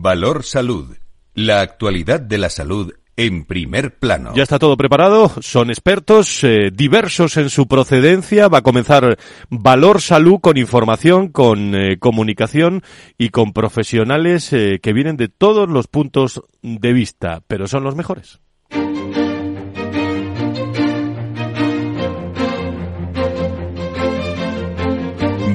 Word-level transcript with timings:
Valor 0.00 0.44
Salud. 0.44 0.96
La 1.34 1.60
actualidad 1.60 2.20
de 2.20 2.38
la 2.38 2.50
salud 2.50 2.92
en 3.16 3.44
primer 3.44 3.98
plano. 3.98 4.32
Ya 4.34 4.42
está 4.42 4.58
todo 4.58 4.76
preparado, 4.76 5.30
son 5.40 5.70
expertos 5.70 6.42
eh, 6.44 6.70
diversos 6.72 7.36
en 7.36 7.50
su 7.50 7.68
procedencia. 7.68 8.48
Va 8.48 8.58
a 8.58 8.62
comenzar 8.62 9.18
Valor 9.50 10.00
Salud 10.00 10.40
con 10.40 10.56
información, 10.56 11.28
con 11.28 11.74
eh, 11.74 11.98
comunicación 11.98 12.82
y 13.18 13.28
con 13.28 13.52
profesionales 13.52 14.52
eh, 14.52 14.80
que 14.82 14.92
vienen 14.92 15.16
de 15.16 15.28
todos 15.28 15.68
los 15.68 15.86
puntos 15.88 16.42
de 16.62 16.92
vista, 16.92 17.42
pero 17.46 17.66
son 17.66 17.84
los 17.84 17.94
mejores. 17.96 18.41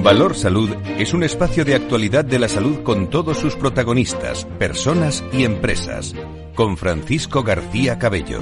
Valor 0.03 0.35
Salud 0.35 0.69
es 0.97 1.13
un 1.13 1.23
espacio 1.23 1.65
de 1.65 1.75
actualidad 1.75 2.23
de 2.23 2.39
la 2.39 2.47
salud 2.47 2.81
con 2.83 3.09
todos 3.09 3.37
sus 3.37 3.55
protagonistas, 3.55 4.45
personas 4.57 5.23
y 5.33 5.43
empresas. 5.43 6.15
Con 6.55 6.77
Francisco 6.77 7.43
García 7.43 7.99
Cabello. 7.99 8.39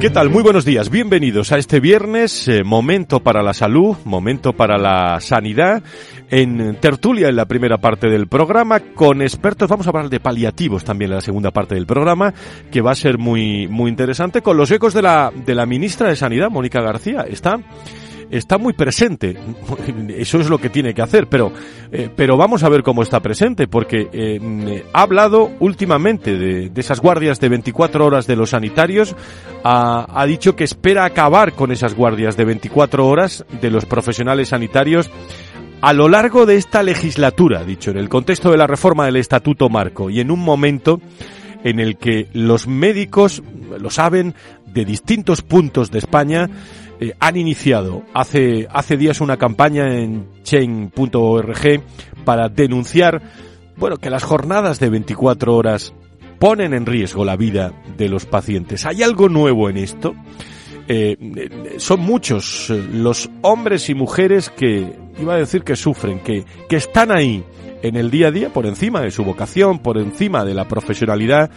¿Qué 0.00 0.10
tal? 0.10 0.30
Muy 0.30 0.42
buenos 0.42 0.64
días. 0.64 0.90
Bienvenidos 0.90 1.52
a 1.52 1.58
este 1.58 1.80
viernes, 1.80 2.48
eh, 2.48 2.64
momento 2.64 3.20
para 3.20 3.42
la 3.42 3.54
salud, 3.54 3.96
momento 4.04 4.52
para 4.52 4.76
la 4.76 5.20
sanidad. 5.20 5.82
En 6.28 6.76
tertulia 6.76 7.28
en 7.28 7.36
la 7.36 7.46
primera 7.46 7.78
parte 7.78 8.08
del 8.08 8.26
programa 8.26 8.80
con 8.80 9.22
expertos. 9.22 9.68
Vamos 9.68 9.86
a 9.86 9.90
hablar 9.90 10.08
de 10.08 10.20
paliativos 10.20 10.84
también 10.84 11.10
en 11.10 11.16
la 11.16 11.20
segunda 11.20 11.50
parte 11.50 11.74
del 11.74 11.86
programa, 11.86 12.34
que 12.70 12.80
va 12.80 12.92
a 12.92 12.96
ser 12.96 13.18
muy, 13.18 13.68
muy 13.68 13.90
interesante 13.90 14.42
con 14.42 14.56
los 14.56 14.70
ecos 14.70 14.92
de 14.92 15.02
la, 15.02 15.32
de 15.34 15.54
la 15.54 15.66
ministra 15.66 16.08
de 16.08 16.16
Sanidad, 16.16 16.50
Mónica 16.50 16.80
García. 16.80 17.24
Está 17.28 17.60
está 18.32 18.58
muy 18.58 18.72
presente. 18.72 19.36
Eso 20.08 20.40
es 20.40 20.48
lo 20.48 20.58
que 20.58 20.70
tiene 20.70 20.94
que 20.94 21.02
hacer, 21.02 21.28
pero, 21.28 21.52
eh, 21.92 22.08
pero 22.14 22.36
vamos 22.36 22.64
a 22.64 22.68
ver 22.68 22.82
cómo 22.82 23.02
está 23.02 23.20
presente, 23.20 23.68
porque 23.68 24.08
eh, 24.12 24.84
ha 24.92 25.02
hablado 25.02 25.52
últimamente 25.60 26.36
de, 26.36 26.72
esas 26.74 27.00
guardias 27.00 27.38
de 27.38 27.48
24 27.50 28.04
horas 28.04 28.26
de 28.26 28.34
los 28.34 28.50
sanitarios, 28.50 29.14
ha, 29.62 30.06
ha 30.20 30.26
dicho 30.26 30.56
que 30.56 30.64
espera 30.64 31.04
acabar 31.04 31.52
con 31.52 31.70
esas 31.70 31.94
guardias 31.94 32.36
de 32.36 32.44
24 32.46 33.06
horas 33.06 33.44
de 33.60 33.70
los 33.70 33.84
profesionales 33.84 34.48
sanitarios 34.48 35.10
a 35.82 35.92
lo 35.92 36.08
largo 36.08 36.46
de 36.46 36.56
esta 36.56 36.82
legislatura, 36.82 37.64
dicho, 37.64 37.90
en 37.90 37.98
el 37.98 38.08
contexto 38.08 38.50
de 38.50 38.56
la 38.56 38.68
reforma 38.68 39.04
del 39.04 39.16
Estatuto 39.16 39.68
Marco 39.68 40.10
y 40.10 40.20
en 40.20 40.30
un 40.30 40.40
momento 40.40 41.00
en 41.64 41.80
el 41.80 41.96
que 41.96 42.28
los 42.32 42.66
médicos, 42.66 43.42
lo 43.78 43.90
saben, 43.90 44.34
de 44.72 44.84
distintos 44.84 45.42
puntos 45.42 45.90
de 45.90 45.98
España, 45.98 46.48
eh, 47.02 47.16
han 47.18 47.36
iniciado 47.36 48.04
hace, 48.14 48.68
hace 48.70 48.96
días 48.96 49.20
una 49.20 49.36
campaña 49.36 49.92
en 49.98 50.28
chain.org 50.44 51.82
para 52.24 52.48
denunciar, 52.48 53.20
bueno, 53.76 53.96
que 53.96 54.08
las 54.08 54.22
jornadas 54.22 54.78
de 54.78 54.88
24 54.88 55.56
horas 55.56 55.94
ponen 56.38 56.74
en 56.74 56.86
riesgo 56.86 57.24
la 57.24 57.34
vida 57.34 57.72
de 57.96 58.08
los 58.08 58.24
pacientes. 58.24 58.86
¿Hay 58.86 59.02
algo 59.02 59.28
nuevo 59.28 59.68
en 59.68 59.78
esto? 59.78 60.14
Eh, 60.86 61.16
son 61.78 62.00
muchos 62.02 62.70
eh, 62.70 62.80
los 62.92 63.28
hombres 63.40 63.88
y 63.88 63.94
mujeres 63.94 64.48
que, 64.50 64.96
iba 65.20 65.34
a 65.34 65.38
decir 65.38 65.64
que 65.64 65.74
sufren, 65.74 66.20
que, 66.20 66.44
que 66.68 66.76
están 66.76 67.10
ahí 67.10 67.42
en 67.82 67.96
el 67.96 68.12
día 68.12 68.28
a 68.28 68.30
día 68.30 68.48
por 68.50 68.64
encima 68.64 69.00
de 69.00 69.10
su 69.10 69.24
vocación, 69.24 69.80
por 69.80 69.98
encima 69.98 70.44
de 70.44 70.54
la 70.54 70.68
profesionalidad 70.68 71.50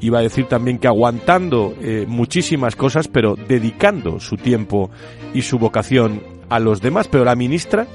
iba 0.00 0.18
a 0.18 0.22
decir 0.22 0.46
también 0.46 0.78
que 0.78 0.88
aguantando 0.88 1.74
eh, 1.80 2.04
muchísimas 2.08 2.76
cosas, 2.76 3.08
pero 3.08 3.36
dedicando 3.36 4.20
su 4.20 4.36
tiempo 4.36 4.90
y 5.32 5.42
su 5.42 5.58
vocación 5.58 6.22
a 6.48 6.58
los 6.58 6.80
demás. 6.80 7.08
Pero 7.08 7.24
la 7.24 7.34
ministra 7.34 7.86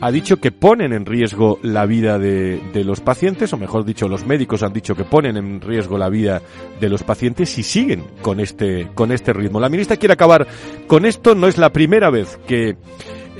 ha 0.00 0.10
dicho 0.10 0.38
que 0.38 0.50
ponen 0.50 0.92
en 0.92 1.04
riesgo 1.04 1.58
la 1.62 1.84
vida 1.86 2.18
de, 2.18 2.60
de, 2.72 2.84
los 2.84 3.00
pacientes, 3.00 3.52
o 3.52 3.58
mejor 3.58 3.84
dicho, 3.84 4.08
los 4.08 4.26
médicos 4.26 4.62
han 4.62 4.72
dicho 4.72 4.94
que 4.94 5.04
ponen 5.04 5.36
en 5.36 5.60
riesgo 5.60 5.98
la 5.98 6.08
vida 6.08 6.40
de 6.80 6.88
los 6.88 7.02
pacientes 7.02 7.50
si 7.50 7.62
siguen 7.62 8.04
con 8.22 8.40
este, 8.40 8.88
con 8.94 9.12
este 9.12 9.32
ritmo. 9.32 9.60
La 9.60 9.68
ministra 9.68 9.96
quiere 9.96 10.14
acabar 10.14 10.46
con 10.86 11.04
esto, 11.04 11.34
no 11.34 11.46
es 11.46 11.58
la 11.58 11.70
primera 11.70 12.10
vez 12.10 12.38
que 12.46 12.76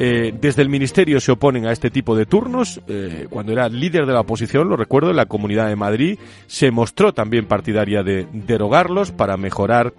eh, 0.02 0.32
desde 0.40 0.62
el 0.62 0.70
Ministerio 0.70 1.20
se 1.20 1.30
oponen 1.30 1.66
a 1.66 1.72
este 1.72 1.90
tipo 1.90 2.16
de 2.16 2.24
turnos. 2.24 2.80
Eh, 2.88 3.26
cuando 3.28 3.52
era 3.52 3.68
líder 3.68 4.06
de 4.06 4.14
la 4.14 4.20
oposición, 4.20 4.66
lo 4.66 4.74
recuerdo, 4.74 5.10
en 5.10 5.16
la 5.16 5.26
Comunidad 5.26 5.68
de 5.68 5.76
Madrid, 5.76 6.18
se 6.46 6.70
mostró 6.70 7.12
también 7.12 7.44
partidaria 7.44 8.02
de 8.02 8.26
derogarlos 8.32 9.12
para 9.12 9.36
mejorar 9.36 9.92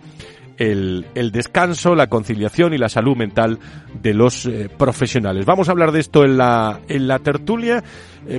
el, 0.57 1.05
descanso, 1.31 1.93
la 1.93 2.07
conciliación 2.07 2.73
y 2.73 2.79
la 2.79 2.89
salud 2.89 3.15
mental 3.15 3.59
de 4.01 4.15
los 4.15 4.47
eh, 4.47 4.69
profesionales. 4.75 5.45
Vamos 5.45 5.69
a 5.69 5.73
hablar 5.73 5.91
de 5.91 5.99
esto 5.99 6.25
en 6.25 6.35
la, 6.35 6.79
en 6.87 7.07
la 7.07 7.19
tertulia. 7.19 7.83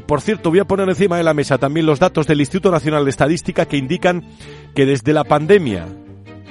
Por 0.06 0.20
cierto, 0.20 0.50
voy 0.50 0.58
a 0.58 0.64
poner 0.64 0.88
encima 0.88 1.16
de 1.16 1.22
la 1.22 1.32
mesa 1.32 1.58
también 1.58 1.86
los 1.86 2.00
datos 2.00 2.26
del 2.26 2.40
Instituto 2.40 2.72
Nacional 2.72 3.04
de 3.04 3.10
Estadística 3.10 3.66
que 3.66 3.76
indican 3.76 4.24
que 4.74 4.84
desde 4.84 5.12
la 5.12 5.22
pandemia 5.22 5.86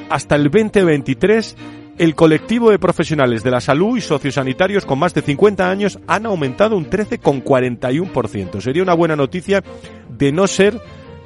hasta 0.09 0.35
el 0.35 0.43
2023 0.43 1.57
el 1.97 2.15
colectivo 2.15 2.71
de 2.71 2.79
profesionales 2.79 3.43
de 3.43 3.51
la 3.51 3.61
salud 3.61 3.97
y 3.97 4.01
sociosanitarios 4.01 4.85
con 4.85 4.99
más 4.99 5.13
de 5.13 5.21
50 5.21 5.69
años 5.69 5.99
han 6.07 6.25
aumentado 6.25 6.77
un 6.77 6.89
13,41%. 6.89 8.61
Sería 8.61 8.83
una 8.83 8.93
buena 8.93 9.15
noticia 9.15 9.63
de 10.09 10.31
no 10.31 10.47
ser 10.47 10.79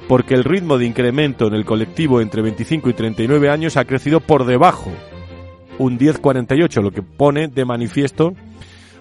porque 0.08 0.34
el 0.34 0.44
ritmo 0.44 0.78
de 0.78 0.86
incremento 0.86 1.46
en 1.46 1.54
el 1.54 1.64
colectivo 1.64 2.20
entre 2.20 2.42
25 2.42 2.90
y 2.90 2.92
39 2.92 3.50
años 3.50 3.76
ha 3.76 3.84
crecido 3.84 4.20
por 4.20 4.44
debajo, 4.44 4.92
un 5.78 5.98
10,48, 5.98 6.82
lo 6.82 6.90
que 6.90 7.02
pone 7.02 7.48
de 7.48 7.64
manifiesto, 7.64 8.34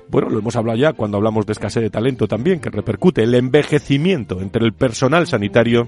bueno, 0.08 0.30
lo 0.30 0.40
hemos 0.40 0.56
hablado 0.56 0.78
ya 0.78 0.94
cuando 0.94 1.18
hablamos 1.18 1.46
de 1.46 1.54
escasez 1.54 1.84
de 1.84 1.90
talento 1.90 2.28
también, 2.28 2.60
que 2.60 2.70
repercute 2.70 3.24
el 3.24 3.34
envejecimiento 3.34 4.42
entre 4.42 4.66
el 4.66 4.74
personal 4.74 5.28
sanitario 5.28 5.88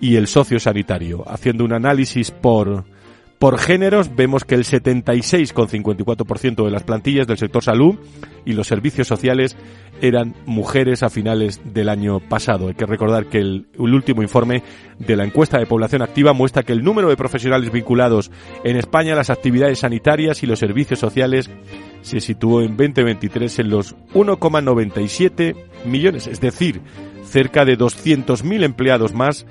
y 0.00 0.16
el 0.16 0.26
sociosanitario, 0.26 1.24
haciendo 1.28 1.64
un 1.64 1.72
análisis 1.72 2.30
por 2.30 2.84
por 3.42 3.58
géneros 3.58 4.14
vemos 4.14 4.44
que 4.44 4.54
el 4.54 4.62
76,54% 4.62 6.64
de 6.64 6.70
las 6.70 6.84
plantillas 6.84 7.26
del 7.26 7.38
sector 7.38 7.64
salud 7.64 7.96
y 8.44 8.52
los 8.52 8.68
servicios 8.68 9.08
sociales 9.08 9.56
eran 10.00 10.36
mujeres 10.46 11.02
a 11.02 11.10
finales 11.10 11.60
del 11.64 11.88
año 11.88 12.20
pasado. 12.20 12.68
Hay 12.68 12.74
que 12.74 12.86
recordar 12.86 13.26
que 13.26 13.38
el, 13.38 13.66
el, 13.74 13.94
último 13.94 14.22
informe 14.22 14.62
de 15.00 15.16
la 15.16 15.24
encuesta 15.24 15.58
de 15.58 15.66
población 15.66 16.02
activa 16.02 16.32
muestra 16.32 16.62
que 16.62 16.72
el 16.72 16.84
número 16.84 17.08
de 17.08 17.16
profesionales 17.16 17.72
vinculados 17.72 18.30
en 18.62 18.76
España 18.76 19.14
a 19.14 19.16
las 19.16 19.30
actividades 19.30 19.80
sanitarias 19.80 20.44
y 20.44 20.46
los 20.46 20.60
servicios 20.60 21.00
sociales 21.00 21.50
se 22.02 22.20
situó 22.20 22.62
en 22.62 22.76
2023 22.76 23.58
en 23.58 23.70
los 23.70 23.96
1,97 24.14 25.56
millones, 25.84 26.28
es 26.28 26.40
decir, 26.40 26.80
cerca 27.24 27.64
de 27.64 27.76
200.000 27.76 28.62
empleados 28.62 29.14
más 29.14 29.46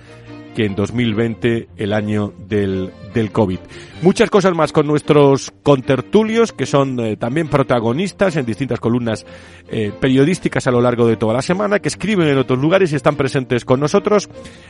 que 0.56 0.66
en 0.66 0.75
2020, 0.75 1.69
el 1.78 1.94
año 1.94 2.34
del, 2.47 2.91
del 3.13 3.31
COVID. 3.31 3.59
Muchas 4.01 4.29
cosas 4.29 4.56
más 4.56 4.72
con 4.72 4.88
nuestros 4.88 5.51
contertulios, 5.63 6.51
que 6.51 6.66
son 6.66 7.00
eh, 7.00 7.17
también 7.17 7.47
protagonistas 7.47 8.35
en 8.35 8.45
distintas 8.45 8.79
columnas 8.79 9.25
eh, 9.69 9.91
periodísticas 10.00 10.67
a 10.67 10.72
lo 10.72 10.81
largo 10.81 11.07
de 11.07 11.17
toda 11.17 11.34
la 11.34 11.41
semana, 11.41 11.79
que 11.79 11.88
escriben 11.88 12.28
en 12.28 12.38
otros 12.38 12.59
lugares 12.59 12.91
y 12.91 12.95
están 12.95 13.16
presentes 13.16 13.63
con 13.66 13.79
nosotros. 13.79 14.29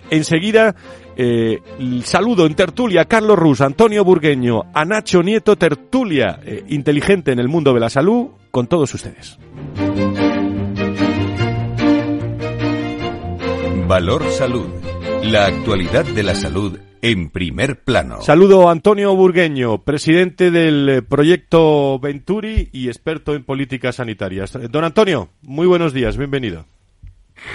Enseguida, 0.09 0.75
eh, 1.15 1.59
saludo 2.03 2.45
en 2.45 2.55
tertulia 2.55 3.01
a 3.01 3.05
Carlos 3.05 3.37
Rus, 3.37 3.61
Antonio 3.61 4.03
Burgueño, 4.03 4.63
a 4.73 4.85
Nacho 4.85 5.23
Nieto, 5.23 5.55
tertulia 5.55 6.39
eh, 6.45 6.63
inteligente 6.69 7.31
en 7.31 7.39
el 7.39 7.47
mundo 7.47 7.73
de 7.73 7.79
la 7.79 7.89
salud, 7.89 8.29
con 8.51 8.67
todos 8.67 8.93
ustedes. 8.93 9.37
Valor 13.87 14.23
Salud. 14.31 14.90
La 15.23 15.45
actualidad 15.45 16.03
de 16.03 16.23
la 16.23 16.35
salud 16.35 16.79
en 17.01 17.29
primer 17.29 17.79
plano. 17.83 18.21
Saludo 18.21 18.67
a 18.67 18.71
Antonio 18.71 19.15
Burgueño, 19.15 19.83
presidente 19.83 20.51
del 20.51 21.03
proyecto 21.07 21.99
Venturi 21.99 22.69
y 22.71 22.87
experto 22.87 23.35
en 23.35 23.43
políticas 23.43 23.95
sanitarias. 23.95 24.57
Don 24.69 24.83
Antonio, 24.83 25.29
muy 25.41 25.67
buenos 25.67 25.93
días, 25.93 26.17
bienvenido. 26.17 26.65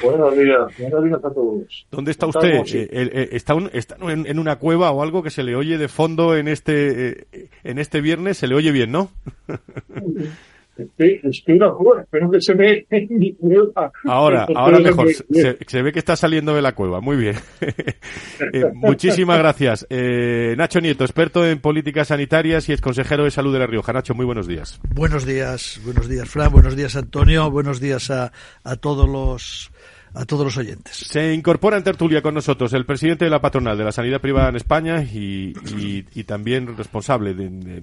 Buenos 0.02 0.36
días, 0.36 0.78
buenos 0.78 1.04
días 1.04 1.24
a 1.24 1.30
todos. 1.30 1.86
¿Dónde 1.90 2.10
está 2.10 2.26
usted? 2.26 2.62
Eh, 2.74 2.88
eh, 2.92 3.28
¿Está, 3.32 3.54
un, 3.54 3.70
está 3.72 3.96
en, 4.00 4.38
una 4.38 4.56
cueva 4.56 4.90
o 4.90 5.02
algo 5.02 5.22
que 5.22 5.30
se 5.30 5.42
le 5.42 5.54
oye 5.54 5.78
de 5.78 5.88
fondo 5.88 6.36
en 6.36 6.48
este, 6.48 7.26
eh, 7.32 7.48
en 7.64 7.78
este 7.78 8.00
viernes? 8.00 8.38
Se 8.38 8.46
le 8.46 8.54
oye 8.54 8.72
bien, 8.72 8.90
¿no? 8.92 9.10
Espero 10.78 12.30
que 12.30 12.40
se 12.40 12.54
ve 12.54 12.86
en 12.90 13.18
mi 13.18 13.34
cueva. 13.34 13.90
Ahora, 14.04 14.46
ahora 14.54 14.78
mejor. 14.78 15.08
Se, 15.12 15.56
se, 15.66 15.82
ve 15.82 15.92
que 15.92 15.98
está 15.98 16.16
saliendo 16.16 16.54
de 16.54 16.62
la 16.62 16.74
cueva. 16.74 17.00
Muy 17.00 17.16
bien. 17.16 17.36
eh, 17.60 18.64
muchísimas 18.74 19.38
gracias. 19.38 19.86
Eh, 19.88 20.54
Nacho 20.56 20.80
Nieto, 20.80 21.04
experto 21.04 21.46
en 21.46 21.60
políticas 21.60 22.08
sanitarias 22.08 22.68
y 22.68 22.72
ex 22.72 22.80
consejero 22.80 23.24
de 23.24 23.30
salud 23.30 23.52
de 23.52 23.60
La 23.60 23.66
Rioja. 23.66 23.92
Nacho, 23.92 24.14
muy 24.14 24.26
buenos 24.26 24.46
días. 24.46 24.80
Buenos 24.94 25.24
días, 25.24 25.80
buenos 25.84 26.08
días, 26.08 26.28
Fran. 26.28 26.52
Buenos 26.52 26.76
días, 26.76 26.96
Antonio. 26.96 27.50
Buenos 27.50 27.80
días 27.80 28.10
a, 28.10 28.32
a 28.62 28.76
todos 28.76 29.08
los 29.08 29.70
a 30.16 30.24
todos 30.24 30.44
los 30.44 30.56
oyentes. 30.56 30.96
Se 30.96 31.34
incorpora 31.34 31.76
en 31.76 31.84
tertulia 31.84 32.22
con 32.22 32.34
nosotros 32.34 32.72
el 32.72 32.86
presidente 32.86 33.26
de 33.26 33.30
la 33.30 33.40
patronal 33.40 33.76
de 33.76 33.84
la 33.84 33.92
sanidad 33.92 34.20
privada 34.20 34.48
en 34.48 34.56
España 34.56 35.02
y, 35.02 35.52
y, 35.76 36.04
y 36.14 36.24
también 36.24 36.76
responsable 36.76 37.34
de, 37.34 37.50
de, 37.50 37.82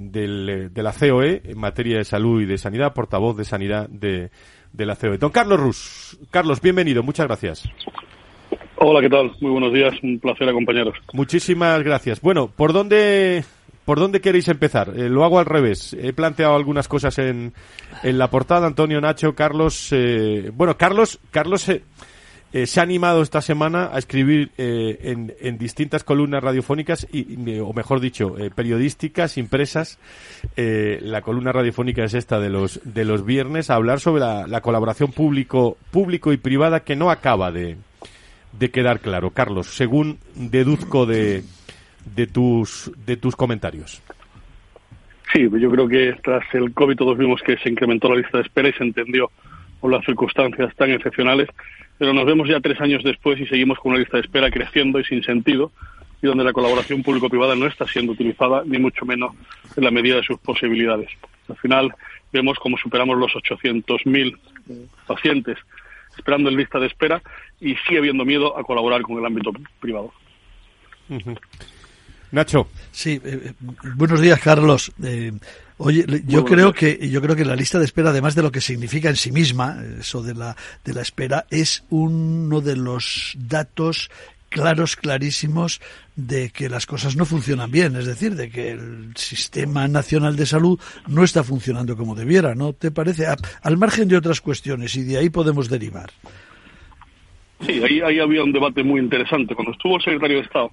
de, 0.00 0.68
de, 0.68 0.82
la 0.82 0.92
COE 0.92 1.42
en 1.44 1.58
materia 1.58 1.98
de 1.98 2.04
salud 2.04 2.42
y 2.42 2.46
de 2.46 2.58
sanidad, 2.58 2.92
portavoz 2.92 3.36
de 3.36 3.44
sanidad 3.44 3.88
de, 3.88 4.30
de 4.72 4.86
la 4.86 4.96
COE. 4.96 5.18
Don 5.18 5.30
Carlos 5.30 5.60
Rus. 5.60 6.18
Carlos, 6.30 6.60
bienvenido, 6.60 7.02
muchas 7.02 7.26
gracias. 7.26 7.68
Hola, 8.76 9.00
¿qué 9.02 9.10
tal? 9.10 9.30
Muy 9.40 9.52
buenos 9.52 9.72
días, 9.72 9.92
un 10.02 10.18
placer 10.18 10.48
acompañaros. 10.48 10.94
Muchísimas 11.12 11.82
gracias. 11.82 12.20
Bueno, 12.20 12.48
¿por 12.48 12.72
dónde, 12.72 13.44
por 13.90 13.98
dónde 13.98 14.20
queréis 14.20 14.46
empezar? 14.46 14.92
Eh, 14.94 15.08
lo 15.08 15.24
hago 15.24 15.40
al 15.40 15.46
revés. 15.46 15.96
He 16.00 16.12
planteado 16.12 16.54
algunas 16.54 16.86
cosas 16.86 17.18
en, 17.18 17.52
en 18.04 18.18
la 18.18 18.30
portada, 18.30 18.68
Antonio, 18.68 19.00
Nacho, 19.00 19.34
Carlos. 19.34 19.88
Eh, 19.90 20.52
bueno, 20.54 20.76
Carlos, 20.76 21.18
Carlos 21.32 21.68
eh, 21.68 21.82
eh, 22.52 22.68
se 22.68 22.78
ha 22.78 22.84
animado 22.84 23.20
esta 23.20 23.42
semana 23.42 23.90
a 23.92 23.98
escribir 23.98 24.52
en, 24.58 25.34
en, 25.40 25.58
distintas 25.58 26.04
columnas 26.04 26.40
radiofónicas, 26.40 27.08
y, 27.10 27.58
o 27.58 27.72
mejor 27.72 27.98
dicho, 27.98 28.36
periodísticas, 28.54 29.36
impresas. 29.36 29.98
la 30.54 31.22
columna 31.22 31.50
radiofónica 31.50 32.04
es 32.04 32.14
esta 32.14 32.38
de 32.38 32.48
los, 32.48 32.78
de 32.84 33.04
los 33.04 33.24
viernes, 33.24 33.70
a 33.70 33.74
hablar 33.74 33.98
sobre 33.98 34.20
la, 34.20 34.46
la 34.46 34.60
colaboración 34.60 35.10
público, 35.10 35.76
público 35.90 36.32
y 36.32 36.36
privada 36.36 36.84
que 36.84 36.94
no 36.94 37.10
acaba 37.10 37.50
de, 37.50 37.76
de 38.52 38.70
quedar 38.70 39.00
claro. 39.00 39.30
Carlos, 39.30 39.74
según 39.74 40.20
deduzco 40.36 41.06
de, 41.06 41.42
de, 42.04 42.26
tus, 42.26 42.90
de 43.06 43.16
tus 43.16 43.36
comentarios. 43.36 44.02
Sí, 45.32 45.48
yo 45.58 45.70
creo 45.70 45.88
que 45.88 46.16
tras 46.22 46.42
el 46.54 46.72
COVID 46.72 46.96
todos 46.96 47.16
vimos 47.16 47.40
que 47.42 47.56
se 47.58 47.68
incrementó 47.68 48.08
la 48.08 48.16
lista 48.16 48.38
de 48.38 48.44
espera 48.44 48.68
y 48.68 48.72
se 48.72 48.82
entendió 48.82 49.30
por 49.80 49.92
las 49.92 50.04
circunstancias 50.04 50.74
tan 50.76 50.90
excepcionales, 50.90 51.48
pero 51.98 52.12
nos 52.12 52.26
vemos 52.26 52.48
ya 52.48 52.60
tres 52.60 52.80
años 52.80 53.04
después 53.04 53.40
y 53.40 53.46
seguimos 53.46 53.78
con 53.78 53.92
una 53.92 54.00
lista 54.00 54.16
de 54.16 54.24
espera 54.24 54.50
creciendo 54.50 54.98
y 54.98 55.04
sin 55.04 55.22
sentido 55.22 55.70
y 56.22 56.26
donde 56.26 56.44
la 56.44 56.52
colaboración 56.52 57.02
público-privada 57.02 57.54
no 57.54 57.66
está 57.66 57.86
siendo 57.86 58.12
utilizada, 58.12 58.62
ni 58.66 58.78
mucho 58.78 59.06
menos 59.06 59.34
en 59.76 59.84
la 59.84 59.90
medida 59.90 60.16
de 60.16 60.22
sus 60.22 60.38
posibilidades. 60.38 61.08
Al 61.48 61.56
final 61.56 61.94
vemos 62.32 62.58
cómo 62.58 62.76
superamos 62.76 63.16
los 63.16 63.32
800.000 63.32 64.36
pacientes 65.06 65.58
esperando 66.16 66.50
en 66.50 66.56
lista 66.56 66.78
de 66.78 66.88
espera 66.88 67.22
y 67.60 67.74
sigue 67.76 67.98
habiendo 67.98 68.24
miedo 68.24 68.58
a 68.58 68.64
colaborar 68.64 69.02
con 69.02 69.18
el 69.18 69.24
ámbito 69.24 69.52
privado. 69.80 70.12
Nacho. 72.32 72.68
Sí, 72.92 73.20
eh, 73.24 73.52
buenos 73.96 74.20
días, 74.20 74.40
Carlos. 74.40 74.92
Eh, 75.02 75.32
oye, 75.78 76.04
yo 76.26 76.44
creo 76.44 76.72
que 76.72 77.08
yo 77.08 77.20
creo 77.20 77.34
que 77.34 77.44
la 77.44 77.56
lista 77.56 77.78
de 77.78 77.84
espera, 77.84 78.10
además 78.10 78.34
de 78.34 78.42
lo 78.42 78.52
que 78.52 78.60
significa 78.60 79.08
en 79.08 79.16
sí 79.16 79.32
misma, 79.32 79.82
eso 79.98 80.22
de 80.22 80.34
la 80.34 80.56
de 80.84 80.94
la 80.94 81.02
espera, 81.02 81.46
es 81.50 81.84
uno 81.90 82.60
de 82.60 82.76
los 82.76 83.34
datos 83.36 84.10
claros, 84.50 84.96
clarísimos 84.96 85.80
de 86.16 86.50
que 86.50 86.68
las 86.68 86.84
cosas 86.84 87.16
no 87.16 87.24
funcionan 87.24 87.70
bien, 87.70 87.96
es 87.96 88.06
decir, 88.06 88.34
de 88.34 88.50
que 88.50 88.72
el 88.72 89.12
sistema 89.16 89.88
nacional 89.88 90.36
de 90.36 90.44
salud 90.44 90.78
no 91.06 91.24
está 91.24 91.42
funcionando 91.42 91.96
como 91.96 92.14
debiera, 92.14 92.54
¿no 92.54 92.72
te 92.74 92.90
parece? 92.90 93.26
A, 93.26 93.36
al 93.62 93.78
margen 93.78 94.08
de 94.08 94.16
otras 94.16 94.40
cuestiones 94.40 94.94
y 94.96 95.04
de 95.04 95.18
ahí 95.18 95.30
podemos 95.30 95.70
derivar. 95.70 96.10
Sí, 97.64 97.82
ahí, 97.82 98.00
ahí 98.00 98.18
había 98.18 98.42
un 98.42 98.52
debate 98.52 98.82
muy 98.82 99.00
interesante. 99.00 99.54
Cuando 99.54 99.72
estuvo 99.72 99.96
el 99.96 100.02
secretario 100.02 100.38
de 100.38 100.42
Estado, 100.42 100.70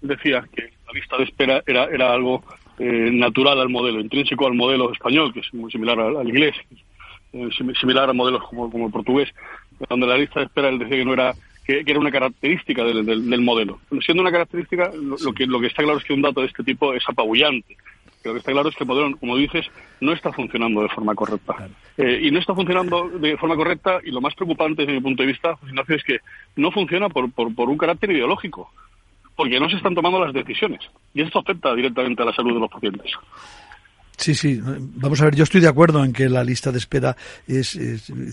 decía 0.00 0.44
que 0.54 0.70
la 0.90 0.98
lista 0.98 1.16
de 1.16 1.24
espera 1.24 1.62
era, 1.66 1.84
era 1.84 2.12
algo 2.12 2.42
eh, 2.78 3.10
natural 3.12 3.60
al 3.60 3.68
modelo, 3.68 4.00
intrínseco 4.00 4.46
al 4.46 4.54
modelo 4.54 4.92
español, 4.92 5.32
que 5.32 5.40
es 5.40 5.54
muy 5.54 5.70
similar 5.70 5.98
al, 6.00 6.16
al 6.16 6.28
inglés, 6.28 6.56
eh, 7.32 7.48
similar 7.78 8.10
a 8.10 8.12
modelos 8.12 8.42
como, 8.44 8.70
como 8.70 8.86
el 8.86 8.92
portugués, 8.92 9.28
donde 9.88 10.06
la 10.06 10.16
lista 10.16 10.40
de 10.40 10.46
espera 10.46 10.68
él 10.68 10.78
decía 10.78 10.96
que 10.96 11.04
no 11.04 11.12
era 11.12 11.34
que, 11.64 11.84
que 11.84 11.90
era 11.90 12.00
una 12.00 12.10
característica 12.10 12.82
del, 12.84 13.06
del, 13.06 13.28
del, 13.28 13.40
modelo. 13.42 13.78
Siendo 14.04 14.22
una 14.22 14.32
característica, 14.32 14.90
lo, 14.94 15.16
lo, 15.18 15.32
que, 15.32 15.46
lo 15.46 15.60
que 15.60 15.68
está 15.68 15.82
claro 15.82 15.98
es 15.98 16.04
que 16.04 16.12
un 16.12 16.22
dato 16.22 16.40
de 16.40 16.48
este 16.48 16.64
tipo 16.64 16.94
es 16.94 17.04
apabullante. 17.06 17.76
Lo 18.24 18.32
que 18.32 18.38
está 18.38 18.52
claro 18.52 18.68
es 18.68 18.76
que 18.76 18.84
el 18.84 18.88
modelo, 18.88 19.16
como 19.16 19.36
dices, 19.36 19.66
no 20.00 20.12
está 20.12 20.32
funcionando 20.32 20.82
de 20.82 20.88
forma 20.88 21.14
correcta. 21.14 21.54
Claro. 21.54 21.72
Eh, 21.96 22.20
y 22.22 22.30
no 22.30 22.38
está 22.38 22.54
funcionando 22.54 23.08
de 23.08 23.36
forma 23.36 23.56
correcta, 23.56 24.00
y 24.04 24.10
lo 24.10 24.20
más 24.20 24.34
preocupante 24.34 24.82
desde 24.82 24.94
mi 24.94 25.00
punto 25.00 25.22
de 25.22 25.28
vista, 25.28 25.58
Ignacio, 25.66 25.96
es 25.96 26.04
que 26.04 26.18
no 26.56 26.70
funciona 26.70 27.08
por, 27.08 27.30
por, 27.30 27.54
por 27.54 27.68
un 27.68 27.78
carácter 27.78 28.10
ideológico 28.10 28.70
porque 29.40 29.58
no 29.58 29.70
se 29.70 29.76
están 29.76 29.94
tomando 29.94 30.22
las 30.22 30.34
decisiones. 30.34 30.80
Y 31.14 31.22
esto 31.22 31.38
afecta 31.38 31.74
directamente 31.74 32.22
a 32.22 32.26
la 32.26 32.34
salud 32.34 32.52
de 32.52 32.60
los 32.60 32.70
pacientes. 32.70 33.10
Sí, 34.18 34.34
sí. 34.34 34.60
Vamos 34.62 35.18
a 35.22 35.24
ver, 35.24 35.34
yo 35.34 35.44
estoy 35.44 35.62
de 35.62 35.68
acuerdo 35.68 36.04
en 36.04 36.12
que 36.12 36.28
la 36.28 36.44
lista 36.44 36.70
de 36.70 36.76
espera 36.76 37.16
es, 37.48 37.70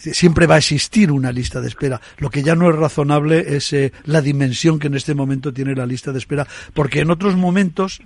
siempre 0.02 0.48
va 0.48 0.56
a 0.56 0.58
existir 0.58 1.10
una 1.10 1.32
lista 1.32 1.62
de 1.62 1.70
espera. 1.70 2.02
Lo 2.18 2.30
que 2.30 2.44
ya 2.44 2.56
no 2.56 2.70
es 2.70 2.76
razonable 2.76 3.56
es 3.56 3.72
eh, 3.72 3.94
la 4.04 4.20
dimensión 4.20 4.80
que 4.80 4.88
en 4.88 4.96
este 4.96 5.16
momento 5.16 5.54
tiene 5.54 5.76
la 5.76 5.86
lista 5.86 6.12
de 6.12 6.18
espera, 6.18 6.46
porque 6.74 7.00
en 7.00 7.10
otros 7.10 7.38
momentos 7.38 8.02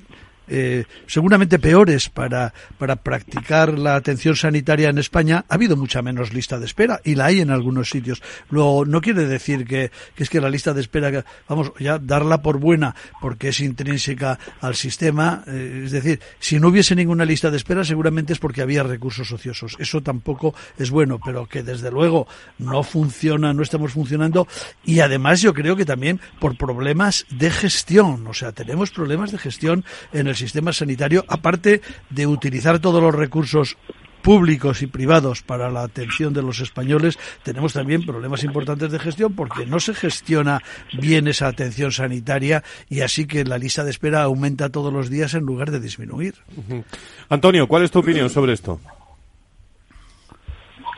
eh, 0.48 0.86
seguramente 1.08 1.60
peores 1.60 2.10
para, 2.10 2.54
para 2.78 2.98
practicar 2.98 3.78
la 3.78 3.96
atención 3.96 4.36
sanitaria 4.36 4.90
en 4.90 4.98
España, 4.98 5.46
ha 5.48 5.54
habido 5.56 5.78
mucha 5.78 6.02
menos 6.02 6.34
lista 6.34 6.60
de 6.60 6.66
espera 6.66 7.00
y 7.04 7.16
la 7.16 7.26
hay 7.26 7.40
en 7.40 7.52
algunos 7.52 7.90
sitios. 7.90 8.22
Luego, 8.50 8.86
no 8.86 9.02
quiere 9.02 9.26
decir 9.26 9.66
que, 9.66 9.92
es 10.18 10.30
que 10.30 10.42
la 10.42 10.50
lista 10.50 10.74
de 10.74 10.82
espera, 10.82 11.24
vamos, 11.48 11.72
ya 11.80 12.00
darla 12.00 12.42
por 12.42 12.60
buena 12.60 12.96
porque 13.22 13.50
es 13.50 13.60
intrínseca 13.60 14.40
al 14.60 14.76
sistema. 14.76 15.44
Eh, 15.48 15.84
es 15.86 15.92
decir, 15.92 16.20
si 16.40 16.60
no 16.60 16.70
hubiese 16.70 16.96
ninguna 16.96 17.26
lista 17.26 17.50
de 17.50 17.58
espera, 17.58 17.84
seguramente 17.84 18.34
es 18.34 18.40
porque 18.40 18.62
había 18.62 18.84
recursos 18.84 19.32
ociosos. 19.32 19.78
Eso 19.80 20.02
tampoco 20.02 20.54
es 20.78 20.90
bueno, 20.90 21.20
pero 21.24 21.48
que 21.48 21.64
desde 21.64 21.92
luego 21.92 22.28
no 22.58 22.84
funciona, 22.84 23.54
no 23.54 23.64
estamos 23.64 23.94
funcionando 23.94 24.48
y 24.84 25.00
además 25.00 25.42
yo 25.42 25.54
creo 25.54 25.76
que 25.76 25.86
también 25.86 26.20
por 26.40 26.58
problemas 26.58 27.26
de 27.30 27.52
gestión. 27.52 28.28
O 28.28 28.34
sea, 28.34 28.52
tenemos 28.52 28.92
problemas 28.92 29.32
de 29.32 29.38
gestión 29.38 29.86
en 30.12 30.28
el 30.28 30.31
sistema 30.36 30.74
sanitario, 30.74 31.24
aparte 31.28 31.82
de 32.10 32.28
utilizar 32.28 32.80
todos 32.80 33.02
los 33.02 33.14
recursos 33.14 33.78
públicos 34.22 34.82
y 34.82 34.88
privados 34.88 35.42
para 35.42 35.70
la 35.70 35.84
atención 35.84 36.34
de 36.34 36.42
los 36.42 36.60
españoles, 36.60 37.18
tenemos 37.44 37.74
también 37.74 38.06
problemas 38.06 38.44
importantes 38.44 38.92
de 38.92 39.00
gestión 39.00 39.34
porque 39.34 39.66
no 39.66 39.80
se 39.80 39.94
gestiona 39.94 40.62
bien 41.00 41.28
esa 41.28 41.48
atención 41.48 41.92
sanitaria 41.92 42.64
y 42.90 43.02
así 43.02 43.26
que 43.26 43.44
la 43.44 43.58
lista 43.58 43.84
de 43.84 43.90
espera 43.90 44.24
aumenta 44.24 44.70
todos 44.70 44.94
los 44.94 45.10
días 45.10 45.34
en 45.34 45.44
lugar 45.44 45.72
de 45.72 45.80
disminuir. 45.80 46.36
Uh 46.56 46.74
-huh. 46.74 46.84
Antonio, 47.30 47.68
¿cuál 47.68 47.84
es 47.84 47.92
tu 47.92 48.00
opinión 48.00 48.30
sobre 48.30 48.54
esto? 48.54 48.80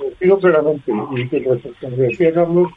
Opino 0.05 0.37
plenamente 0.37 0.91
y 1.15 1.29
que 1.29 1.41
decía 1.95 2.33
Carlos, 2.33 2.71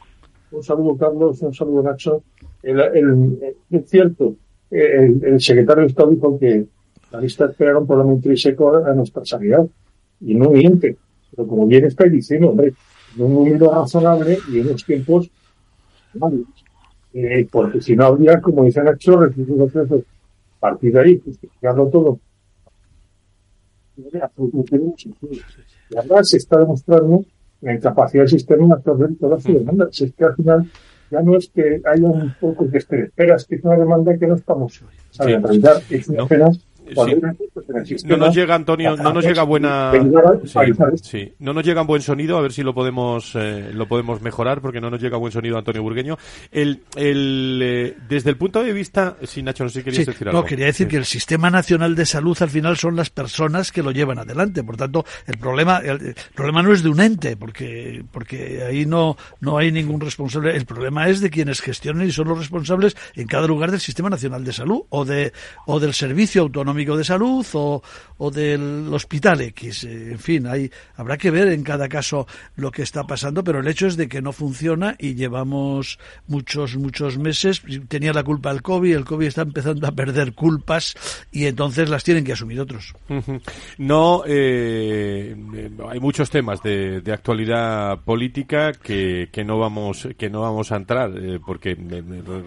un 0.51 0.63
saludo 0.63 0.97
Carlos, 0.97 1.41
un 1.41 1.53
saludo 1.53 1.83
Nacho, 1.83 2.23
el, 2.63 2.79
el, 2.79 3.55
es 3.71 3.89
cierto, 3.89 4.35
el, 4.71 5.39
secretario 5.39 5.83
de 5.83 5.87
Estado 5.87 6.11
dijo 6.11 6.39
que 6.39 6.65
la 7.11 7.21
lista 7.21 7.47
de 7.47 7.75
un 7.75 7.87
problema 7.87 8.13
intrínseco 8.13 8.75
a 8.75 8.93
nuestra 8.93 9.25
sanidad. 9.25 9.65
Y 10.19 10.35
no 10.35 10.49
miente. 10.49 10.97
Pero 11.31 11.47
como 11.47 11.67
bien 11.67 11.85
está 11.85 12.05
diciendo, 12.05 12.49
hombre, 12.49 12.73
en 13.15 13.23
un 13.23 13.33
número 13.33 13.71
razonable 13.71 14.39
y 14.51 14.59
en 14.59 14.67
unos 14.67 14.85
tiempos 14.85 15.31
válidos. 16.13 16.47
Eh, 17.13 17.47
porque 17.51 17.81
si 17.81 17.95
no 17.95 18.05
habría, 18.05 18.41
como 18.41 18.63
dice 18.63 18.83
Nacho, 18.83 19.17
recursos 19.17 19.89
de 19.89 19.97
a 19.97 20.59
partir 20.59 20.91
de 20.91 20.99
ahí, 20.99 21.21
justificarlo 21.23 21.87
todo. 21.87 22.19
Y 23.95 24.17
además 25.97 26.29
se 26.29 26.37
está 26.37 26.59
demostrando 26.59 27.25
la 27.61 27.73
incapacidad 27.73 28.23
del 28.23 28.29
sistema 28.29 28.67
de 28.67 28.73
absorber 28.73 29.09
todas 29.19 29.43
sus 29.43 29.53
demandas. 29.53 30.01
Es 30.01 30.13
que 30.13 30.25
al 30.25 30.35
final 30.35 30.69
ya 31.11 31.21
no 31.21 31.37
es 31.37 31.49
que 31.49 31.81
haya 31.85 32.07
un 32.07 32.33
poco 32.39 32.65
de 32.65 32.77
espera, 32.77 33.35
es 33.35 33.45
que 33.45 33.55
es 33.55 33.63
una 33.63 33.77
demanda 33.77 34.17
que 34.17 34.27
no 34.27 34.35
estamos 34.35 34.81
en 35.19 35.43
realidad 35.43 35.81
es 35.89 36.07
una 36.07 36.27
no. 36.27 36.51
Sí. 37.85 37.95
No 38.05 38.17
nos 38.17 38.35
llega, 38.35 38.55
Antonio, 38.55 38.95
no 38.95 39.13
nos 39.13 39.25
llega 39.25 39.43
buena. 39.43 39.91
Sí, 40.45 40.59
sí, 41.01 41.33
no 41.39 41.53
nos 41.53 41.65
llega 41.65 41.81
buen 41.81 42.01
sonido, 42.01 42.37
a 42.37 42.41
ver 42.41 42.53
si 42.53 42.63
lo 42.63 42.73
podemos 42.73 43.31
eh, 43.35 43.71
lo 43.73 43.87
podemos 43.87 44.21
mejorar, 44.21 44.61
porque 44.61 44.81
no 44.81 44.89
nos 44.89 45.01
llega 45.01 45.17
buen 45.17 45.31
sonido, 45.31 45.57
Antonio 45.57 45.81
Burgueño. 45.81 46.17
El, 46.51 46.81
el, 46.95 47.59
eh, 47.63 47.97
desde 48.07 48.29
el 48.29 48.37
punto 48.37 48.63
de 48.63 48.73
vista, 48.73 49.17
sí, 49.23 49.43
Nacho, 49.43 49.63
no 49.63 49.69
sé 49.69 49.79
si 49.79 49.83
querías 49.83 50.05
sí, 50.05 50.11
decir 50.11 50.27
algo. 50.27 50.41
No, 50.41 50.45
quería 50.45 50.65
decir 50.67 50.87
que 50.87 50.97
el 50.97 51.05
Sistema 51.05 51.49
Nacional 51.49 51.95
de 51.95 52.05
Salud 52.05 52.37
al 52.41 52.49
final 52.49 52.77
son 52.77 52.95
las 52.95 53.09
personas 53.09 53.71
que 53.71 53.83
lo 53.83 53.91
llevan 53.91 54.19
adelante. 54.19 54.63
Por 54.63 54.77
tanto, 54.77 55.05
el 55.25 55.37
problema, 55.37 55.79
el, 55.79 56.07
el 56.07 56.15
problema 56.35 56.61
no 56.61 56.73
es 56.73 56.83
de 56.83 56.89
un 56.89 57.01
ente, 57.01 57.37
porque, 57.37 58.03
porque 58.11 58.63
ahí 58.63 58.85
no, 58.85 59.17
no 59.39 59.57
hay 59.57 59.71
ningún 59.71 59.99
responsable. 60.01 60.55
El 60.55 60.65
problema 60.65 61.07
es 61.09 61.21
de 61.21 61.29
quienes 61.29 61.61
gestionan 61.61 62.07
y 62.07 62.11
son 62.11 62.27
los 62.27 62.37
responsables 62.37 62.95
en 63.15 63.27
cada 63.27 63.47
lugar 63.47 63.71
del 63.71 63.79
Sistema 63.79 64.09
Nacional 64.09 64.43
de 64.43 64.53
Salud 64.53 64.81
o, 64.89 65.05
de, 65.05 65.33
o 65.65 65.79
del 65.79 65.93
Servicio 65.93 66.43
Autonómico 66.43 66.76
de 66.85 67.03
Salud 67.03 67.45
o, 67.53 67.81
o 68.17 68.31
del 68.31 68.87
Hospital 68.93 69.41
X. 69.41 69.83
En 69.83 70.19
fin, 70.19 70.47
hay, 70.47 70.71
habrá 70.95 71.17
que 71.17 71.31
ver 71.31 71.47
en 71.49 71.63
cada 71.63 71.89
caso 71.89 72.27
lo 72.55 72.71
que 72.71 72.83
está 72.83 73.05
pasando, 73.05 73.43
pero 73.43 73.59
el 73.59 73.67
hecho 73.67 73.87
es 73.87 73.97
de 73.97 74.07
que 74.07 74.21
no 74.21 74.31
funciona 74.31 74.95
y 74.99 75.15
llevamos 75.15 75.99
muchos, 76.27 76.75
muchos 76.77 77.17
meses. 77.17 77.61
Tenía 77.87 78.13
la 78.13 78.23
culpa 78.23 78.51
el 78.51 78.61
COVID, 78.61 78.95
el 78.95 79.05
COVID 79.05 79.27
está 79.27 79.41
empezando 79.41 79.87
a 79.87 79.91
perder 79.91 80.33
culpas 80.33 80.95
y 81.31 81.45
entonces 81.45 81.89
las 81.89 82.03
tienen 82.03 82.23
que 82.23 82.33
asumir 82.33 82.59
otros. 82.59 82.93
No, 83.77 84.23
eh, 84.25 85.35
hay 85.89 85.99
muchos 85.99 86.29
temas 86.29 86.61
de, 86.61 87.01
de 87.01 87.13
actualidad 87.13 87.99
política 88.01 88.71
que, 88.71 89.29
que, 89.31 89.43
no 89.43 89.59
vamos, 89.59 90.07
que 90.17 90.29
no 90.29 90.41
vamos 90.41 90.71
a 90.71 90.75
entrar 90.75 91.11
eh, 91.17 91.39
porque 91.45 91.75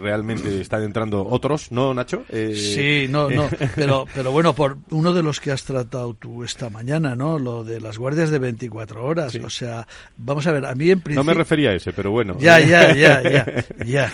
realmente 0.01 0.61
están 0.61 0.83
entrando 0.83 1.27
otros, 1.27 1.73
¿no, 1.73 1.95
Nacho? 1.95 2.25
Eh, 2.29 2.55
sí, 2.55 3.07
no, 3.11 3.29
no, 3.29 3.49
pero 3.75 3.91
Pero 3.91 4.07
bueno, 4.29 4.55
por 4.55 4.79
uno 4.91 5.13
de 5.15 5.23
los 5.23 5.41
que 5.41 5.53
has 5.53 5.65
tratado 5.65 6.15
tú 6.15 6.45
esta 6.45 6.69
mañana, 6.69 7.17
¿no? 7.17 7.39
Lo 7.39 7.65
de 7.65 7.81
las 7.81 7.97
guardias 7.97 8.31
de 8.31 8.39
24 8.39 9.05
horas. 9.05 9.35
O 9.37 9.51
sea, 9.51 9.87
vamos 10.17 10.47
a 10.47 10.53
ver, 10.53 10.67
a 10.67 10.75
mí 10.75 10.91
en 10.91 11.01
principio... 11.01 11.25
No 11.25 11.25
me 11.25 11.35
refería 11.35 11.71
a 11.71 11.75
ese, 11.75 11.93
pero 11.93 12.11
bueno. 12.11 12.37
Ya, 12.39 12.61
ya, 12.61 12.95
ya, 12.95 13.23
ya, 13.23 13.65
ya, 13.85 14.13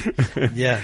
ya. 0.55 0.81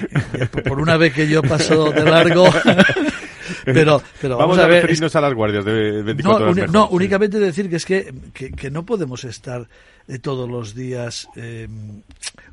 Por 0.65 0.81
una 0.81 0.97
vez 0.97 1.15
que 1.15 1.29
yo 1.29 1.41
he 1.41 1.49
pasado 1.49 1.93
de 1.93 2.05
largo... 2.05 2.49
pero, 3.65 4.03
pero 4.21 4.37
vamos, 4.37 4.59
a, 4.59 4.67
ver, 4.67 4.83
referirnos 4.83 5.15
a 5.15 5.21
las 5.21 5.35
guardias 5.35 5.65
de 5.65 6.03
24 6.03 6.51
horas. 6.51 6.73
no, 6.73 6.89
únicamente 6.89 7.39
decir 7.39 7.69
que 7.69 7.77
es 7.77 7.85
que, 7.85 8.13
que, 8.33 8.71
no 8.71 8.85
podemos 8.85 9.25
estar 9.25 9.69
eh, 10.09 10.19
todos 10.19 10.49
los 10.49 10.75
días 10.75 11.29
eh, 11.37 11.69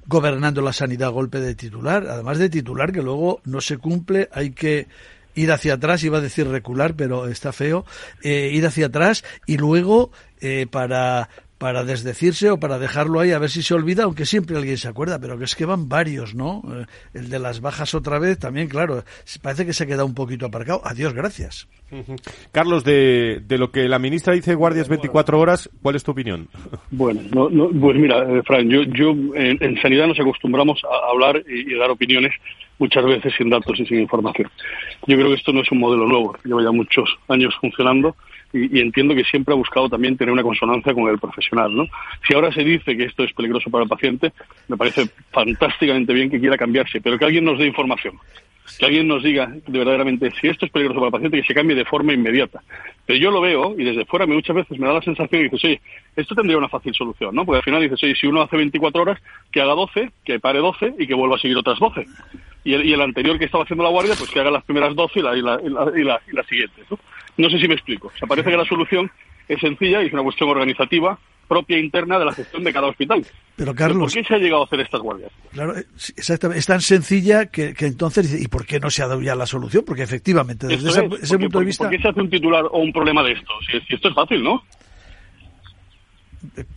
gobernando 0.05 0.61
la 0.61 0.73
sanidad 0.73 1.09
a 1.09 1.11
golpe 1.11 1.39
de 1.39 1.55
titular, 1.55 2.05
además 2.07 2.37
de 2.37 2.49
titular 2.49 2.91
que 2.91 3.01
luego 3.01 3.41
no 3.45 3.61
se 3.61 3.77
cumple, 3.77 4.29
hay 4.31 4.51
que 4.51 4.87
ir 5.39 5.51
hacia 5.51 5.75
atrás, 5.75 6.03
iba 6.03 6.17
a 6.17 6.21
decir 6.21 6.47
recular, 6.47 6.95
pero 6.95 7.27
está 7.27 7.53
feo, 7.53 7.85
eh, 8.21 8.51
ir 8.51 8.65
hacia 8.65 8.87
atrás 8.87 9.23
y 9.45 9.57
luego 9.57 10.11
eh, 10.41 10.67
para 10.69 11.29
para 11.59 11.83
desdecirse 11.83 12.49
o 12.49 12.59
para 12.59 12.79
dejarlo 12.79 13.19
ahí 13.19 13.31
a 13.31 13.37
ver 13.37 13.49
si 13.49 13.61
se 13.61 13.73
olvida, 13.73 14.05
aunque 14.05 14.25
siempre 14.25 14.57
alguien 14.57 14.77
se 14.77 14.87
acuerda, 14.87 15.19
pero 15.19 15.37
que 15.37 15.43
es 15.43 15.55
que 15.55 15.65
van 15.65 15.89
varios, 15.89 16.33
¿no? 16.33 16.63
Eh, 16.71 16.85
el 17.13 17.29
de 17.29 17.37
las 17.37 17.59
bajas 17.59 17.93
otra 17.93 18.17
vez 18.17 18.39
también, 18.39 18.69
claro, 18.69 19.03
parece 19.41 19.65
que 19.65 19.73
se 19.73 19.83
ha 19.83 19.87
quedado 19.87 20.05
un 20.05 20.15
poquito 20.15 20.45
aparcado. 20.45 20.81
Adiós, 20.85 21.13
gracias. 21.13 21.67
Carlos, 22.53 22.85
de, 22.85 23.41
de 23.45 23.57
lo 23.57 23.71
que 23.71 23.89
la 23.89 23.99
ministra 23.99 24.33
dice 24.33 24.55
guardias 24.55 24.87
24 24.87 25.37
horas, 25.37 25.69
¿cuál 25.81 25.95
es 25.95 26.03
tu 26.03 26.11
opinión? 26.11 26.47
Bueno, 26.91 27.21
no, 27.31 27.69
pues 27.69 27.97
mira, 27.97 28.23
eh, 28.23 28.41
Fran, 28.43 28.69
yo, 28.69 28.83
yo 28.83 29.11
en, 29.35 29.81
sanidad 29.81 30.07
nos 30.07 30.19
acostumbramos 30.19 30.81
a 30.83 31.11
hablar 31.11 31.43
y, 31.47 31.75
dar 31.75 31.89
opiniones 31.91 32.33
muchas 32.77 33.05
veces 33.05 33.33
sin 33.37 33.49
datos 33.49 33.79
y 33.79 33.85
sin 33.85 33.99
información. 33.99 34.49
Yo 35.07 35.15
creo 35.15 35.29
que 35.29 35.35
esto 35.35 35.53
no 35.53 35.61
es 35.61 35.71
un 35.71 35.79
modelo 35.79 36.07
nuevo, 36.07 36.35
lleva 36.43 36.63
ya 36.63 36.71
muchos 36.71 37.09
años 37.27 37.53
funcionando 37.61 38.15
y, 38.53 38.79
entiendo 38.79 39.15
que 39.15 39.23
siempre 39.23 39.53
ha 39.53 39.57
buscado 39.57 39.89
también 39.89 40.17
tener 40.17 40.31
una 40.31 40.43
consonancia 40.43 40.93
con 40.93 41.07
el 41.09 41.19
profesional. 41.19 41.75
¿no? 41.75 41.85
Si 42.27 42.33
ahora 42.33 42.51
se 42.51 42.63
dice 42.63 42.95
que 42.97 43.05
esto 43.05 43.23
es 43.23 43.33
peligroso 43.33 43.69
para 43.69 43.83
el 43.83 43.89
paciente, 43.89 44.31
me 44.67 44.77
parece 44.77 45.09
fantásticamente 45.31 46.13
bien 46.13 46.29
que 46.29 46.39
quiera 46.39 46.57
cambiarse, 46.57 47.01
pero 47.01 47.17
que 47.17 47.25
alguien 47.25 47.45
nos 47.45 47.59
dé 47.59 47.65
información. 47.65 48.19
Que 48.77 48.85
alguien 48.85 49.07
nos 49.07 49.23
diga 49.23 49.47
de 49.47 49.79
verdaderamente 49.79 50.29
si 50.39 50.47
esto 50.47 50.65
es 50.65 50.71
peligroso 50.71 50.99
para 50.99 51.07
el 51.07 51.11
paciente, 51.11 51.41
que 51.41 51.47
se 51.47 51.55
cambie 51.55 51.75
de 51.75 51.85
forma 51.85 52.13
inmediata. 52.13 52.61
Pero 53.05 53.19
yo 53.19 53.31
lo 53.31 53.41
veo 53.41 53.73
y 53.75 53.83
desde 53.83 54.05
fuera 54.05 54.27
muchas 54.27 54.55
veces 54.55 54.77
me 54.77 54.85
da 54.85 54.93
la 54.93 55.01
sensación 55.01 55.41
y 55.41 55.43
dices, 55.45 55.63
oye, 55.65 55.81
esto 56.15 56.35
tendría 56.35 56.57
una 56.57 56.69
fácil 56.69 56.93
solución, 56.93 57.33
¿no? 57.33 57.45
Porque 57.45 57.57
al 57.57 57.63
final 57.63 57.81
dices, 57.81 58.03
oye, 58.03 58.15
si 58.15 58.27
uno 58.27 58.43
hace 58.43 58.57
24 58.57 59.01
horas, 59.01 59.19
que 59.51 59.61
haga 59.61 59.73
12, 59.73 60.11
que 60.23 60.39
pare 60.39 60.59
12 60.59 60.93
y 60.99 61.07
que 61.07 61.15
vuelva 61.15 61.37
a 61.37 61.39
seguir 61.39 61.57
otras 61.57 61.79
12. 61.79 62.05
Y 62.63 62.73
el, 62.73 62.85
y 62.85 62.93
el 62.93 63.01
anterior 63.01 63.39
que 63.39 63.45
estaba 63.45 63.63
haciendo 63.63 63.83
la 63.83 63.89
guardia, 63.89 64.15
pues 64.17 64.29
que 64.29 64.39
haga 64.39 64.51
las 64.51 64.63
primeras 64.63 64.95
12 64.95 65.19
y, 65.19 65.21
la, 65.21 65.37
y, 65.37 65.41
la, 65.41 65.59
y, 65.63 66.03
la, 66.03 66.21
y 66.27 66.35
las 66.35 66.45
siguientes, 66.47 66.85
¿no? 66.89 66.99
No 67.37 67.49
sé 67.49 67.57
si 67.57 67.67
me 67.67 67.75
explico. 67.75 68.07
O 68.13 68.17
sea, 68.17 68.27
parece 68.27 68.49
que 68.49 68.57
la 68.57 68.65
solución 68.65 69.09
es 69.47 69.59
sencilla 69.61 70.03
y 70.03 70.07
es 70.07 70.13
una 70.13 70.23
cuestión 70.23 70.49
organizativa 70.49 71.17
propia 71.47 71.79
interna 71.79 72.19
de 72.19 72.25
la 72.25 72.33
gestión 72.33 72.63
de 72.63 72.71
cada 72.71 72.87
hospital. 72.87 73.25
Pero 73.55 73.73
Carlos, 73.73 74.13
¿por 74.13 74.21
qué 74.21 74.27
se 74.27 74.35
ha 74.35 74.37
llegado 74.37 74.61
a 74.61 74.65
hacer 74.65 74.81
estas 74.81 75.01
guardias? 75.01 75.31
Claro, 75.51 75.75
eh, 75.75 75.85
exactamente. 76.15 76.59
Es 76.59 76.67
tan 76.67 76.79
sencilla 76.79 77.47
que, 77.47 77.73
que 77.73 77.87
entonces, 77.87 78.39
¿y 78.39 78.47
por 78.47 78.65
qué 78.65 78.79
no 78.79 78.89
se 78.91 79.01
ha 79.01 79.07
dado 79.07 79.21
ya 79.21 79.35
la 79.35 79.47
solución? 79.47 79.83
Porque 79.85 80.03
efectivamente, 80.03 80.67
desde 80.67 80.89
ese, 80.89 81.37
punto 81.39 81.59
de 81.59 81.65
vista... 81.65 81.85
¿Por 81.85 81.91
qué 81.91 82.01
se 82.01 82.07
hace 82.07 82.21
un 82.21 82.29
titular 82.29 82.65
o 82.69 82.77
un 82.77 82.93
problema 82.93 83.23
de 83.23 83.31
esto? 83.31 83.51
si 83.87 83.95
esto 83.95 84.09
es 84.09 84.15
fácil, 84.15 84.43
¿no? 84.43 84.63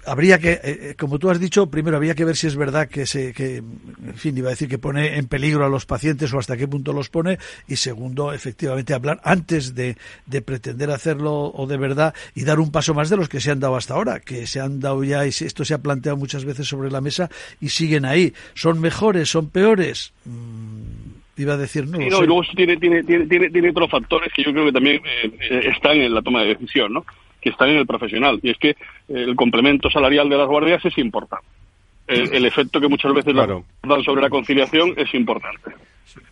Habría 0.06 0.38
que, 0.38 0.52
eh, 0.52 0.60
eh, 0.64 0.94
como 0.98 1.18
tú 1.18 1.30
has 1.30 1.38
dicho, 1.38 1.70
primero 1.70 1.96
había 1.96 2.14
que 2.14 2.24
ver 2.24 2.36
si 2.36 2.46
es 2.46 2.56
verdad 2.56 2.88
que 2.88 3.06
se, 3.06 3.32
que, 3.32 3.56
en 3.56 4.14
fin, 4.14 4.36
iba 4.36 4.48
a 4.48 4.50
decir 4.50 4.68
que 4.68 4.78
pone 4.78 5.16
en 5.18 5.26
peligro 5.26 5.64
a 5.64 5.68
los 5.68 5.86
pacientes 5.86 6.32
o 6.32 6.38
hasta 6.38 6.56
qué 6.56 6.66
punto 6.66 6.92
los 6.92 7.08
pone, 7.08 7.38
y 7.68 7.76
segundo, 7.76 8.32
efectivamente, 8.32 8.94
hablar 8.94 9.20
antes 9.24 9.74
de, 9.74 9.96
de 10.26 10.42
pretender 10.42 10.90
hacerlo 10.90 11.52
o 11.54 11.66
de 11.66 11.76
verdad 11.76 12.14
y 12.34 12.44
dar 12.44 12.60
un 12.60 12.72
paso 12.72 12.94
más 12.94 13.10
de 13.10 13.16
los 13.16 13.28
que 13.28 13.40
se 13.40 13.50
han 13.50 13.60
dado 13.60 13.76
hasta 13.76 13.94
ahora, 13.94 14.20
que 14.20 14.46
se 14.46 14.60
han 14.60 14.80
dado 14.80 15.04
ya 15.04 15.24
y 15.26 15.28
esto 15.28 15.64
se 15.64 15.74
ha 15.74 15.78
planteado 15.78 16.16
muchas 16.16 16.44
veces 16.44 16.66
sobre 16.66 16.90
la 16.90 17.00
mesa 17.00 17.30
y 17.60 17.68
siguen 17.68 18.04
ahí. 18.04 18.32
¿Son 18.54 18.80
mejores? 18.80 19.30
¿Son 19.30 19.48
peores? 19.48 20.12
Mm, 20.24 21.12
iba 21.36 21.54
a 21.54 21.56
decir 21.56 21.86
no. 21.86 22.00
y 22.00 22.10
luego 22.10 22.42
tiene, 22.54 22.76
tiene, 22.76 23.02
tiene, 23.02 23.50
tiene, 23.50 23.70
otros 23.70 23.90
factores 23.90 24.32
que 24.34 24.42
yo 24.42 24.52
creo 24.52 24.66
que 24.66 24.72
también 24.72 25.02
eh, 25.06 25.70
están 25.74 25.96
en 25.96 26.14
la 26.14 26.22
toma 26.22 26.42
de 26.42 26.48
decisión, 26.48 26.92
¿no? 26.92 27.04
Que 27.42 27.50
están 27.50 27.68
en 27.70 27.78
el 27.78 27.86
profesional. 27.86 28.40
Y 28.42 28.50
es 28.50 28.56
que 28.56 28.76
el 29.08 29.36
complemento 29.36 29.90
salarial 29.90 30.28
de 30.28 30.38
las 30.38 30.48
guardias 30.48 30.82
es 30.84 30.96
importante. 30.96 31.46
El, 32.06 32.44
efecto 32.44 32.80
que 32.80 32.88
muchas 32.88 33.12
veces 33.14 33.34
dan 33.34 34.02
sobre 34.04 34.22
la 34.22 34.30
conciliación 34.30 34.94
es 34.96 35.12
importante. 35.14 35.72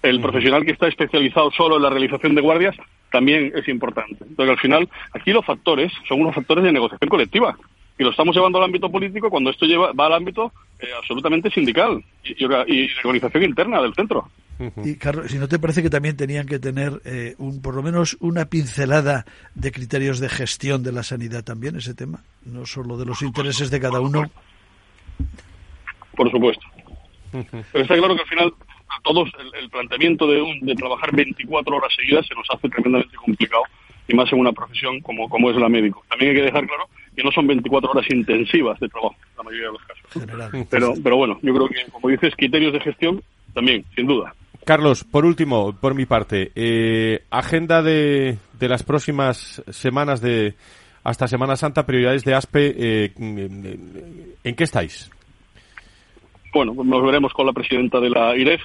El 0.03 0.21
profesional 0.21 0.65
que 0.65 0.73
está 0.73 0.89
especializado 0.89 1.51
solo 1.53 1.77
en 1.77 1.83
la 1.83 1.91
realización 1.91 2.35
de 2.35 2.43
guardias 2.43 2.77
también 3.11 3.53
es 3.55 3.67
importante. 3.69 4.17
Entonces, 4.21 4.51
al 4.51 4.59
final, 4.59 4.89
aquí 5.13 5.33
los 5.33 5.45
factores 5.45 5.93
son 6.09 6.21
unos 6.21 6.35
factores 6.35 6.65
de 6.65 6.73
negociación 6.73 7.09
colectiva. 7.09 7.57
Y 8.01 8.03
lo 8.03 8.13
estamos 8.13 8.35
llevando 8.35 8.57
al 8.57 8.65
ámbito 8.65 8.91
político 8.91 9.29
cuando 9.29 9.51
esto 9.51 9.67
lleva, 9.67 9.93
va 9.93 10.07
al 10.07 10.15
ámbito 10.15 10.55
eh, 10.79 10.87
absolutamente 10.97 11.51
sindical 11.51 12.03
y, 12.25 12.31
y, 12.31 12.47
y 12.47 12.87
de 12.87 12.95
organización 13.05 13.45
interna 13.45 13.83
del 13.83 13.93
centro. 13.93 14.27
Y 14.83 14.97
Carlos, 14.97 15.31
si 15.31 15.37
no 15.37 15.47
te 15.49 15.59
parece 15.59 15.83
que 15.83 15.91
también 15.91 16.17
tenían 16.17 16.47
que 16.47 16.59
tener 16.59 17.03
eh, 17.05 17.35
un, 17.37 17.61
por 17.61 17.75
lo 17.75 17.83
menos 17.83 18.17
una 18.21 18.47
pincelada 18.47 19.27
de 19.55 19.71
criterios 19.71 20.19
de 20.19 20.31
gestión 20.31 20.83
de 20.83 20.93
la 20.93 21.03
sanidad 21.03 21.45
también 21.45 21.77
ese 21.77 21.93
tema, 21.93 22.21
no 22.47 22.65
solo 22.65 22.97
de 22.97 23.05
los 23.05 23.21
intereses 23.21 23.71
de 23.71 23.81
cada 23.81 24.01
uno. 24.01 24.23
Por 26.17 26.31
supuesto. 26.31 26.65
Pero 27.33 27.85
está 27.85 27.99
claro 27.99 28.15
que 28.15 28.23
al 28.23 28.29
final 28.29 28.55
a 28.89 29.03
todos 29.03 29.31
el, 29.61 29.69
planteamiento 29.69 30.27
de, 30.27 30.43
de 30.63 30.75
trabajar 30.75 31.15
24 31.15 31.77
horas 31.77 31.93
seguidas 31.95 32.27
se 32.27 32.35
nos 32.35 32.47
hace 32.49 32.67
tremendamente 32.71 33.15
complicado 33.17 33.65
y 34.09 34.15
más 34.15 34.33
en 34.33 34.39
una 34.39 34.53
profesión 34.53 35.01
como, 35.03 35.29
como 35.29 35.51
es 35.51 35.57
la 35.57 35.69
médico. 35.69 36.03
También 36.09 36.31
hay 36.31 36.37
que 36.39 36.47
dejar 36.47 36.67
claro 36.67 36.89
que 37.17 37.23
no 37.23 37.31
son 37.33 37.47
24 37.47 37.91
horas 37.91 38.07
intensivas 38.11 38.79
de 38.81 38.89
trabajo, 38.89 39.17
la 39.37 39.43
mayoría 39.43 39.67
de 39.67 39.73
los 39.73 39.83
casos. 39.83 40.67
Pero, 40.71 40.95
pero 41.03 41.17
bueno, 41.17 41.39
yo 41.43 41.55
creo 41.55 41.69
que, 41.69 41.91
como 41.91 42.09
dices, 42.09 42.35
criterios 42.37 42.73
de 42.73 42.81
gestión 42.81 43.23
también, 43.55 43.85
sin 43.95 44.07
duda. 44.07 44.35
Carlos, 44.65 45.05
por 45.05 45.25
último, 45.25 45.75
por 45.81 45.95
mi 45.95 46.07
parte, 46.07 46.53
eh, 46.55 47.25
agenda 47.31 47.83
de, 47.83 48.39
de, 48.59 48.69
las 48.69 48.83
próximas 48.83 49.63
semanas 49.71 50.21
de 50.21 50.55
hasta 51.03 51.27
Semana 51.27 51.57
Santa, 51.57 51.87
prioridades 51.87 52.25
de 52.25 52.35
ASPE, 52.35 52.75
eh, 52.77 53.13
¿en 53.17 54.55
qué 54.55 54.65
estáis? 54.65 55.11
Bueno, 56.53 56.75
pues 56.75 56.87
nos 56.87 57.03
veremos 57.03 57.33
con 57.33 57.47
la 57.47 57.53
presidenta 57.53 58.01
de 58.01 58.11
la 58.11 58.37
IREF, 58.37 58.61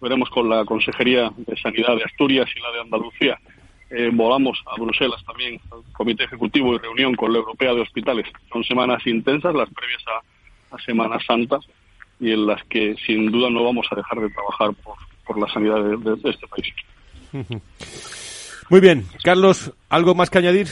veremos 0.00 0.30
con 0.30 0.48
la 0.48 0.64
Consejería 0.64 1.30
de 1.36 1.56
Sanidad 1.56 1.96
de 1.96 2.04
Asturias 2.04 2.48
y 2.56 2.60
la 2.60 2.72
de 2.72 2.80
Andalucía. 2.80 3.38
Eh, 3.96 4.10
volamos 4.12 4.58
a 4.66 4.80
Bruselas 4.80 5.22
también, 5.24 5.60
al 5.70 5.84
Comité 5.92 6.24
Ejecutivo 6.24 6.74
y 6.74 6.78
reunión 6.78 7.14
con 7.14 7.32
la 7.32 7.38
Europea 7.38 7.74
de 7.74 7.82
Hospitales. 7.82 8.26
Son 8.52 8.64
semanas 8.64 9.06
intensas, 9.06 9.54
las 9.54 9.70
previas 9.70 10.02
a, 10.08 10.74
a 10.74 10.78
Semana 10.80 11.18
Santa, 11.24 11.60
y 12.18 12.32
en 12.32 12.46
las 12.46 12.62
que 12.64 12.96
sin 13.06 13.30
duda 13.30 13.50
no 13.50 13.62
vamos 13.62 13.86
a 13.90 13.94
dejar 13.94 14.18
de 14.20 14.30
trabajar 14.30 14.74
por, 14.82 14.96
por 15.24 15.38
la 15.38 15.52
sanidad 15.52 15.76
de, 15.82 16.30
este 16.30 16.46
país. 16.48 16.74
Muy 18.70 18.80
bien. 18.80 19.06
Carlos, 19.22 19.72
¿algo 19.88 20.14
más 20.14 20.28
que 20.28 20.38
añadir? 20.38 20.68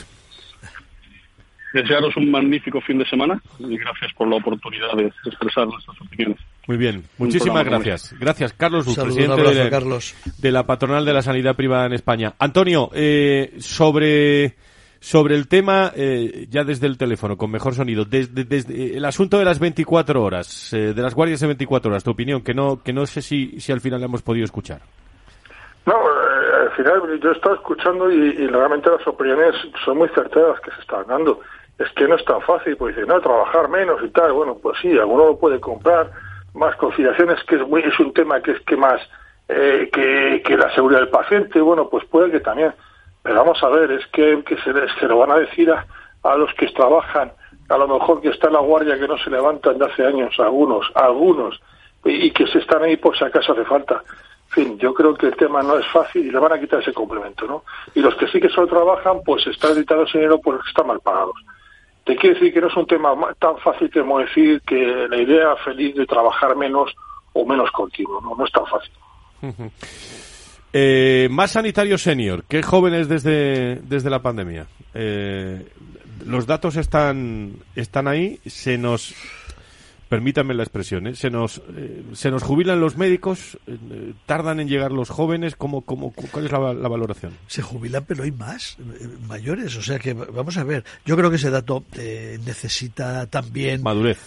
Desearos 1.73 2.17
un 2.17 2.31
magnífico 2.31 2.81
fin 2.81 2.99
de 2.99 3.07
semana 3.07 3.41
y 3.59 3.77
gracias 3.77 4.13
por 4.15 4.29
la 4.29 4.37
oportunidad 4.37 4.95
de 4.95 5.13
expresar 5.27 5.67
nuestras 5.69 6.01
opiniones. 6.01 6.39
Muy 6.73 6.79
bien, 6.79 7.05
muchísimas 7.19 7.67
gracias. 7.67 8.15
Gracias, 8.19 8.55
Carlos, 8.55 8.87
presidente 8.99 9.43
de, 9.43 9.69
Carlos. 9.69 10.15
de, 10.39 10.51
la 10.51 10.65
patronal 10.65 11.05
de 11.05 11.13
la 11.13 11.21
sanidad 11.21 11.55
privada 11.55 11.85
en 11.85 11.93
España. 11.93 12.33
Antonio, 12.39 12.89
eh, 12.95 13.57
sobre 13.59 14.55
sobre 14.99 15.35
el 15.35 15.49
tema, 15.49 15.93
eh, 15.95 16.47
ya 16.49 16.65
desde 16.65 16.87
el 16.87 16.97
teléfono, 16.97 17.37
con 17.37 17.51
mejor 17.51 17.75
sonido, 17.75 18.07
desde, 18.07 18.45
desde 18.45 18.97
el 18.97 19.05
asunto 19.05 19.39
de 19.39 19.45
las 19.45 19.59
24 19.59 20.23
horas, 20.23 20.73
eh, 20.73 20.95
de 20.95 21.03
las 21.03 21.15
guardias 21.15 21.41
de 21.41 21.49
24 21.49 21.91
horas, 21.91 22.05
tu 22.05 22.13
opinión, 22.13 22.41
que 22.41 22.55
no, 22.55 22.83
que 22.83 22.95
no 22.95 23.05
sé 23.05 23.21
si, 23.21 23.61
si 23.61 23.71
al 23.71 23.83
final 23.83 24.01
la 24.01 24.07
hemos 24.07 24.23
podido 24.23 24.47
escuchar. 24.47 24.81
No, 25.85 25.93
eh, 25.93 26.63
al 26.63 26.71
final 26.71 27.21
yo 27.21 27.29
he 27.29 27.35
estado 27.35 27.57
escuchando 27.57 28.11
y, 28.11 28.47
realmente 28.47 28.89
las 28.89 29.07
opiniones 29.07 29.57
son 29.85 29.99
muy 29.99 30.09
certeras 30.09 30.59
que 30.61 30.71
se 30.71 30.81
están 30.81 31.07
dando. 31.07 31.39
Es 31.79 31.91
que 31.97 32.09
no 32.09 32.15
es 32.15 32.25
tan 32.25 32.41
fácil, 32.41 32.79
pues 32.79 32.97
dice, 32.97 33.07
no, 33.07 33.21
trabajar 33.21 33.69
menos 33.69 34.01
y 34.03 34.09
tal. 34.09 34.33
Bueno, 34.33 34.57
pues 34.63 34.79
sí, 34.81 34.97
alguno 34.97 35.27
lo 35.27 35.39
puede 35.39 35.61
comprar. 35.61 36.11
Más 36.55 36.77
conciliaciones, 36.77 37.43
que 37.45 37.57
es, 37.57 37.67
muy, 37.67 37.83
es 37.83 37.99
un 37.99 38.13
tema 38.13 38.41
que 38.41 38.53
es 38.53 38.61
que 38.61 38.77
más 38.77 39.01
que, 39.49 40.43
que 40.45 40.57
la 40.57 40.75
seguridad 40.75 41.01
del 41.01 41.11
paciente, 41.11 41.61
bueno, 41.61 41.89
pues 41.89 42.05
puede 42.07 42.31
que 42.31 42.41
también 42.41 42.73
pero 43.23 43.37
vamos 43.37 43.63
a 43.63 43.69
ver, 43.69 43.91
es 43.93 44.07
que, 44.09 44.43
que 44.45 44.57
se, 44.57 44.73
se, 44.99 45.07
lo 45.07 45.19
van 45.19 45.31
a 45.31 45.39
decir 45.39 45.71
a, 45.71 45.87
a, 46.25 46.37
los 46.37 46.53
que 46.55 46.67
trabajan, 46.69 47.33
a 47.69 47.79
lo 47.79 47.87
mejor 47.87 48.21
que 48.21 48.31
está 48.31 48.49
en 48.49 48.55
la 48.55 48.61
guardia 48.61 48.99
que 48.99 49.07
no 49.07 49.17
se 49.19 49.31
levantan 49.31 49.79
de 49.79 49.87
hace 49.87 50.05
años, 50.05 50.35
algunos, 50.41 50.91
algunos, 50.95 51.61
y, 52.05 52.31
que 52.33 52.47
se 52.49 52.59
están 52.59 52.83
ahí 52.83 52.97
por 52.97 53.17
si 53.17 53.25
acaso 53.25 53.53
hace 53.53 53.65
falta. 53.65 54.03
En 54.49 54.55
fin, 54.55 54.79
yo 54.79 54.93
creo 54.93 55.15
que 55.15 55.27
el 55.27 55.37
tema 55.37 55.63
no 55.63 55.79
es 55.79 55.87
fácil 55.87 56.27
y 56.27 56.31
le 56.31 56.39
van 56.39 56.53
a 56.53 56.61
quitar 56.61 56.81
ese 56.81 56.93
complemento, 56.93 57.47
¿no? 57.47 57.65
Y 57.95 58.01
los 58.01 58.15
que 58.17 58.27
sí 58.27 58.41
que 58.41 58.51
solo 58.51 58.67
trabajan, 58.67 59.23
pues 59.25 59.47
están 59.47 59.73
editando 59.73 60.05
ese 60.05 60.19
dinero 60.19 60.41
porque 60.43 60.69
están 60.69 60.89
mal 60.89 61.01
pagados. 61.01 61.37
Te 62.05 62.17
quiero 62.17 62.35
decir 62.35 62.53
que 62.53 62.61
no 62.61 62.67
es 62.67 62.77
un 62.77 62.87
tema 62.87 63.15
tan 63.39 63.57
fácil 63.59 63.91
como 63.93 64.19
decir 64.19 64.61
que 64.63 65.07
la 65.09 65.17
idea 65.17 65.55
feliz 65.65 65.95
de 65.95 66.07
trabajar 66.07 66.57
menos 66.57 66.93
o 67.33 67.47
menos 67.47 67.71
continuo, 67.71 68.21
¿no? 68.21 68.35
No 68.35 68.45
es 68.45 68.53
tan 68.53 68.65
fácil. 68.67 69.71
Eh, 70.73 71.29
más 71.31 71.53
sanitario 71.53 71.99
senior, 71.99 72.45
¿qué 72.49 72.63
jóvenes 72.63 73.09
desde, 73.09 73.77
desde 73.77 74.11
la 74.11 74.23
pandemia? 74.23 74.67
Eh, 74.95 75.67
los 76.27 76.47
datos 76.47 76.77
están, 76.77 77.53
están 77.77 78.09
ahí, 78.09 78.41
se 78.47 78.79
nos 78.79 79.15
permítanme 80.13 80.53
la 80.53 80.63
expresión, 80.63 81.07
¿eh? 81.07 81.15
se 81.15 81.31
nos 81.31 81.63
eh, 81.75 82.05
se 82.13 82.31
nos 82.31 82.43
jubilan 82.43 82.79
los 82.79 82.99
médicos, 82.99 83.57
eh, 83.67 84.13
tardan 84.27 84.61
en 84.61 84.69
llegar 84.69 84.93
los 84.93 85.09
jóvenes, 85.09 85.57
¿cómo, 85.57 85.87
cómo, 85.87 86.13
cuál 86.13 86.45
es 86.45 86.53
la, 86.53 86.59
valoración? 86.59 87.33
Se 87.47 87.63
jubilan, 87.63 88.05
pero 88.07 88.25
hay 88.25 88.31
más 88.31 88.77
mayores, 89.27 89.75
o 89.75 89.81
sea 89.81 89.99
que 89.99 90.13
vamos 90.13 90.59
a 90.59 90.65
ver. 90.65 90.85
Yo 91.07 91.17
creo 91.17 91.31
que 91.31 91.37
ese 91.37 91.49
dato 91.49 91.83
necesita 92.45 93.27
también 93.29 93.83
madurez, 93.83 94.19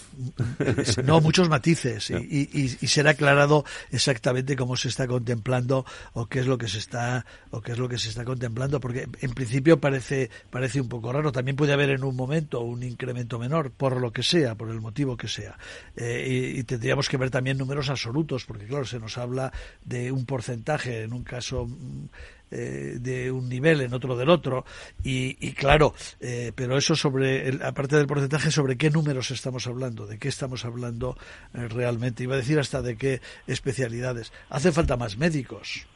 no 1.04 1.20
muchos 1.20 1.48
matices 1.48 2.10
y, 2.10 2.48
y, 2.52 2.68
será 2.88 3.12
aclarado 3.12 3.64
exactamente 3.92 4.56
cómo 4.56 4.76
se 4.76 4.88
está 4.88 5.06
contemplando 5.06 5.86
o 6.14 6.26
qué 6.26 6.40
es 6.40 6.48
lo 6.48 6.58
que 6.58 6.66
se 6.66 6.78
está 6.78 7.26
o 7.50 7.60
qué 7.60 7.72
es 7.72 7.78
lo 7.78 7.88
que 7.88 7.98
se 7.98 8.08
está 8.08 8.24
contemplando, 8.24 8.80
porque 8.80 9.06
en 9.20 9.30
principio 9.34 9.80
parece 9.80 10.30
parece 10.50 10.80
un 10.80 10.88
poco 10.88 11.12
raro. 11.12 11.30
También 11.30 11.54
puede 11.54 11.74
haber 11.74 11.90
en 11.90 12.02
un 12.02 12.16
momento 12.16 12.62
un 12.62 12.82
incremento 12.82 13.38
menor 13.38 13.70
por 13.70 14.00
lo 14.00 14.12
que 14.12 14.24
sea, 14.24 14.56
por 14.56 14.70
el 14.70 14.80
motivo 14.80 15.16
que 15.16 15.28
sea. 15.28 15.56
Eh, 15.96 16.54
y, 16.56 16.62
tendríamos 16.64 17.08
que 17.08 17.16
ver 17.16 17.30
también 17.30 17.58
números 17.58 17.90
absolutos, 17.90 18.44
porque 18.44 18.66
claro, 18.66 18.84
se 18.84 18.98
nos 18.98 19.18
habla 19.18 19.52
de 19.84 20.12
un 20.12 20.26
porcentaje, 20.26 21.02
en 21.02 21.12
un 21.12 21.22
caso 21.22 21.66
mm, 21.66 22.04
eh, 22.50 22.96
de 23.00 23.30
un 23.30 23.48
nivel, 23.48 23.80
en 23.80 23.94
otro 23.94 24.16
del 24.16 24.30
otro, 24.30 24.64
y, 25.02 25.52
claro, 25.52 25.94
eh, 26.20 26.52
pero 26.54 26.76
eso 26.76 26.94
sobre, 26.94 27.48
el, 27.48 27.62
aparte 27.62 27.96
del 27.96 28.06
porcentaje, 28.06 28.50
sobre 28.50 28.76
qué 28.76 28.90
números 28.90 29.30
estamos 29.30 29.66
hablando, 29.66 30.06
de 30.06 30.18
qué 30.18 30.28
estamos 30.28 30.64
hablando 30.64 31.16
realmente, 31.52 32.22
iba 32.22 32.34
a 32.34 32.38
decir 32.38 32.58
hasta 32.58 32.82
de 32.82 32.96
qué 32.96 33.20
especialidades. 33.46 34.32
Hace 34.50 34.72
falta 34.72 34.96
más 34.96 35.16
médicos, 35.16 35.86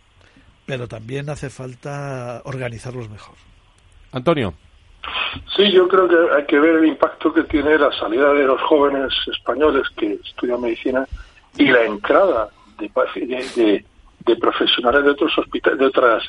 pero 0.66 0.88
también 0.88 1.28
hace 1.30 1.50
falta 1.50 2.42
organizarlos 2.44 3.08
mejor. 3.10 3.37
Antonio. 4.12 4.54
Sí, 5.57 5.71
yo 5.73 5.88
creo 5.88 6.09
que 6.09 6.35
hay 6.35 6.45
que 6.47 6.59
ver 6.59 6.76
el 6.76 6.87
impacto 6.87 7.33
que 7.33 7.45
tiene 7.45 7.78
la 7.78 7.92
salida 7.92 8.33
de 8.33 8.45
los 8.45 8.61
jóvenes 8.62 9.12
españoles 9.26 9.88
que 9.97 10.19
estudian 10.25 10.61
medicina 10.61 11.07
y 11.57 11.66
la 11.69 11.85
entrada 11.85 12.49
de, 12.78 13.85
de, 14.26 14.37
profesionales 14.37 15.04
de 15.04 15.11
otros 15.11 15.37
hospitales, 15.38 15.78
de 15.78 15.87
otras, 15.87 16.25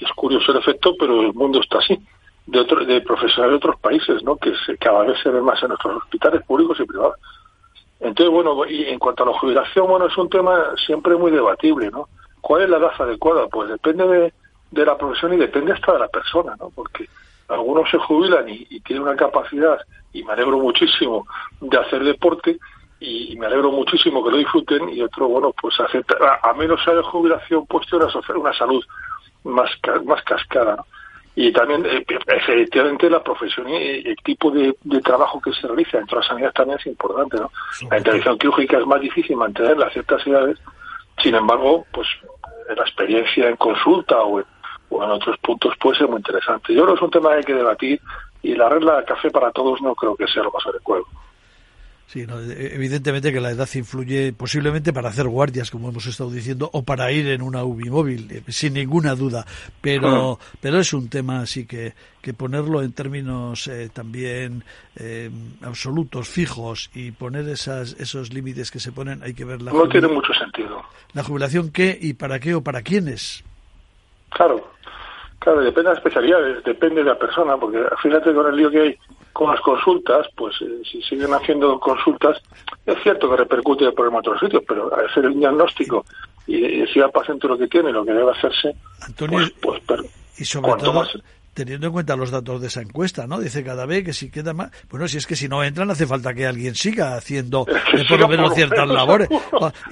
es 0.00 0.12
curioso 0.12 0.52
el 0.52 0.58
efecto, 0.58 0.94
pero 0.98 1.22
el 1.22 1.34
mundo 1.34 1.60
está 1.60 1.78
así, 1.78 1.98
de, 2.46 2.60
otro, 2.60 2.84
de 2.84 3.00
profesionales 3.00 3.52
de 3.52 3.56
otros 3.56 3.80
países, 3.80 4.22
¿no? 4.22 4.36
que 4.36 4.52
se, 4.64 4.76
cada 4.78 5.02
vez 5.04 5.18
se 5.22 5.30
ven 5.30 5.44
más 5.44 5.62
en 5.62 5.68
nuestros 5.68 6.02
hospitales 6.02 6.42
públicos 6.44 6.78
y 6.80 6.84
privados. 6.84 7.16
Entonces, 8.00 8.32
bueno, 8.32 8.66
y 8.66 8.84
en 8.84 8.98
cuanto 8.98 9.22
a 9.22 9.26
la 9.26 9.38
jubilación, 9.38 9.86
bueno, 9.86 10.06
es 10.06 10.16
un 10.18 10.28
tema 10.28 10.74
siempre 10.84 11.16
muy 11.16 11.30
debatible, 11.30 11.90
¿no? 11.90 12.08
¿Cuál 12.40 12.62
es 12.62 12.68
la 12.68 12.76
edad 12.76 12.92
adecuada? 12.98 13.46
Pues 13.48 13.70
depende 13.70 14.06
de, 14.06 14.32
de 14.70 14.84
la 14.84 14.98
profesión 14.98 15.32
y 15.32 15.38
depende 15.38 15.72
hasta 15.72 15.94
de 15.94 16.00
la 16.00 16.08
persona, 16.08 16.54
¿no? 16.60 16.70
Porque 16.74 17.08
algunos 17.48 17.90
se 17.90 17.98
jubilan 17.98 18.48
y, 18.48 18.80
tienen 18.80 19.04
una 19.04 19.16
capacidad, 19.16 19.78
y 20.12 20.22
me 20.22 20.32
alegro 20.32 20.58
muchísimo, 20.58 21.26
de 21.60 21.78
hacer 21.78 22.02
deporte, 22.02 22.58
y, 23.00 23.36
me 23.36 23.46
alegro 23.46 23.70
muchísimo 23.70 24.24
que 24.24 24.30
lo 24.30 24.36
disfruten, 24.38 24.88
y 24.88 25.02
otro, 25.02 25.28
bueno, 25.28 25.52
pues 25.60 25.78
acepta, 25.80 26.16
a, 26.42 26.52
menos 26.54 26.82
sea 26.84 26.94
de 26.94 27.02
jubilación, 27.02 27.66
pues 27.66 27.86
tiene 27.88 28.06
una, 28.36 28.52
salud 28.52 28.84
más, 29.44 29.70
más 30.04 30.22
cascada. 30.24 30.84
Y 31.38 31.52
también, 31.52 31.84
eh, 31.84 32.04
efectivamente, 32.28 33.10
la 33.10 33.22
profesión 33.22 33.68
y 33.68 34.08
el 34.08 34.16
tipo 34.24 34.50
de, 34.50 34.74
trabajo 35.04 35.38
que 35.38 35.52
se 35.52 35.66
realiza 35.66 35.98
dentro 35.98 36.18
de 36.18 36.22
la 36.22 36.28
sanidad 36.28 36.52
también 36.52 36.78
es 36.78 36.86
importante, 36.86 37.36
¿no? 37.36 37.50
La 37.90 37.98
intervención 37.98 38.38
quirúrgica 38.38 38.78
es 38.78 38.86
más 38.86 39.00
difícil 39.02 39.36
mantenerla 39.36 39.86
a 39.86 39.90
ciertas 39.90 40.26
edades, 40.26 40.58
sin 41.22 41.34
embargo, 41.34 41.84
pues 41.92 42.08
la 42.74 42.82
experiencia 42.82 43.48
en 43.48 43.56
consulta 43.56 44.18
o 44.22 44.40
en 44.40 44.46
o 44.90 45.04
en 45.04 45.10
otros 45.10 45.36
puntos 45.38 45.74
puede 45.80 45.98
ser 45.98 46.08
muy 46.08 46.18
interesante. 46.18 46.74
Yo 46.74 46.82
creo 46.82 46.94
que 46.94 46.98
es 46.98 47.02
un 47.02 47.10
tema 47.10 47.30
que 47.30 47.36
hay 47.36 47.44
que 47.44 47.54
debatir 47.54 48.00
y 48.42 48.54
la 48.54 48.68
regla 48.68 48.98
de 48.98 49.04
café 49.04 49.30
para 49.30 49.50
todos 49.50 49.80
no 49.82 49.94
creo 49.94 50.16
que 50.16 50.26
sea 50.28 50.42
lo 50.42 50.52
más 50.52 50.66
adecuado. 50.66 51.04
Sí, 52.06 52.24
evidentemente 52.30 53.32
que 53.32 53.40
la 53.40 53.50
edad 53.50 53.68
influye 53.74 54.32
posiblemente 54.32 54.92
para 54.92 55.08
hacer 55.08 55.26
guardias, 55.26 55.72
como 55.72 55.88
hemos 55.88 56.06
estado 56.06 56.30
diciendo, 56.30 56.70
o 56.72 56.84
para 56.84 57.10
ir 57.10 57.26
en 57.26 57.42
una 57.42 57.64
UBI 57.64 57.90
móvil, 57.90 58.30
eh, 58.30 58.42
sin 58.46 58.74
ninguna 58.74 59.16
duda. 59.16 59.44
Pero, 59.80 60.38
pero 60.60 60.78
es 60.78 60.92
un 60.92 61.08
tema 61.08 61.40
así 61.40 61.66
que, 61.66 61.94
que 62.22 62.32
ponerlo 62.32 62.80
en 62.80 62.92
términos 62.92 63.66
eh, 63.66 63.90
también 63.92 64.62
eh, 64.94 65.28
absolutos, 65.62 66.28
fijos, 66.28 66.90
y 66.94 67.10
poner 67.10 67.48
esas, 67.48 67.96
esos 67.98 68.32
límites 68.32 68.70
que 68.70 68.78
se 68.78 68.92
ponen, 68.92 69.24
hay 69.24 69.34
que 69.34 69.44
ver 69.44 69.60
la. 69.60 69.72
No 69.72 69.88
tiene 69.88 70.06
mucho 70.06 70.32
sentido. 70.32 70.82
La 71.12 71.24
jubilación, 71.24 71.72
¿qué 71.72 71.98
y 72.00 72.14
para 72.14 72.38
qué 72.38 72.54
o 72.54 72.62
para 72.62 72.82
quiénes? 72.82 73.42
Claro, 74.30 74.75
claro, 75.38 75.60
depende 75.60 75.90
de 75.90 75.94
las 75.94 75.98
especialidades, 75.98 76.64
depende 76.64 77.02
de 77.02 77.10
la 77.10 77.18
persona, 77.18 77.56
porque 77.56 77.84
fíjate 78.02 78.34
con 78.34 78.46
el 78.46 78.56
lío 78.56 78.70
que 78.70 78.80
hay 78.80 78.98
con 79.32 79.50
las 79.50 79.60
consultas, 79.60 80.26
pues 80.34 80.54
eh, 80.62 80.80
si 80.90 81.02
siguen 81.02 81.32
haciendo 81.34 81.78
consultas, 81.78 82.40
es 82.86 82.96
cierto 83.02 83.28
que 83.28 83.36
repercute 83.36 83.84
el 83.84 83.92
problema 83.92 84.18
en 84.18 84.20
otros 84.20 84.40
sitios, 84.40 84.62
pero 84.66 84.94
al 84.94 85.06
hacer 85.06 85.26
el 85.26 85.38
diagnóstico 85.38 86.06
y 86.46 86.80
decir 86.80 87.02
al 87.02 87.10
paciente 87.10 87.46
lo 87.46 87.58
que 87.58 87.68
tiene, 87.68 87.92
lo 87.92 88.04
que 88.04 88.12
debe 88.12 88.30
hacerse, 88.30 88.74
Antonio, 89.02 89.40
pues, 89.60 89.80
pues 89.86 90.00
y 90.38 90.44
sobre 90.44 90.72
todo, 90.82 91.04
teniendo 91.56 91.86
en 91.86 91.92
cuenta 91.94 92.16
los 92.16 92.30
datos 92.30 92.60
de 92.60 92.66
esa 92.66 92.82
encuesta, 92.82 93.26
¿no? 93.26 93.40
Dice 93.40 93.64
cada 93.64 93.86
vez 93.86 94.04
que 94.04 94.12
si 94.12 94.30
queda 94.30 94.52
más, 94.52 94.70
bueno, 94.90 95.08
si 95.08 95.16
es 95.16 95.26
que 95.26 95.34
si 95.34 95.48
no 95.48 95.64
entran 95.64 95.90
hace 95.90 96.06
falta 96.06 96.34
que 96.34 96.46
alguien 96.46 96.74
siga 96.74 97.16
haciendo 97.16 97.66
eh, 97.94 98.04
por 98.06 98.20
lo 98.20 98.28
menos 98.28 98.54
ciertas 98.54 98.86
labores. 98.86 99.26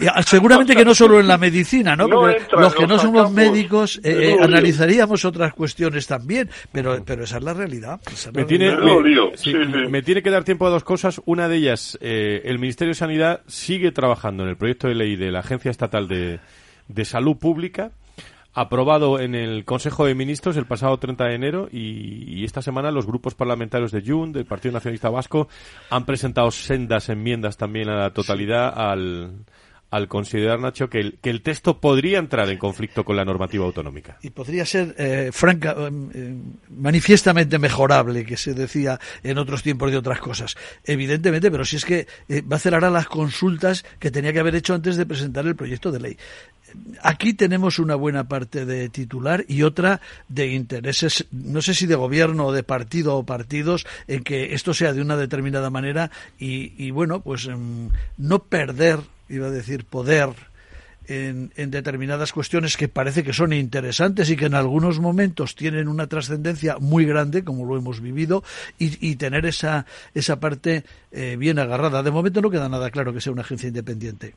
Ah, 0.06 0.22
seguramente 0.22 0.76
que 0.76 0.84
no 0.84 0.94
solo 0.94 1.18
en 1.18 1.26
la 1.26 1.38
medicina, 1.38 1.96
¿no? 1.96 2.06
Porque 2.06 2.42
los 2.52 2.74
que 2.74 2.86
no 2.86 2.98
somos 2.98 3.32
médicos 3.32 3.98
eh, 4.04 4.34
eh, 4.34 4.36
analizaríamos 4.42 5.24
otras 5.24 5.54
cuestiones 5.54 6.06
también, 6.06 6.50
pero 6.70 7.02
pero 7.02 7.24
esa 7.24 7.38
es 7.38 7.42
la 7.42 7.54
realidad. 7.54 7.98
me, 8.34 8.44
tiene, 8.44 8.76
me, 9.88 10.02
tiene 10.02 10.22
que 10.22 10.30
dar 10.30 10.44
tiempo 10.44 10.66
a 10.66 10.70
dos 10.70 10.84
cosas. 10.84 11.22
Una 11.24 11.48
de 11.48 11.56
ellas, 11.56 11.98
el 12.02 12.58
Ministerio 12.58 12.90
de 12.90 12.98
Sanidad 12.98 13.40
sigue 13.46 13.90
trabajando 13.90 14.42
en 14.42 14.50
el 14.50 14.56
proyecto 14.56 14.88
de 14.88 14.96
ley 14.96 15.16
de 15.16 15.32
la 15.32 15.38
Agencia 15.38 15.70
Estatal 15.70 16.08
de, 16.08 16.40
de 16.88 17.04
Salud 17.06 17.38
Pública 17.38 17.90
aprobado 18.54 19.20
en 19.20 19.34
el 19.34 19.64
Consejo 19.64 20.06
de 20.06 20.14
Ministros 20.14 20.56
el 20.56 20.66
pasado 20.66 20.96
30 20.98 21.24
de 21.24 21.34
enero 21.34 21.68
y, 21.70 22.44
esta 22.44 22.62
semana 22.62 22.90
los 22.90 23.06
grupos 23.06 23.34
parlamentarios 23.34 23.90
de 23.90 24.02
Jun, 24.02 24.32
del 24.32 24.44
Partido 24.44 24.72
Nacionalista 24.72 25.08
Vasco, 25.10 25.48
han 25.90 26.04
presentado 26.04 26.50
sendas 26.50 27.08
enmiendas 27.08 27.56
también 27.56 27.88
a 27.88 27.96
la 27.96 28.12
totalidad 28.12 28.72
al, 28.76 29.44
al 29.90 30.08
considerar, 30.08 30.60
Nacho, 30.60 30.90
que 30.90 30.98
el, 30.98 31.18
que 31.22 31.30
el 31.30 31.40
texto 31.40 31.80
podría 31.80 32.18
entrar 32.18 32.50
en 32.50 32.58
conflicto 32.58 33.04
con 33.04 33.16
la 33.16 33.24
normativa 33.24 33.64
autonómica. 33.64 34.18
Y 34.22 34.30
podría 34.30 34.66
ser, 34.66 34.94
eh, 34.98 35.30
franca, 35.32 35.74
eh, 35.78 35.90
eh, 36.14 36.34
manifiestamente 36.68 37.58
mejorable, 37.58 38.24
que 38.24 38.36
se 38.36 38.54
decía 38.54 38.98
en 39.22 39.38
otros 39.38 39.62
tiempos 39.62 39.90
de 39.90 39.96
otras 39.96 40.18
cosas. 40.18 40.56
Evidentemente, 40.84 41.50
pero 41.50 41.64
si 41.64 41.76
es 41.76 41.84
que 41.84 42.06
va 42.30 42.54
a 42.54 42.56
hacer 42.56 42.74
ahora 42.74 42.90
las 42.90 43.06
consultas 43.06 43.84
que 43.98 44.10
tenía 44.10 44.32
que 44.32 44.40
haber 44.40 44.56
hecho 44.56 44.74
antes 44.74 44.96
de 44.96 45.06
presentar 45.06 45.46
el 45.46 45.56
proyecto 45.56 45.90
de 45.90 46.00
ley 46.00 46.16
aquí 47.02 47.34
tenemos 47.34 47.78
una 47.78 47.94
buena 47.94 48.28
parte 48.28 48.64
de 48.64 48.88
titular 48.88 49.44
y 49.48 49.62
otra 49.62 50.00
de 50.28 50.48
intereses, 50.48 51.26
no 51.30 51.62
sé 51.62 51.74
si 51.74 51.86
de 51.86 51.94
gobierno 51.94 52.46
o 52.46 52.52
de 52.52 52.62
partido 52.62 53.16
o 53.16 53.24
partidos, 53.24 53.86
en 54.08 54.24
que 54.24 54.54
esto 54.54 54.74
sea 54.74 54.92
de 54.92 55.02
una 55.02 55.16
determinada 55.16 55.70
manera 55.70 56.10
y, 56.38 56.90
bueno, 56.90 57.20
pues 57.20 57.46
em, 57.46 57.90
no 58.16 58.44
perder, 58.44 59.00
iba 59.28 59.48
a 59.48 59.50
decir, 59.50 59.84
poder. 59.84 60.30
En, 61.06 61.50
determinadas 61.54 62.32
cuestiones 62.32 62.78
que 62.78 62.88
parece 62.88 63.22
que 63.22 63.34
son 63.34 63.52
interesantes 63.52 64.30
y 64.30 64.36
que 64.36 64.46
en 64.46 64.54
algunos 64.54 65.00
momentos 65.00 65.54
tienen 65.54 65.86
una 65.86 66.06
trascendencia 66.06 66.78
muy 66.78 67.04
grande, 67.04 67.44
como 67.44 67.66
lo 67.66 67.76
hemos 67.76 68.00
vivido, 68.00 68.42
y, 68.78 69.14
tener 69.16 69.44
esa, 69.44 69.84
esa 70.14 70.40
parte 70.40 70.84
eh, 71.12 71.36
bien 71.38 71.58
agarrada. 71.58 72.02
De 72.02 72.10
momento 72.10 72.40
no 72.40 72.48
queda 72.48 72.70
nada 72.70 72.90
claro 72.90 73.12
que 73.12 73.20
sea 73.20 73.34
una 73.34 73.42
agencia 73.42 73.68
independiente. 73.68 74.34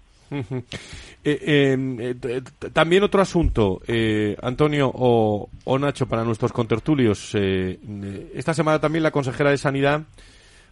Eh, 1.24 1.74
em, 1.74 1.98
eh, 2.00 2.42
también 2.72 3.04
otro 3.04 3.22
asunto, 3.22 3.82
eh, 3.86 4.38
Antonio 4.42 4.90
o, 4.94 5.50
Nacho, 5.78 6.08
para 6.08 6.24
nuestros 6.24 6.54
contertulios. 6.54 7.36
esta 7.36 8.54
semana 8.54 8.80
también 8.80 9.04
la 9.04 9.12
consejera 9.12 9.50
de 9.50 9.58
Sanidad, 9.58 10.04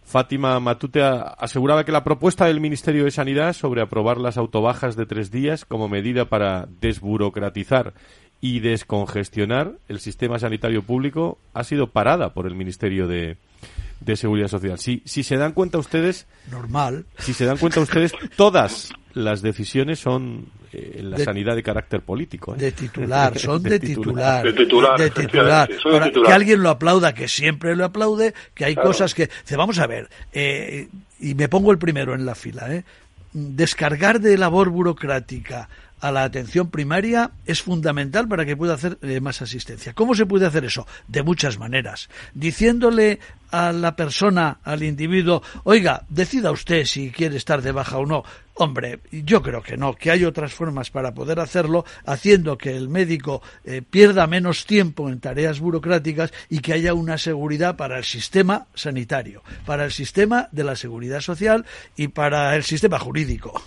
Fátima 0.02 0.58
Matute, 0.60 1.02
aseguraba 1.02 1.84
que 1.84 1.92
la 1.92 2.04
propuesta 2.04 2.46
del 2.46 2.60
Ministerio 2.60 3.04
de 3.04 3.10
Sanidad 3.10 3.52
sobre 3.52 3.82
aprobar 3.82 4.18
las 4.18 4.38
autobajas 4.38 4.96
de 4.96 5.04
tres 5.04 5.30
días 5.30 5.64
como 5.64 5.88
medida 5.88 6.24
para 6.26 6.68
desburocratizar 6.80 7.92
y 8.40 8.60
descongestionar 8.60 9.72
el 9.88 10.00
sistema 10.00 10.38
sanitario 10.38 10.82
público 10.82 11.38
ha 11.54 11.64
sido 11.64 11.88
parada 11.88 12.32
por 12.32 12.46
el 12.46 12.54
Ministerio 12.54 13.08
de, 13.08 13.36
de 14.00 14.16
Seguridad 14.16 14.48
Social. 14.48 14.78
Si, 14.78 15.02
si 15.04 15.22
se 15.22 15.36
dan 15.36 15.52
cuenta 15.52 15.78
ustedes... 15.78 16.26
Normal. 16.50 17.06
Si 17.18 17.32
se 17.32 17.44
dan 17.44 17.58
cuenta 17.58 17.80
ustedes, 17.80 18.12
todas 18.36 18.92
las 19.16 19.40
decisiones 19.40 19.98
son 19.98 20.46
eh, 20.72 20.96
en 20.98 21.10
la 21.10 21.18
sanidad 21.18 21.56
de 21.56 21.62
carácter 21.62 22.02
político. 22.02 22.54
¿eh? 22.54 22.58
De 22.58 22.72
titular, 22.72 23.38
son 23.38 23.62
de, 23.62 23.80
titular. 23.80 24.44
De 24.44 24.52
titular. 24.52 24.98
De 24.98 25.10
titular. 25.10 25.68
que 26.12 26.32
alguien 26.32 26.62
lo 26.62 26.68
aplauda, 26.68 27.14
que 27.14 27.26
siempre 27.26 27.74
lo 27.74 27.86
aplaude, 27.86 28.34
que 28.54 28.66
hay 28.66 28.74
cosas 28.74 29.14
que... 29.14 29.30
Vamos 29.56 29.78
a 29.78 29.86
ver, 29.86 30.10
eh, 30.32 30.88
y 31.18 31.34
me 31.34 31.48
pongo 31.48 31.72
el 31.72 31.78
primero 31.78 32.14
en 32.14 32.26
la 32.26 32.34
fila, 32.34 32.70
¿eh? 32.74 32.84
descargar 33.32 34.20
de 34.20 34.36
labor 34.36 34.68
burocrática 34.68 35.68
a 36.00 36.12
la 36.12 36.24
atención 36.24 36.70
primaria 36.70 37.30
es 37.46 37.62
fundamental 37.62 38.28
para 38.28 38.44
que 38.44 38.56
pueda 38.56 38.74
hacer 38.74 38.98
eh, 39.02 39.20
más 39.20 39.42
asistencia. 39.42 39.94
¿Cómo 39.94 40.14
se 40.14 40.26
puede 40.26 40.46
hacer 40.46 40.64
eso? 40.64 40.86
De 41.08 41.22
muchas 41.22 41.58
maneras. 41.58 42.08
Diciéndole 42.34 43.18
a 43.50 43.72
la 43.72 43.96
persona, 43.96 44.58
al 44.62 44.82
individuo, 44.82 45.42
oiga, 45.64 46.04
decida 46.08 46.50
usted 46.50 46.84
si 46.84 47.10
quiere 47.10 47.36
estar 47.36 47.62
de 47.62 47.72
baja 47.72 47.98
o 47.98 48.06
no. 48.06 48.24
Hombre, 48.58 49.00
yo 49.12 49.42
creo 49.42 49.62
que 49.62 49.76
no, 49.76 49.94
que 49.94 50.10
hay 50.10 50.24
otras 50.24 50.54
formas 50.54 50.90
para 50.90 51.12
poder 51.12 51.40
hacerlo, 51.40 51.84
haciendo 52.06 52.56
que 52.56 52.74
el 52.74 52.88
médico 52.88 53.42
eh, 53.66 53.82
pierda 53.82 54.26
menos 54.26 54.64
tiempo 54.64 55.10
en 55.10 55.20
tareas 55.20 55.60
burocráticas 55.60 56.32
y 56.48 56.60
que 56.60 56.72
haya 56.72 56.94
una 56.94 57.18
seguridad 57.18 57.76
para 57.76 57.98
el 57.98 58.04
sistema 58.04 58.66
sanitario, 58.74 59.42
para 59.66 59.84
el 59.84 59.90
sistema 59.90 60.48
de 60.52 60.64
la 60.64 60.74
seguridad 60.74 61.20
social 61.20 61.66
y 61.98 62.08
para 62.08 62.56
el 62.56 62.62
sistema 62.62 62.98
jurídico. 62.98 63.60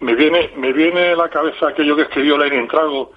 Me 0.00 0.14
viene, 0.14 0.50
me 0.58 0.74
viene 0.74 1.12
a 1.12 1.16
la 1.16 1.30
cabeza 1.30 1.68
aquello 1.68 1.96
que 1.96 2.02
escribió 2.02 2.36
Lenin 2.36 2.68
Trago, 2.68 3.12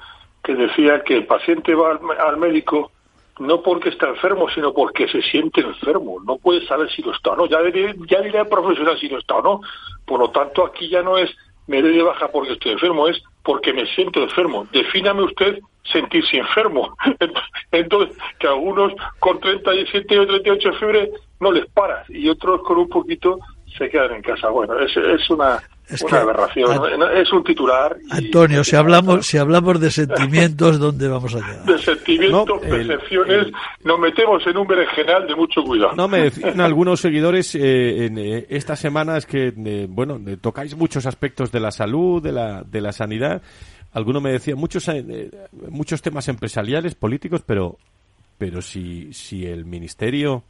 que 0.45 0.55
decía 0.55 1.03
que 1.03 1.15
el 1.15 1.25
paciente 1.25 1.75
va 1.75 1.99
al, 2.25 2.37
médico 2.37 2.91
no 3.39 3.61
porque 3.61 3.89
está 3.89 4.07
enfermo, 4.07 4.49
sino 4.49 4.73
porque 4.73 5.07
se 5.07 5.21
siente 5.21 5.61
enfermo. 5.61 6.21
No 6.25 6.37
puede 6.37 6.65
saber 6.67 6.89
si 6.91 7.01
lo 7.01 7.11
está 7.13 7.31
o 7.31 7.35
no. 7.35 7.45
Ya 7.47 7.61
diré, 7.61 7.95
ya 8.07 8.45
profesional 8.45 8.97
si 8.99 9.09
lo 9.09 9.19
está 9.19 9.35
o 9.35 9.41
no. 9.41 9.61
Por 10.05 10.19
lo 10.19 10.29
tanto, 10.29 10.65
aquí 10.65 10.89
ya 10.89 11.01
no 11.01 11.17
es 11.17 11.35
me 11.67 11.81
doy 11.81 11.95
de 11.95 12.03
baja 12.03 12.27
porque 12.27 12.53
estoy 12.53 12.73
enfermo, 12.73 13.07
es 13.07 13.21
porque 13.43 13.73
me 13.73 13.85
siento 13.87 14.21
enfermo. 14.21 14.67
Defíname 14.71 15.23
usted 15.23 15.59
sentirse 15.83 16.37
enfermo. 16.37 16.95
Entonces, 17.71 18.17
que 18.39 18.47
algunos 18.47 18.93
con 19.19 19.39
37 19.39 20.19
o 20.19 20.27
38 20.27 20.69
de 20.69 20.77
fiebre 20.77 21.11
no 21.39 21.51
les 21.51 21.65
paras 21.67 22.09
y 22.09 22.29
otros 22.29 22.61
con 22.61 22.77
un 22.77 22.89
poquito 22.89 23.39
se 23.77 23.89
quedan 23.89 24.15
en 24.15 24.21
casa. 24.21 24.49
Bueno, 24.49 24.79
es, 24.79 24.95
es 24.95 25.29
una 25.29 25.61
es 25.87 26.01
una 26.01 26.21
aberración, 26.21 27.01
es 27.15 27.31
un 27.31 27.43
titular. 27.43 27.95
Antonio, 28.09 28.63
si 28.63 28.75
hablamos, 28.75 29.25
si 29.27 29.37
hablamos 29.37 29.79
de 29.79 29.91
sentimientos, 29.91 30.79
¿dónde 30.79 31.07
vamos 31.07 31.35
a 31.35 31.39
llegar? 31.39 31.65
De 31.65 31.77
sentimientos, 31.77 32.59
percepciones, 32.61 33.47
nos 33.83 33.99
metemos 33.99 34.45
en 34.47 34.57
un 34.57 34.67
berenjenal 34.67 35.27
de 35.27 35.35
mucho 35.35 35.61
cuidado. 35.63 35.95
No, 35.95 36.07
me 36.07 36.21
decían 36.23 36.59
algunos 36.59 36.99
seguidores 36.99 37.53
eh, 37.55 38.05
en 38.05 38.17
eh, 38.17 38.47
esta 38.49 38.75
semana 38.75 39.17
es 39.17 39.25
que, 39.27 39.53
eh, 39.55 39.87
bueno, 39.87 40.19
tocáis 40.41 40.75
muchos 40.75 41.05
aspectos 41.05 41.51
de 41.51 41.59
la 41.59 41.71
salud, 41.71 42.21
de 42.21 42.31
la, 42.31 42.63
de 42.63 42.81
la 42.81 42.91
sanidad. 42.91 43.41
Alguno 43.93 44.19
me 44.19 44.31
decía 44.31 44.55
muchos, 44.55 44.89
muchos 45.69 46.01
temas 46.01 46.27
empresariales, 46.27 46.95
políticos, 46.95 47.43
pero, 47.45 47.77
pero 48.37 48.61
si, 48.61 49.13
si 49.13 49.45
el 49.45 49.65
ministerio 49.65 50.43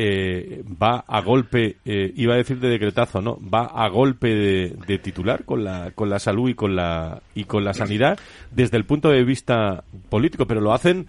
eh, 0.00 0.62
va 0.80 1.04
a 1.08 1.20
golpe, 1.20 1.78
eh, 1.84 2.12
iba 2.14 2.34
a 2.34 2.36
decir 2.36 2.60
de 2.60 2.68
decretazo, 2.68 3.20
no, 3.20 3.36
va 3.40 3.64
a 3.64 3.88
golpe 3.88 4.32
de, 4.32 4.98
titular 4.98 5.44
con 5.44 5.64
la, 5.64 5.90
con 5.90 6.08
la 6.08 6.20
salud 6.20 6.48
y 6.48 6.54
con 6.54 6.76
la, 6.76 7.20
y 7.34 7.44
con 7.44 7.64
la 7.64 7.74
sanidad 7.74 8.16
desde 8.52 8.76
el 8.76 8.84
punto 8.84 9.08
de 9.10 9.24
vista 9.24 9.82
político, 10.08 10.46
pero 10.46 10.60
lo 10.60 10.72
hacen 10.72 11.08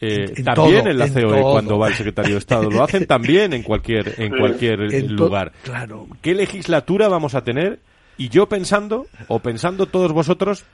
eh, 0.00 0.42
también 0.42 0.88
en 0.88 0.96
la 0.96 1.08
COE 1.12 1.42
cuando 1.42 1.78
va 1.78 1.88
el 1.88 1.94
secretario 1.94 2.32
de 2.32 2.38
Estado, 2.38 2.70
lo 2.70 2.82
hacen 2.82 3.06
también 3.06 3.52
en 3.52 3.62
cualquier, 3.62 4.14
en 4.16 4.30
cualquier 4.30 4.78
lugar. 5.10 5.52
Claro. 5.62 6.08
¿Qué 6.22 6.34
legislatura 6.34 7.08
vamos 7.08 7.34
a 7.34 7.44
tener? 7.44 7.80
Y 8.16 8.30
yo 8.30 8.48
pensando, 8.48 9.06
o 9.28 9.40
pensando 9.40 9.84
todos 9.84 10.12
vosotros, 10.12 10.64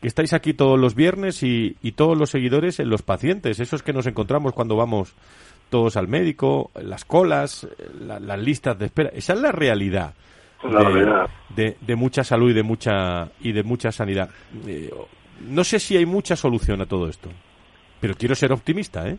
que 0.00 0.06
estáis 0.06 0.32
aquí 0.32 0.54
todos 0.54 0.78
los 0.78 0.94
viernes 0.94 1.42
y, 1.42 1.76
y 1.82 1.92
todos 1.92 2.16
los 2.16 2.30
seguidores 2.30 2.78
en 2.78 2.90
los 2.90 3.02
pacientes, 3.02 3.58
esos 3.58 3.82
que 3.82 3.92
nos 3.92 4.06
encontramos 4.06 4.52
cuando 4.52 4.76
vamos 4.76 5.14
todos 5.68 5.96
al 5.96 6.08
médico, 6.08 6.70
las 6.74 7.04
colas, 7.04 7.66
las 8.00 8.38
listas 8.38 8.78
de 8.78 8.86
espera. 8.86 9.10
Esa 9.10 9.34
es 9.34 9.40
la 9.40 9.52
realidad. 9.52 10.14
de, 11.54 11.76
De, 11.80 11.96
mucha 11.96 12.24
salud 12.24 12.50
y 12.50 12.54
de 12.54 12.62
mucha 12.62 13.30
y 13.40 13.52
de 13.52 13.62
mucha 13.62 13.92
sanidad. 13.92 14.30
Eh, 14.66 14.90
no 15.46 15.64
sé 15.64 15.78
si 15.78 15.96
hay 15.96 16.06
mucha 16.06 16.36
solución 16.36 16.80
a 16.80 16.86
todo 16.86 17.08
esto, 17.08 17.30
pero 18.00 18.14
quiero 18.14 18.34
ser 18.34 18.52
optimista, 18.52 19.08
¿eh? 19.08 19.18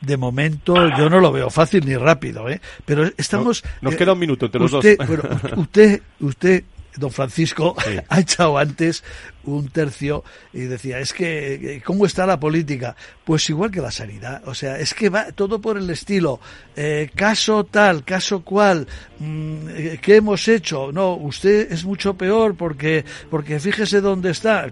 De 0.00 0.16
momento 0.16 0.74
yo 0.96 1.10
no 1.10 1.20
lo 1.20 1.30
veo 1.30 1.50
fácil 1.50 1.84
ni 1.84 1.94
rápido, 1.94 2.48
¿eh? 2.48 2.60
Pero 2.84 3.04
estamos. 3.18 3.62
nos 3.82 3.96
queda 3.96 4.14
un 4.14 4.18
minuto 4.18 4.46
entre 4.46 4.60
los 4.60 4.70
dos. 4.70 4.84
usted, 5.56 6.02
usted 6.20 6.64
don 6.96 7.10
Francisco 7.10 7.76
ha 8.08 8.20
echado 8.20 8.58
antes 8.58 9.04
un 9.44 9.68
tercio 9.68 10.24
y 10.52 10.60
decía, 10.60 10.98
es 10.98 11.12
que, 11.12 11.54
eh, 11.54 11.82
¿cómo 11.84 12.06
está 12.06 12.26
la 12.26 12.38
política? 12.38 12.96
Pues 13.24 13.48
igual 13.50 13.70
que 13.70 13.80
la 13.80 13.90
sanidad, 13.90 14.42
o 14.46 14.54
sea, 14.54 14.78
es 14.78 14.94
que 14.94 15.08
va 15.08 15.32
todo 15.32 15.60
por 15.60 15.76
el 15.78 15.88
estilo, 15.90 16.40
eh, 16.76 17.10
caso 17.14 17.64
tal, 17.64 18.04
caso 18.04 18.42
cual, 18.42 18.86
mm, 19.18 19.68
eh, 19.70 19.98
¿qué 20.02 20.16
hemos 20.16 20.46
hecho? 20.48 20.92
No, 20.92 21.14
usted 21.14 21.72
es 21.72 21.84
mucho 21.84 22.14
peor 22.14 22.54
porque, 22.54 23.04
porque 23.30 23.60
fíjese 23.60 24.00
dónde 24.00 24.30
está. 24.30 24.66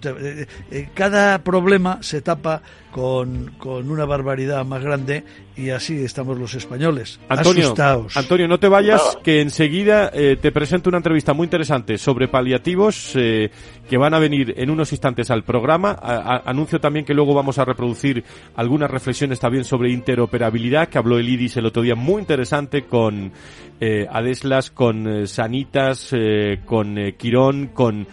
cada 0.95 1.43
problema 1.43 1.99
se 2.03 2.21
tapa 2.21 2.63
con, 2.91 3.53
con 3.59 3.91
una 3.91 4.05
barbaridad 4.05 4.65
más 4.65 4.83
grande 4.83 5.25
y 5.59 5.71
así 5.71 6.03
estamos 6.03 6.39
los 6.39 6.55
españoles. 6.55 7.21
Antonio, 7.29 7.65
asustados. 7.65 8.17
Antonio, 8.17 8.49
no 8.49 8.59
te 8.59 8.69
vayas, 8.69 9.19
que 9.23 9.41
enseguida 9.41 10.11
te 10.11 10.53
presento 10.53 10.89
una 10.89 10.99
entrevista 10.99 11.35
muy 11.35 11.45
interesante 11.45 11.99
sobre 11.99 12.29
paliativos 12.29 13.13
que 13.13 13.97
van 13.97 14.15
a 14.15 14.19
venir 14.19 14.55
en 14.57 14.71
unos 14.71 14.93
instantes 14.93 15.31
al 15.31 15.45
programa. 15.45 15.97
anuncio 16.45 16.81
también 16.81 17.05
que 17.05 17.15
luego 17.15 17.35
vamos 17.35 17.59
a 17.59 17.65
reproducir 17.65 18.25
algunas 18.55 18.91
reflexiones 18.91 19.41
también 19.41 19.65
sobre 19.65 19.91
interoperabilidad, 19.91 20.89
que 20.89 20.99
habló 20.99 21.19
el 21.19 21.29
IDIS 21.29 21.57
el 21.57 21.67
otro 21.67 21.83
día, 21.83 21.95
muy 21.95 22.21
interesante 22.21 22.85
con 22.85 23.33
eh, 23.81 24.07
Adeslas, 24.11 24.71
con 24.71 25.07
eh, 25.07 25.27
Sanitas, 25.27 26.11
eh, 26.13 26.61
con 26.65 26.97
Quirón, 27.17 27.69
con, 27.69 28.07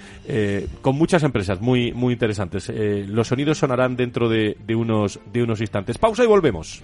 con 0.81 0.95
muchas 0.95 1.23
empresas 1.23 1.61
muy, 1.61 1.91
muy 1.91 2.13
interesantes. 2.13 2.71
los 3.07 3.27
sonidos 3.27 3.57
sonarán 3.57 3.95
dentro 3.95 4.29
de, 4.29 4.57
de, 4.65 4.75
unos, 4.75 5.19
de 5.31 5.43
unos 5.43 5.61
instantes. 5.61 5.97
Pausa 5.97 6.23
y 6.23 6.27
volvemos. 6.27 6.83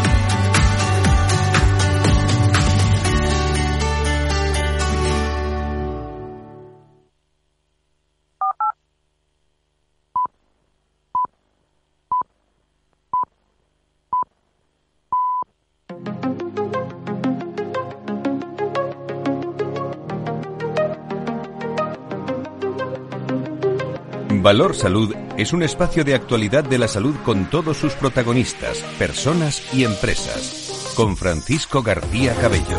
Valor 24.41 24.75
Salud 24.75 25.13
es 25.37 25.53
un 25.53 25.61
espacio 25.61 26.03
de 26.03 26.15
actualidad 26.15 26.63
de 26.63 26.79
la 26.79 26.87
salud 26.87 27.15
con 27.23 27.45
todos 27.51 27.77
sus 27.77 27.93
protagonistas, 27.93 28.79
personas 28.97 29.71
y 29.71 29.83
empresas. 29.83 30.93
Con 30.95 31.15
Francisco 31.15 31.83
García 31.83 32.33
Cabello. 32.33 32.77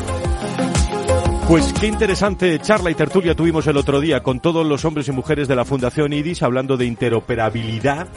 Pues 1.47 1.73
qué 1.75 1.87
interesante 1.87 2.59
charla 2.59 2.91
y 2.91 2.97
tertulia 2.97 3.37
tuvimos 3.37 3.69
el 3.69 3.77
otro 3.77 4.01
día 4.01 4.25
con 4.25 4.41
todos 4.41 4.67
los 4.67 4.85
hombres 4.85 5.07
y 5.07 5.13
mujeres 5.13 5.47
de 5.47 5.55
la 5.55 5.65
Fundación 5.65 6.13
IDIS 6.13 6.43
hablando 6.43 6.77
de 6.77 6.87
interoperabilidad. 6.87 8.09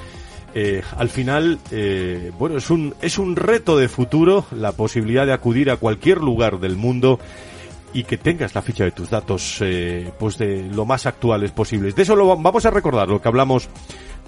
Eh, 0.56 0.82
al 0.98 1.10
final, 1.10 1.60
eh, 1.70 2.32
bueno, 2.40 2.58
es 2.58 2.72
un, 2.72 2.96
es 3.02 3.20
un 3.20 3.36
reto 3.36 3.78
de 3.78 3.90
futuro 3.90 4.46
la 4.52 4.72
posibilidad 4.72 5.28
de 5.28 5.34
acudir 5.34 5.70
a 5.70 5.78
cualquier 5.78 6.18
lugar 6.18 6.60
del 6.60 6.78
mundo 6.78 7.20
y 7.96 8.04
que 8.04 8.18
tengas 8.18 8.54
la 8.54 8.62
ficha 8.62 8.84
de 8.84 8.92
tus 8.92 9.10
datos 9.10 9.60
eh, 9.62 10.12
pues 10.20 10.38
de 10.38 10.64
lo 10.64 10.86
más 10.86 11.06
actuales 11.06 11.52
posibles. 11.52 11.96
De 11.96 12.04
eso 12.04 12.14
lo 12.18 12.36
vamos 12.36 12.66
a 12.66 12.70
recordar, 12.70 13.08
lo 13.08 13.22
que 13.22 13.28
hablamos 13.30 13.70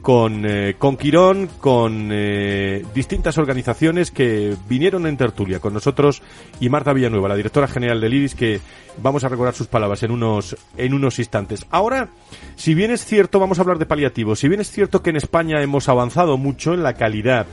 con, 0.01 0.45
eh, 0.45 0.75
con 0.77 0.95
Quirón, 0.95 1.49
con 1.59 2.07
eh, 2.13 2.85
distintas 2.95 3.37
organizaciones 3.37 4.09
que 4.09 4.55
vinieron 4.69 5.05
en 5.05 5.17
tertulia 5.17 5.59
con 5.59 5.73
nosotros 5.73 6.21
y 6.61 6.69
Marta 6.69 6.93
Villanueva, 6.93 7.27
la 7.27 7.35
directora 7.35 7.67
general 7.67 7.99
del 7.99 8.13
IRIS, 8.13 8.35
que 8.35 8.61
vamos 9.03 9.25
a 9.25 9.29
recordar 9.29 9.53
sus 9.53 9.67
palabras 9.67 10.01
en 10.01 10.11
unos, 10.11 10.55
en 10.77 10.93
unos 10.93 11.19
instantes. 11.19 11.65
Ahora, 11.69 12.07
si 12.55 12.73
bien 12.73 12.91
es 12.91 13.03
cierto, 13.03 13.37
vamos 13.37 13.59
a 13.59 13.63
hablar 13.63 13.79
de 13.79 13.85
paliativos, 13.85 14.39
si 14.39 14.47
bien 14.47 14.61
es 14.61 14.71
cierto 14.71 15.03
que 15.03 15.09
en 15.09 15.17
España 15.17 15.61
hemos 15.61 15.89
avanzado 15.89 16.37
mucho 16.37 16.73
en 16.73 16.83
la 16.83 16.93
calidad 16.93 17.47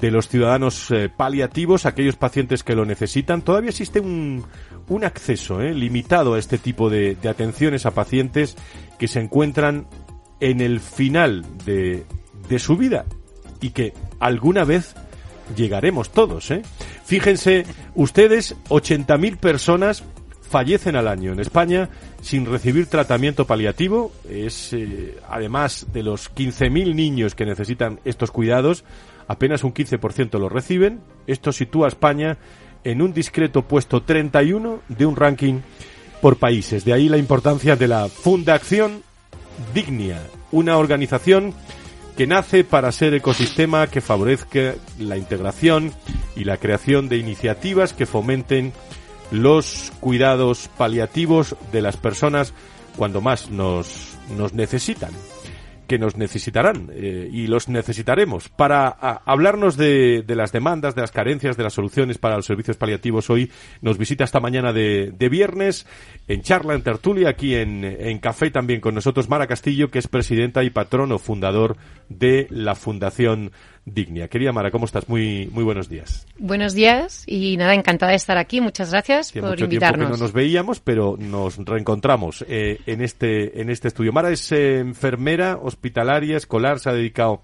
de 0.00 0.10
los 0.10 0.26
ciudadanos 0.26 0.92
paliativos, 1.16 1.86
aquellos 1.86 2.16
pacientes 2.16 2.64
que 2.64 2.74
lo 2.74 2.84
necesitan, 2.84 3.42
todavía 3.42 3.70
existe 3.70 4.00
un, 4.00 4.44
un 4.88 5.04
acceso 5.04 5.60
eh, 5.60 5.74
limitado 5.74 6.34
a 6.34 6.38
este 6.38 6.58
tipo 6.58 6.90
de, 6.90 7.16
atenciones 7.28 7.86
a 7.86 7.92
pacientes 7.92 8.56
que 8.98 9.08
se 9.08 9.20
encuentran 9.20 9.86
en 10.40 10.60
el 10.60 10.80
final 10.80 11.44
de, 11.64 12.04
de 12.48 12.58
su 12.58 12.76
vida 12.76 13.06
y 13.60 13.70
que 13.70 13.94
alguna 14.20 14.64
vez 14.64 14.94
llegaremos 15.56 16.10
todos. 16.10 16.50
¿eh? 16.50 16.62
Fíjense, 17.04 17.64
ustedes, 17.94 18.56
80.000 18.68 19.36
personas 19.38 20.04
fallecen 20.42 20.96
al 20.96 21.08
año 21.08 21.32
en 21.32 21.40
España 21.40 21.88
sin 22.20 22.46
recibir 22.46 22.86
tratamiento 22.86 23.46
paliativo. 23.46 24.12
Es, 24.28 24.72
eh, 24.72 25.16
además 25.28 25.86
de 25.92 26.02
los 26.02 26.32
15.000 26.32 26.94
niños 26.94 27.34
que 27.34 27.44
necesitan 27.44 28.00
estos 28.04 28.30
cuidados, 28.30 28.84
apenas 29.26 29.64
un 29.64 29.74
15% 29.74 30.38
los 30.38 30.52
reciben. 30.52 31.00
Esto 31.26 31.52
sitúa 31.52 31.86
a 31.86 31.88
España 31.88 32.38
en 32.84 33.02
un 33.02 33.12
discreto 33.12 33.62
puesto 33.62 34.02
31 34.02 34.80
de 34.88 35.06
un 35.06 35.16
ranking 35.16 35.60
por 36.20 36.36
países. 36.36 36.84
De 36.84 36.92
ahí 36.92 37.08
la 37.08 37.18
importancia 37.18 37.76
de 37.76 37.88
la 37.88 38.08
Fundación 38.08 39.02
Dignia, 39.74 40.22
una 40.52 40.76
organización 40.76 41.54
que 42.16 42.26
nace 42.26 42.62
para 42.64 42.92
ser 42.92 43.14
ecosistema 43.14 43.88
que 43.88 44.00
favorezca 44.00 44.74
la 44.98 45.16
integración 45.16 45.92
y 46.36 46.44
la 46.44 46.58
creación 46.58 47.08
de 47.08 47.16
iniciativas 47.16 47.92
que 47.92 48.06
fomenten 48.06 48.72
los 49.30 49.92
cuidados 50.00 50.68
paliativos 50.76 51.56
de 51.72 51.82
las 51.82 51.96
personas 51.96 52.52
cuando 52.96 53.20
más 53.20 53.50
nos, 53.50 54.16
nos 54.36 54.52
necesitan 54.54 55.10
que 55.86 55.98
nos 55.98 56.16
necesitarán 56.16 56.90
eh, 56.92 57.28
y 57.30 57.46
los 57.46 57.68
necesitaremos. 57.68 58.48
Para 58.48 58.88
hablarnos 58.88 59.76
de, 59.76 60.22
de, 60.26 60.36
las 60.36 60.52
demandas, 60.52 60.94
de 60.94 61.00
las 61.00 61.12
carencias, 61.12 61.56
de 61.56 61.62
las 61.62 61.74
soluciones 61.74 62.18
para 62.18 62.36
los 62.36 62.46
servicios 62.46 62.76
paliativos, 62.76 63.30
hoy 63.30 63.50
nos 63.80 63.98
visita 63.98 64.24
esta 64.24 64.40
mañana 64.40 64.72
de, 64.72 65.12
viernes 65.30 65.86
en 66.28 66.42
charla, 66.42 66.74
en 66.74 66.82
tertulia, 66.82 67.30
aquí 67.30 67.54
en, 67.54 67.84
en 67.84 68.18
Café 68.18 68.50
también 68.50 68.80
con 68.80 68.94
nosotros 68.94 69.28
Mara 69.28 69.46
Castillo, 69.46 69.90
que 69.90 69.98
es 69.98 70.08
presidenta 70.08 70.62
y 70.62 70.70
patrono 70.70 71.18
fundador 71.18 71.76
de 72.08 72.46
la 72.50 72.74
Fundación 72.74 73.52
Dignia. 73.86 74.28
Querida 74.28 74.52
Mara, 74.52 74.70
¿cómo 74.70 74.86
estás? 74.86 75.08
Muy, 75.08 75.48
muy 75.52 75.62
buenos 75.62 75.88
días. 75.88 76.26
Buenos 76.38 76.72
días 76.72 77.24
y 77.26 77.56
nada, 77.56 77.74
encantada 77.74 78.10
de 78.10 78.16
estar 78.16 78.38
aquí. 78.38 78.60
Muchas 78.60 78.90
gracias 78.90 79.32
por 79.32 79.50
mucho 79.50 79.64
invitarnos. 79.64 79.98
Tiempo 79.98 80.14
que 80.14 80.18
no 80.18 80.24
nos 80.24 80.32
veíamos, 80.32 80.80
pero 80.80 81.16
nos 81.18 81.58
reencontramos 81.58 82.44
eh, 82.48 82.80
en, 82.86 83.02
este, 83.02 83.60
en 83.60 83.68
este 83.68 83.88
estudio. 83.88 84.12
Mara 84.12 84.30
es 84.30 84.50
eh, 84.52 84.78
enfermera 84.78 85.58
hospitalaria, 85.60 86.36
escolar, 86.36 86.78
se 86.78 86.88
ha 86.88 86.92
dedicado 86.94 87.42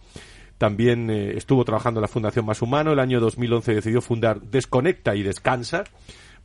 también, 0.56 1.10
eh, 1.10 1.36
estuvo 1.36 1.64
trabajando 1.64 2.00
en 2.00 2.02
la 2.02 2.08
Fundación 2.08 2.46
Más 2.46 2.62
Humano. 2.62 2.92
El 2.92 3.00
año 3.00 3.20
2011 3.20 3.74
decidió 3.74 4.00
fundar 4.00 4.40
Desconecta 4.40 5.14
y 5.14 5.22
Descansa 5.22 5.84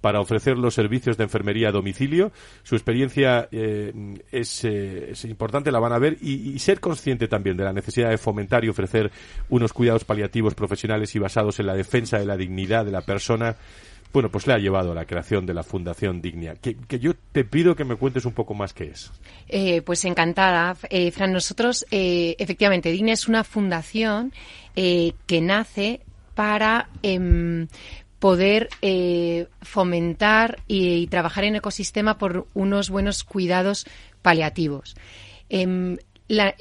para 0.05 0.19
ofrecer 0.19 0.55
los 0.55 0.75
servicios 0.75 1.17
de 1.17 1.23
enfermería 1.23 1.69
a 1.69 1.71
domicilio. 1.71 2.31
Su 2.61 2.75
experiencia 2.75 3.49
eh, 3.51 3.91
es, 4.31 4.63
eh, 4.63 5.09
es, 5.09 5.25
importante, 5.25 5.71
la 5.71 5.79
van 5.79 5.93
a 5.93 5.97
ver, 5.97 6.15
y, 6.21 6.59
ser 6.59 6.79
consciente 6.79 7.27
también 7.27 7.57
de 7.57 7.63
la 7.63 7.73
necesidad 7.73 8.11
de 8.11 8.19
fomentar 8.19 8.63
y 8.63 8.69
ofrecer 8.69 9.11
unos 9.49 9.73
cuidados 9.73 10.05
paliativos 10.05 10.53
profesionales 10.53 11.15
y 11.15 11.17
basados 11.17 11.59
en 11.59 11.65
la 11.65 11.73
defensa 11.73 12.19
de 12.19 12.25
la 12.27 12.37
dignidad 12.37 12.85
de 12.85 12.91
la 12.91 13.01
persona. 13.01 13.55
Bueno, 14.13 14.29
pues 14.29 14.45
le 14.45 14.53
ha 14.53 14.59
llevado 14.59 14.91
a 14.91 14.93
la 14.93 15.05
creación 15.05 15.47
de 15.47 15.55
la 15.55 15.63
Fundación 15.63 16.21
Dignia. 16.21 16.53
Que, 16.53 16.77
yo 16.99 17.13
te 17.31 17.43
pido 17.43 17.75
que 17.75 17.83
me 17.83 17.95
cuentes 17.95 18.25
un 18.25 18.33
poco 18.33 18.53
más 18.53 18.73
qué 18.73 18.83
es. 18.83 19.11
Eh, 19.47 19.81
pues 19.81 20.05
encantada, 20.05 20.77
eh, 20.91 21.09
Fran. 21.09 21.33
Nosotros, 21.33 21.83
efectivamente, 21.89 22.91
Dignia 22.91 23.15
es 23.15 23.27
una 23.27 23.43
fundación 23.43 24.33
que 24.75 25.41
nace 25.41 26.01
para 26.35 26.89
em, 27.01 27.67
poder 28.25 28.69
eh, 28.81 29.45
fomentar 29.61 30.57
y, 30.65 31.05
trabajar 31.05 31.43
en 31.43 31.57
ecosistema 31.57 32.17
por 32.17 32.47
unos 32.55 32.89
buenos 32.89 33.23
cuidados 33.23 33.85
paliativos. 34.23 34.95
Eh, 35.51 35.97
la, 36.27 36.55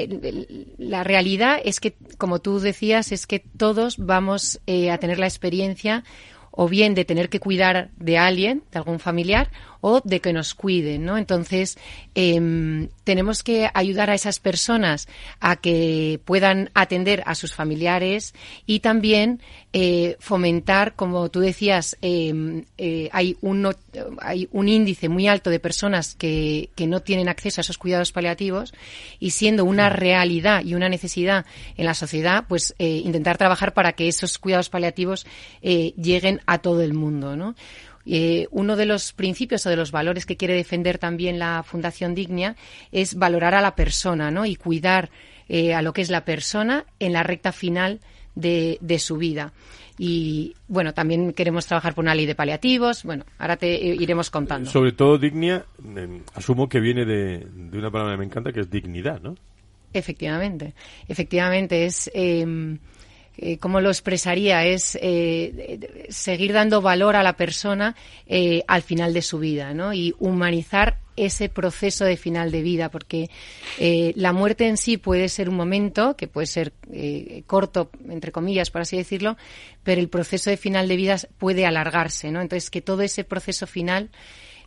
la, 0.76 1.04
realidad 1.04 1.58
es 1.64 1.80
que, 1.80 1.94
como 2.18 2.40
tú 2.40 2.60
decías, 2.60 3.12
es 3.12 3.26
que 3.26 3.38
todos 3.38 3.96
vamos 3.96 4.60
eh, 4.66 4.90
a 4.90 4.98
tener 4.98 5.18
la 5.18 5.24
experiencia 5.24 6.04
o 6.50 6.68
bien 6.68 6.94
de 6.94 7.06
tener 7.06 7.30
que 7.30 7.40
cuidar 7.40 7.88
de 7.96 8.18
alguien, 8.18 8.62
de 8.70 8.80
algún 8.80 9.00
familiar, 9.00 9.50
o 9.86 10.00
de 10.02 10.20
que 10.20 10.32
nos 10.32 10.54
cuiden, 10.54 11.04
¿no? 11.04 11.18
Entonces, 11.18 11.76
eh, 12.14 12.88
tenemos 13.04 13.42
que 13.42 13.68
ayudar 13.74 14.08
a 14.08 14.14
esas 14.14 14.40
personas 14.40 15.08
a 15.40 15.56
que 15.56 16.20
puedan 16.24 16.70
atender 16.72 17.22
a 17.26 17.34
sus 17.34 17.54
familiares 17.54 18.32
y 18.64 18.80
también 18.80 19.42
eh, 19.74 20.16
fomentar, 20.20 20.94
como 20.94 21.28
tú 21.28 21.40
decías, 21.40 21.98
eh, 22.00 22.64
hay, 23.12 23.36
un, 23.42 23.76
hay 24.22 24.48
un 24.52 24.68
índice 24.68 25.10
muy 25.10 25.28
alto 25.28 25.50
de 25.50 25.60
personas 25.60 26.14
que, 26.14 26.70
que 26.74 26.86
no 26.86 27.00
tienen 27.00 27.28
acceso 27.28 27.60
a 27.60 27.62
esos 27.62 27.76
cuidados 27.76 28.10
paliativos 28.10 28.72
y 29.20 29.32
siendo 29.32 29.66
una 29.66 29.90
realidad 29.90 30.64
y 30.64 30.72
una 30.72 30.88
necesidad 30.88 31.44
en 31.76 31.84
la 31.84 31.92
sociedad, 31.92 32.46
pues 32.48 32.74
intentar 32.78 33.36
trabajar 33.36 33.74
para 33.74 33.92
que 33.92 34.08
esos 34.08 34.38
cuidados 34.38 34.70
paliativos 34.70 35.26
lleguen 35.60 36.40
a 36.46 36.56
todo 36.58 36.80
el 36.80 36.94
mundo, 36.94 37.36
¿no? 37.36 37.54
Eh, 38.06 38.46
uno 38.50 38.76
de 38.76 38.86
los 38.86 39.12
principios 39.12 39.64
o 39.66 39.70
de 39.70 39.76
los 39.76 39.90
valores 39.90 40.26
que 40.26 40.36
quiere 40.36 40.54
defender 40.54 40.98
también 40.98 41.38
la 41.38 41.62
Fundación 41.62 42.14
Dignia 42.14 42.56
es 42.92 43.14
valorar 43.14 43.54
a 43.54 43.60
la 43.60 43.74
persona 43.74 44.30
¿no? 44.30 44.44
y 44.44 44.56
cuidar 44.56 45.10
eh, 45.48 45.74
a 45.74 45.82
lo 45.82 45.92
que 45.92 46.02
es 46.02 46.10
la 46.10 46.24
persona 46.24 46.84
en 46.98 47.12
la 47.12 47.22
recta 47.22 47.52
final 47.52 48.00
de, 48.34 48.78
de, 48.80 48.98
su 48.98 49.16
vida. 49.16 49.52
Y 49.98 50.54
bueno, 50.66 50.92
también 50.92 51.32
queremos 51.32 51.66
trabajar 51.66 51.94
por 51.94 52.04
una 52.04 52.14
ley 52.14 52.26
de 52.26 52.34
paliativos. 52.34 53.04
Bueno, 53.04 53.24
ahora 53.38 53.56
te 53.56 53.74
eh, 53.74 53.96
iremos 53.98 54.30
contando. 54.30 54.70
Sobre 54.70 54.92
todo 54.92 55.18
Dignia, 55.18 55.64
eh, 55.96 56.22
asumo 56.34 56.68
que 56.68 56.80
viene 56.80 57.04
de, 57.04 57.46
de, 57.46 57.78
una 57.78 57.90
palabra 57.90 58.14
que 58.14 58.18
me 58.18 58.24
encanta 58.24 58.52
que 58.52 58.60
es 58.60 58.70
dignidad, 58.70 59.20
¿no? 59.20 59.36
Efectivamente, 59.92 60.74
efectivamente 61.08 61.84
es. 61.84 62.10
Eh, 62.12 62.76
eh, 63.36 63.58
¿cómo 63.58 63.80
lo 63.80 63.90
expresaría? 63.90 64.64
Es 64.64 64.96
eh, 65.00 66.06
seguir 66.08 66.52
dando 66.52 66.80
valor 66.80 67.16
a 67.16 67.22
la 67.22 67.36
persona 67.36 67.96
eh, 68.26 68.62
al 68.68 68.82
final 68.82 69.12
de 69.12 69.22
su 69.22 69.38
vida, 69.38 69.74
¿no? 69.74 69.92
Y 69.92 70.14
humanizar 70.18 70.98
ese 71.16 71.48
proceso 71.48 72.04
de 72.04 72.16
final 72.16 72.50
de 72.50 72.62
vida, 72.62 72.90
porque 72.90 73.30
eh, 73.78 74.12
la 74.16 74.32
muerte 74.32 74.66
en 74.66 74.76
sí 74.76 74.96
puede 74.96 75.28
ser 75.28 75.48
un 75.48 75.56
momento, 75.56 76.16
que 76.16 76.26
puede 76.26 76.46
ser 76.46 76.72
corto, 77.46 77.90
entre 78.08 78.32
comillas, 78.32 78.70
por 78.70 78.80
así 78.80 78.96
decirlo, 78.96 79.36
pero 79.84 80.00
el 80.00 80.08
proceso 80.08 80.50
de 80.50 80.56
final 80.56 80.88
de 80.88 80.96
vida 80.96 81.16
puede 81.38 81.66
alargarse, 81.66 82.32
¿no? 82.32 82.40
Entonces, 82.40 82.68
que 82.68 82.80
todo 82.80 83.02
ese 83.02 83.22
proceso 83.22 83.66
final 83.68 84.10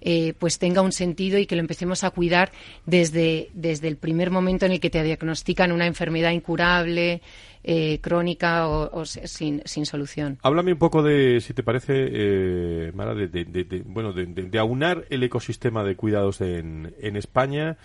eh, 0.02 0.34
pues 0.38 0.60
tenga 0.60 0.82
un 0.82 0.92
sentido 0.92 1.38
y 1.38 1.46
que 1.46 1.56
lo 1.56 1.62
empecemos 1.62 2.04
a 2.04 2.12
cuidar 2.12 2.52
desde, 2.86 3.50
desde 3.54 3.88
el 3.88 3.98
primer 3.98 4.32
momento 4.32 4.66
en 4.66 4.74
el 4.74 4.80
que 4.80 4.90
te 4.90 5.04
diagnostican 5.04 5.72
una 5.72 5.88
enfermedad 5.88 6.32
incurable, 6.32 7.22
eh, 7.70 8.00
crónica 8.00 8.68
o, 8.70 9.04
sin, 9.06 9.62
sin, 9.66 9.86
solución. 9.86 10.38
Háblame 10.42 10.72
un 10.72 10.80
poco 10.80 11.04
de, 11.04 11.42
si 11.42 11.54
te 11.54 11.64
parece, 11.64 11.94
eh, 11.98 12.92
Mara, 12.94 13.14
de, 13.14 13.84
bueno, 13.86 14.14
de, 14.14 14.60
aunar 14.60 15.06
el 15.10 15.22
ecosistema 15.24 15.84
de 15.84 15.98
cuidados 15.98 16.40
en, 16.40 16.96
en 17.02 17.18
España. 17.18 17.78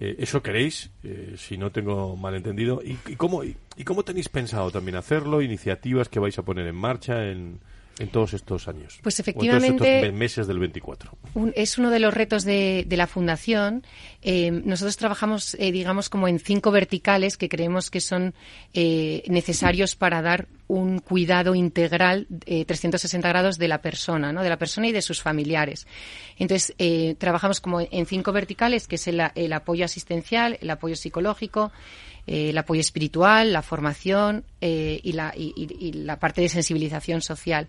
Eh, 0.00 0.16
¿Eso 0.18 0.42
queréis? 0.42 0.90
si 1.36 1.58
no 1.58 1.70
tengo 1.70 2.16
malentendido. 2.16 2.82
¿Y, 2.84 2.98
y 3.06 3.14
cómo, 3.14 3.44
y, 3.44 3.54
cómo 3.84 4.02
tenéis 4.02 4.28
pensado 4.28 4.72
también 4.72 4.96
hacerlo? 4.96 5.42
¿Iniciativas 5.42 6.08
que 6.08 6.18
vais 6.18 6.36
a 6.36 6.42
poner 6.42 6.66
en 6.66 6.74
marcha 6.74 7.30
en, 7.30 7.60
en 8.00 8.08
todos 8.08 8.34
estos 8.34 8.66
años? 8.66 8.98
Pues 9.02 9.20
efectivamente. 9.20 10.00
estos 10.00 10.18
meses 10.18 10.46
del 10.46 10.58
24. 10.58 11.12
es 11.54 11.78
uno 11.78 11.90
de 11.90 12.00
los 12.00 12.12
retos 12.12 12.44
de, 12.44 12.86
la 12.88 13.06
Fundación. 13.06 13.84
Eh, 14.22 14.50
nosotros 14.50 14.96
trabajamos, 14.96 15.54
eh, 15.54 15.70
digamos, 15.70 16.08
como 16.08 16.26
en 16.26 16.38
cinco 16.38 16.70
verticales 16.70 17.36
que 17.36 17.48
creemos 17.48 17.90
que 17.90 18.00
son 18.00 18.34
eh, 18.74 19.22
necesarios 19.28 19.94
para 19.96 20.22
dar 20.22 20.48
un 20.66 21.00
cuidado 21.00 21.54
integral 21.54 22.28
360 22.28 23.28
grados 23.28 23.58
de 23.58 23.66
la 23.66 23.82
persona, 23.82 24.32
¿no? 24.32 24.42
de 24.42 24.48
la 24.48 24.56
persona 24.56 24.86
y 24.86 24.92
de 24.92 25.02
sus 25.02 25.20
familiares. 25.20 25.86
Entonces, 26.38 26.74
trabajamos 27.18 27.60
como 27.60 27.80
en 27.80 28.06
cinco 28.06 28.30
verticales, 28.32 28.86
que 28.86 28.94
es 28.94 29.08
el 29.08 29.52
apoyo 29.52 29.84
asistencial, 29.84 30.58
el 30.60 30.70
apoyo 30.70 30.94
psicológico, 30.94 31.72
eh, 32.26 32.50
el 32.50 32.58
apoyo 32.58 32.80
espiritual, 32.80 33.52
la 33.52 33.62
formación 33.62 34.44
eh, 34.60 35.00
y, 35.02 35.12
la, 35.12 35.32
y, 35.36 35.92
la, 35.92 36.18
parte 36.18 36.40
de 36.40 36.48
sensibilización 36.48 37.22
social. 37.22 37.68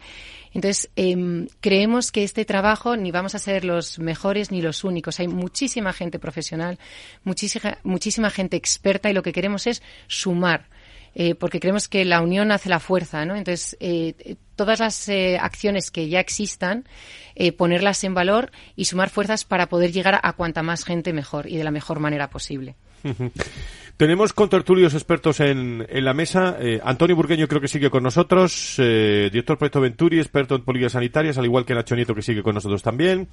Entonces, 0.53 0.89
em, 0.95 1.47
creemos 1.61 2.11
que 2.11 2.23
este 2.23 2.45
trabajo 2.45 2.97
ni 2.97 3.11
vamos 3.11 3.35
a 3.35 3.39
ser 3.39 3.65
los 3.65 3.99
mejores 3.99 4.51
ni 4.51 4.61
los 4.61 4.83
únicos. 4.83 5.19
Hay 5.19 5.27
muchísima 5.27 5.93
gente 5.93 6.19
profesional, 6.19 6.79
muchísima, 7.23 7.77
muchísima 7.83 8.29
gente 8.29 8.57
experta 8.57 9.09
y 9.09 9.13
lo 9.13 9.23
que 9.23 9.33
queremos 9.33 9.67
es 9.67 9.81
sumar. 10.07 10.67
Eh, 11.13 11.35
porque 11.35 11.59
creemos 11.59 11.89
que 11.89 12.05
la 12.05 12.21
unión 12.21 12.53
hace 12.53 12.69
la 12.69 12.79
fuerza, 12.79 13.25
¿no? 13.25 13.35
Entonces, 13.35 13.77
todas 14.55 14.79
las 14.79 15.09
acciones 15.39 15.91
que 15.91 16.07
ya 16.07 16.21
existan, 16.21 16.85
ponerlas 17.57 18.05
en 18.05 18.13
valor 18.13 18.51
y 18.77 18.85
sumar 18.85 19.09
fuerzas 19.09 19.43
para 19.43 19.67
poder 19.67 19.91
llegar 19.91 20.21
a 20.23 20.33
cuanta 20.33 20.63
más 20.63 20.85
gente 20.85 21.11
mejor 21.11 21.47
y 21.47 21.57
de 21.57 21.65
la 21.65 21.71
mejor 21.71 21.99
manera 21.99 22.29
posible. 22.29 22.75
Tenemos 23.97 24.33
con 24.33 24.49
tertulios 24.49 24.93
expertos 24.93 25.39
en, 25.39 25.85
en 25.89 26.05
la 26.05 26.13
mesa. 26.13 26.57
Eh, 26.59 26.79
Antonio 26.83 27.15
Burgueño 27.15 27.47
creo 27.47 27.61
que 27.61 27.67
sigue 27.67 27.89
con 27.89 28.03
nosotros, 28.03 28.75
eh, 28.77 29.29
director 29.31 29.57
Proyecto 29.57 29.81
Venturi, 29.81 30.19
experto 30.19 30.55
en 30.55 30.63
políticas 30.63 30.93
sanitarias, 30.93 31.37
al 31.37 31.45
igual 31.45 31.65
que 31.65 31.75
Nacho 31.75 31.95
Nieto 31.95 32.15
que 32.15 32.21
sigue 32.21 32.43
con 32.43 32.55
nosotros 32.55 32.81
también. 32.81 33.27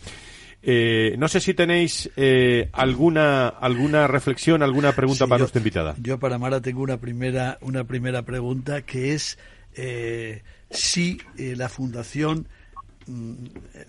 Eh, 0.62 1.14
no 1.18 1.28
sé 1.28 1.40
si 1.40 1.54
tenéis 1.54 2.10
eh, 2.16 2.68
alguna 2.72 3.46
alguna 3.46 4.08
reflexión, 4.08 4.62
alguna 4.62 4.92
pregunta 4.92 5.26
para 5.26 5.38
nuestra 5.38 5.60
invitada. 5.60 5.94
Yo 6.02 6.18
para 6.18 6.38
Mara 6.38 6.60
tengo 6.60 6.82
una 6.82 6.98
primera 6.98 7.58
una 7.60 7.84
primera 7.84 8.22
pregunta 8.22 8.82
que 8.82 9.14
es 9.14 9.38
eh, 9.76 10.42
si 10.70 11.20
la 11.36 11.68
fundación 11.68 12.48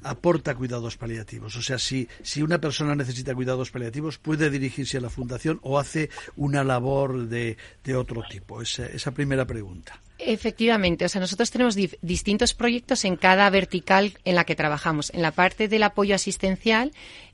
aporta 0.04 0.56
cuidados 0.56 0.98
paliativos. 0.98 1.56
O 1.56 1.62
sea, 1.62 1.78
si, 1.78 2.08
si 2.22 2.42
una 2.42 2.60
persona 2.60 2.96
necesita 2.96 3.36
cuidados 3.36 3.72
paliativos, 3.72 4.18
puede 4.18 4.50
dirigirse 4.50 4.98
a 4.98 5.02
la 5.02 5.10
fundación 5.10 5.60
o 5.64 5.80
hace 5.80 6.10
una 6.36 6.64
labor 6.64 7.28
de, 7.28 7.58
de 7.84 7.96
otro 7.96 8.24
tipo. 8.30 8.62
Esa, 8.62 8.86
esa 8.86 9.12
primera 9.12 9.46
pregunta. 9.46 10.00
Efectivamente, 10.20 11.06
o 11.06 11.10
sea, 11.10 11.22
nosotros 11.22 11.50
tenemos 11.50 11.78
distintos 12.02 12.54
proyectos 12.54 13.06
en 13.06 13.16
cada 13.16 13.50
vertical 13.50 14.18
en 14.26 14.36
la 14.36 14.44
que 14.44 14.56
trabajamos. 14.56 15.14
En 15.14 15.22
la 15.22 15.32
parte 15.32 15.70
del 15.70 15.84
apoyo 15.84 16.14
asistencial, 16.14 16.92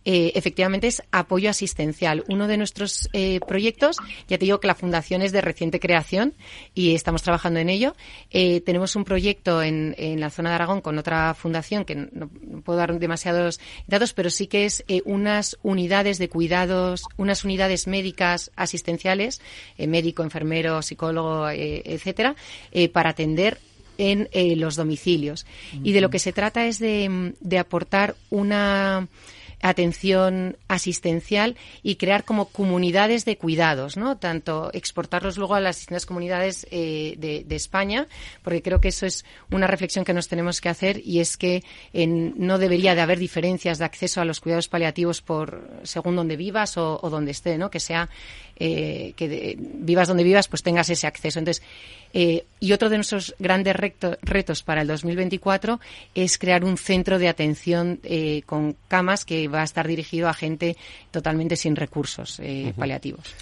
eh, 0.08 0.34
efectivamente 0.36 0.86
es 0.86 1.02
apoyo 1.12 1.50
asistencial. 1.50 2.24
Uno 2.30 2.48
de 2.48 2.58
nuestros 2.58 3.10
eh, 3.12 3.40
proyectos, 3.48 3.98
ya 4.28 4.38
te 4.38 4.46
digo 4.46 4.60
que 4.60 4.68
la 4.68 4.76
fundación 4.76 5.24
es 5.24 5.32
de 5.32 5.42
reciente 5.42 5.80
creación 5.80 6.36
y 6.76 6.94
estamos 6.94 7.24
trabajando 7.24 7.60
en 7.60 7.70
ello. 7.70 7.96
Eh, 8.30 8.62
tenemos 8.62 8.96
un 8.96 9.04
proyecto 9.04 9.64
en, 9.64 9.96
en, 9.98 10.20
la 10.20 10.30
zona 10.30 10.50
de 10.50 10.56
Aragón 10.56 10.82
con 10.82 11.00
otra 11.00 11.34
fundación 11.34 11.86
que 11.86 11.96
no, 11.96 12.30
puedo 12.64 12.78
dar 12.78 12.98
demasiados 13.00 13.60
datos, 13.88 14.14
pero 14.14 14.30
sí 14.30 14.46
que 14.46 14.66
es 14.66 14.84
unas 15.06 15.58
unidades 15.64 16.20
de 16.20 16.30
cuidados, 16.30 17.04
unas 17.18 17.44
unidades 17.44 17.88
médicas 17.88 18.52
asistenciales, 18.56 19.42
médico, 19.78 20.22
enfermero, 20.22 20.84
psicólogo, 20.84 21.50
etcétera 21.50 22.36
para 22.94 23.10
atender 23.10 23.60
en 23.98 24.30
los 24.60 24.76
domicilios. 24.76 25.46
Y 25.84 25.94
de 25.94 26.02
lo 26.02 26.10
que 26.10 26.20
se 26.20 26.34
trata 26.34 26.68
es 26.68 26.80
de, 26.80 27.34
de 27.40 27.60
aportar 27.60 28.16
una 28.30 29.08
atención 29.70 30.58
asistencial 30.68 31.56
y 31.82 31.96
crear 31.96 32.24
como 32.24 32.46
comunidades 32.46 33.26
de 33.26 33.38
cuidados, 33.38 33.98
¿no? 33.98 34.18
Tanto 34.18 34.70
exportarlos 34.74 35.38
luego 35.38 35.56
a 35.56 35.60
las 35.60 35.78
distintas 35.78 36.06
comunidades 36.06 36.68
eh, 36.70 37.16
de, 37.18 37.56
España, 37.56 38.08
porque 38.44 38.62
creo 38.62 38.82
que 38.82 38.90
eso 38.90 39.06
es 39.06 39.26
una 39.50 39.66
reflexión 39.66 40.06
que 40.06 40.14
nos 40.14 40.28
tenemos 40.28 40.62
que 40.62 40.70
hacer 40.70 41.02
y 41.04 41.20
es 41.20 41.38
que 41.38 41.64
no 41.94 42.58
debería 42.58 42.96
de 42.96 43.02
haber 43.02 43.18
diferencias 43.18 43.80
de 43.80 43.86
acceso 43.86 44.22
a 44.22 44.26
los 44.26 44.42
cuidados 44.42 44.68
paliativos 44.68 45.22
por 45.22 45.68
según 45.84 46.16
donde 46.16 46.36
vivas 46.36 46.78
o, 46.78 47.00
donde 47.10 47.32
esté, 47.32 47.58
¿no? 47.58 47.72
Que 47.72 47.80
sea 47.80 48.10
eh, 48.58 49.14
que 49.16 49.58
vivas 49.60 50.08
donde 50.08 50.24
vivas, 50.24 50.48
pues 50.48 50.64
tengas 50.64 50.90
ese 50.90 51.08
acceso. 51.08 51.40
Entonces, 51.40 51.64
eh, 52.14 52.46
y 52.60 52.72
otro 52.72 52.90
de 52.90 52.98
nuestros 52.98 53.36
grandes 53.40 53.76
retos 53.76 54.64
para 54.64 54.82
el 54.82 54.88
2024 54.88 55.80
es 56.14 56.38
crear 56.38 56.64
un 56.64 56.78
centro 56.78 57.20
de 57.20 57.28
atención 57.28 58.00
con 58.46 58.76
camas 58.88 59.26
que 59.26 59.48
va 59.48 59.62
a 59.62 59.66
estar 59.66 59.88
dirigido 59.88 60.30
a 60.30 60.34
gente 60.34 60.78
totalmente 61.12 61.56
sin 61.56 61.76
recursos 61.76 62.40
eh, 62.42 62.74
paliativos. 62.78 63.36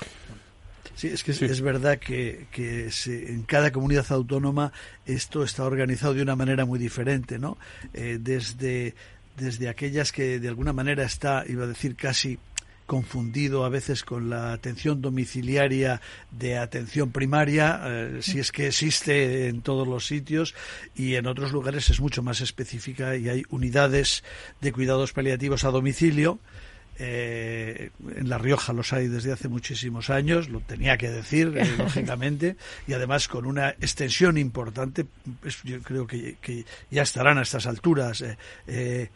Sí, 0.96 1.08
es 1.08 1.24
que 1.24 1.32
es 1.32 1.62
verdad 1.62 1.98
que, 1.98 2.48
en 3.06 3.44
cada 3.44 3.72
comunidad 3.72 4.06
autónoma 4.10 4.72
esto 5.06 5.44
está 5.44 5.64
organizado 5.64 6.14
de 6.14 6.22
una 6.22 6.36
manera 6.36 6.66
muy 6.66 6.78
diferente, 6.78 7.40
¿no? 7.40 7.58
Eh, 7.94 8.20
desde, 8.22 8.94
desde 9.36 9.70
aquellas 9.70 10.12
que 10.12 10.40
de 10.40 10.48
alguna 10.48 10.72
manera 10.72 11.04
está, 11.04 11.46
iba 11.48 11.64
a 11.64 11.68
decir 11.68 11.96
casi 11.96 12.38
confundido 12.86 13.66
a 13.66 13.70
veces 13.70 14.04
con 14.04 14.30
la 14.30 14.54
atención 14.54 15.02
domiciliaria 15.02 16.02
de 16.32 16.58
atención 16.58 17.12
primaria, 17.12 17.82
eh, 17.86 18.20
si 18.22 18.40
es 18.40 18.52
que 18.52 18.68
existe 18.68 19.48
en 19.48 19.62
todos 19.62 19.88
los 19.88 20.08
sitios 20.08 20.56
y 20.96 21.16
en 21.16 21.28
otros 21.28 21.52
lugares 21.52 21.90
es 21.90 22.00
mucho 22.00 22.24
más 22.24 22.42
específica 22.42 23.16
y 23.16 23.30
hay 23.30 23.44
unidades 23.50 24.24
de 24.62 24.72
cuidados 24.72 25.14
paliativos 25.14 25.64
a 25.64 25.72
domicilio. 25.72 26.40
Eh, 27.00 27.90
en 28.16 28.30
La 28.30 28.38
Rioja 28.38 28.72
los 28.72 28.94
hay 28.94 29.08
desde 29.08 29.32
hace 29.32 29.48
muchísimos 29.48 30.12
años, 30.12 30.50
lo 30.50 30.60
tenía 30.60 30.98
que 30.98 31.10
decir, 31.10 31.54
eh, 31.58 31.66
lógicamente, 31.78 32.56
y 32.88 32.94
además 32.94 33.28
con 33.28 33.46
una 33.46 33.70
extensión 33.70 34.38
importante, 34.38 35.06
pues 35.42 35.62
yo 35.64 35.82
creo 35.82 36.06
que, 36.06 36.66
ya 36.92 37.02
estarán 37.02 37.40
a 37.40 37.42
estas 37.42 37.66
alturas 37.66 38.24
eh, 38.68 39.10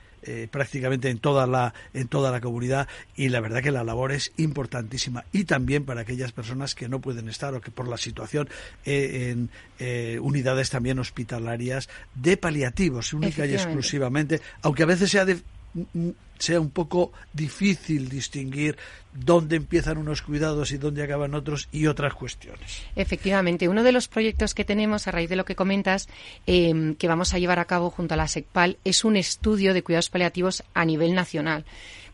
prácticamente 0.51 1.09
en 1.09 1.19
toda 1.19 1.47
la 1.47 1.73
en 1.93 2.07
toda 2.07 2.31
la 2.31 2.41
comunidad 2.41 2.87
y 3.15 3.29
la 3.29 3.39
verdad 3.39 3.61
que 3.61 3.71
la 3.71 3.83
labor 3.83 4.11
es 4.11 4.31
importantísima. 4.37 5.25
Y 5.31 5.45
también 5.45 5.85
para 5.85 6.01
aquellas 6.01 6.31
personas 6.31 6.75
que 6.75 6.89
no 6.89 6.99
pueden 6.99 7.29
estar 7.29 7.53
o 7.53 7.61
que 7.61 7.71
por 7.71 7.87
la 7.87 7.97
situación 7.97 8.49
eh, 8.85 9.29
en 9.31 9.49
eh, 9.79 10.19
unidades 10.21 10.69
también 10.69 10.99
hospitalarias 10.99 11.89
de 12.15 12.37
paliativos 12.37 13.13
única 13.13 13.45
y 13.45 13.53
exclusivamente 13.53 14.41
aunque 14.61 14.83
a 14.83 14.87
veces 14.87 15.11
sea 15.11 15.25
de 15.25 15.39
sea 16.37 16.59
un 16.59 16.69
poco 16.69 17.11
difícil 17.33 18.09
distinguir 18.09 18.77
dónde 19.13 19.55
empiezan 19.55 19.97
unos 19.97 20.21
cuidados 20.21 20.71
y 20.71 20.77
dónde 20.77 21.03
acaban 21.03 21.33
otros 21.33 21.67
y 21.71 21.87
otras 21.87 22.13
cuestiones. 22.13 22.83
Efectivamente, 22.95 23.67
uno 23.67 23.83
de 23.83 23.91
los 23.91 24.07
proyectos 24.07 24.53
que 24.53 24.65
tenemos 24.65 25.07
a 25.07 25.11
raíz 25.11 25.29
de 25.29 25.35
lo 25.35 25.45
que 25.45 25.55
comentas, 25.55 26.07
em, 26.45 26.95
que 26.95 27.07
vamos 27.07 27.33
a 27.33 27.39
llevar 27.39 27.59
a 27.59 27.65
cabo 27.65 27.89
junto 27.89 28.13
a 28.13 28.17
la 28.17 28.27
SECPAL, 28.27 28.77
es 28.83 29.03
un 29.03 29.15
estudio 29.15 29.73
de 29.73 29.83
cuidados 29.83 30.09
paliativos 30.09 30.63
a 30.73 30.85
nivel 30.85 31.15
nacional 31.15 31.65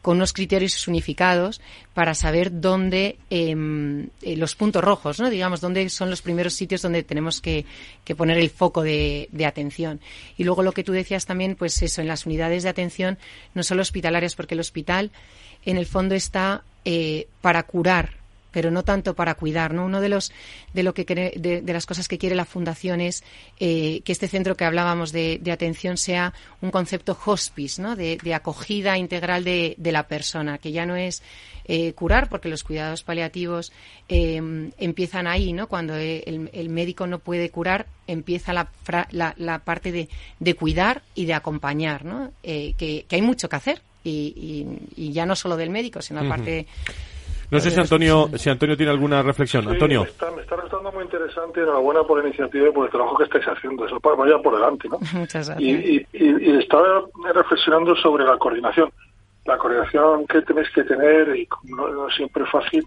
con 0.04 0.18
unos 0.18 0.34
criterios 0.34 0.86
unificados 0.89 1.62
para 1.94 2.13
saber 2.13 2.60
dónde 2.60 3.18
em, 3.30 4.10
eh, 4.22 4.36
los 4.36 4.54
puntos 4.54 4.84
rojos, 4.84 5.18
¿no? 5.22 5.30
digamos, 5.30 5.62
dónde 5.62 5.89
son 5.89 6.10
los 6.10 6.22
primeros 6.22 6.54
sitios 6.54 6.82
donde 6.82 7.04
tenemos 7.04 7.39
que, 7.39 7.66
poner 8.18 8.38
el 8.38 8.50
foco 8.50 8.84
de, 8.84 9.30
atención. 9.48 10.02
Y 10.38 10.44
luego 10.44 10.62
lo 10.62 10.74
que 10.74 10.84
tú 10.84 10.92
decías 10.92 11.26
también, 11.26 11.56
pues 11.56 11.82
eso, 11.82 12.02
en 12.02 12.10
las 12.10 12.26
unidades 12.26 12.63
de 12.63 12.70
atención, 12.70 13.18
no 13.54 13.63
solo 13.63 13.82
hospitalarias, 13.82 14.36
porque 14.36 14.56
el 14.56 14.60
hospital 14.60 15.10
en 15.66 15.78
el 15.78 15.86
fondo 15.86 16.16
está 16.16 16.66
eh, 16.84 17.28
para 17.39 17.63
curar 17.63 18.23
pero 18.54 18.72
no 18.72 18.84
tanto 18.84 19.16
para 19.16 19.36
cuidar. 19.36 19.73
¿no? 19.73 19.86
Uno 19.86 20.00
de 20.00 20.08
los 20.08 20.32
de 20.73 20.84
lo 20.84 20.94
que 20.94 21.04
de, 21.04 21.62
de 21.62 21.73
las 21.73 21.86
cosas 21.86 22.08
que 22.08 22.17
quiere 22.17 22.36
la 22.36 22.46
fundación 22.46 23.02
es 23.02 23.23
eh, 23.60 24.02
que 24.06 24.12
este 24.13 24.30
centro 24.30 24.56
que 24.56 24.63
hablábamos 24.63 25.12
de, 25.12 25.40
de, 25.42 25.52
atención 25.52 25.98
sea 25.98 26.34
un 26.62 26.71
concepto 26.71 27.17
hospice, 27.25 27.82
¿no? 27.82 27.96
de, 27.96 28.17
de 28.23 28.34
acogida 28.34 28.98
integral 28.98 29.44
de, 29.44 29.75
la 29.77 30.08
persona, 30.08 30.58
que 30.58 30.71
ya 30.71 30.86
no 30.86 30.96
es 30.96 31.21
eh, 31.65 31.94
curar, 31.94 32.30
porque 32.30 32.50
los 32.50 32.63
cuidados 32.63 33.04
paliativos 33.04 33.71
eh, 34.10 34.71
empiezan 34.77 35.27
ahí, 35.27 35.54
¿no? 35.54 35.67
Cuando 35.67 35.96
el, 35.96 36.50
el, 36.52 36.69
médico 36.69 37.08
no 37.08 37.19
puede 37.19 37.50
curar, 37.52 37.86
empieza 38.08 38.54
la, 38.54 38.69
la, 39.12 39.34
la 39.38 39.60
parte 39.60 39.92
de, 39.92 40.10
de, 40.40 40.56
cuidar 40.56 41.04
y 41.15 41.25
de 41.25 41.34
acompañar, 41.34 42.06
¿no? 42.06 42.32
Eh, 42.44 42.73
que, 42.77 43.06
que, 43.08 43.15
hay 43.15 43.21
mucho 43.21 43.48
que 43.50 43.56
hacer. 43.56 43.82
Y, 44.04 44.67
y, 44.98 45.02
y, 45.02 45.13
ya 45.13 45.25
no 45.25 45.36
solo 45.36 45.56
del 45.56 45.69
médico, 45.69 46.02
sino 46.02 46.21
la 46.21 46.27
parte 46.27 46.67
no 47.54 47.60
sé 47.60 47.71
si 47.71 47.79
Antonio, 47.79 48.29
si 48.35 48.49
Antonio 48.49 48.75
tiene 48.75 48.91
alguna 48.91 49.21
reflexión. 49.21 49.67
Antonio. 49.67 50.04
Me 50.04 50.10
está, 50.10 50.31
me 50.31 50.41
está 50.41 50.56
resultando 50.56 50.91
muy 50.91 51.04
interesante. 51.04 51.62
Enhorabuena 51.62 52.04
por 52.04 52.19
la 52.19 52.27
iniciativa 52.27 52.67
y 52.67 52.71
por 52.71 52.85
el 52.85 52.91
trabajo 52.91 53.17
que 53.17 53.25
estáis 53.25 53.45
haciendo. 53.45 53.85
Eso 53.85 53.99
vaya 54.01 54.39
por 54.39 54.56
delante, 54.56 54.89
¿no? 54.89 54.97
Muchas 55.13 55.47
gracias. 55.47 55.60
Y, 55.60 55.71
y, 55.71 56.08
y, 56.13 56.58
estaba 56.58 57.04
reflexionando 57.33 57.95
sobre 57.95 58.25
la 58.25 58.37
coordinación. 58.37 58.91
La 59.45 59.58
coordinación 59.58 60.25
que 60.25 60.41
tenéis 60.41 60.69
que 60.71 60.83
tener, 60.83 61.35
y 61.35 61.47
no, 61.65 61.87
no 61.89 62.10
siempre 62.10 62.43
es 62.43 62.49
fácil, 62.49 62.85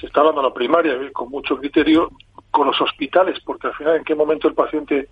se 0.00 0.06
está 0.06 0.20
hablando 0.20 0.42
de 0.42 0.48
la 0.48 0.54
primaria, 0.54 0.94
con 1.12 1.28
mucho 1.28 1.56
criterio, 1.56 2.10
con 2.50 2.66
los 2.66 2.80
hospitales, 2.80 3.38
porque 3.44 3.68
al 3.68 3.74
final, 3.74 3.96
¿en 3.96 4.04
qué 4.04 4.14
momento 4.14 4.48
el 4.48 4.54
paciente 4.54 5.08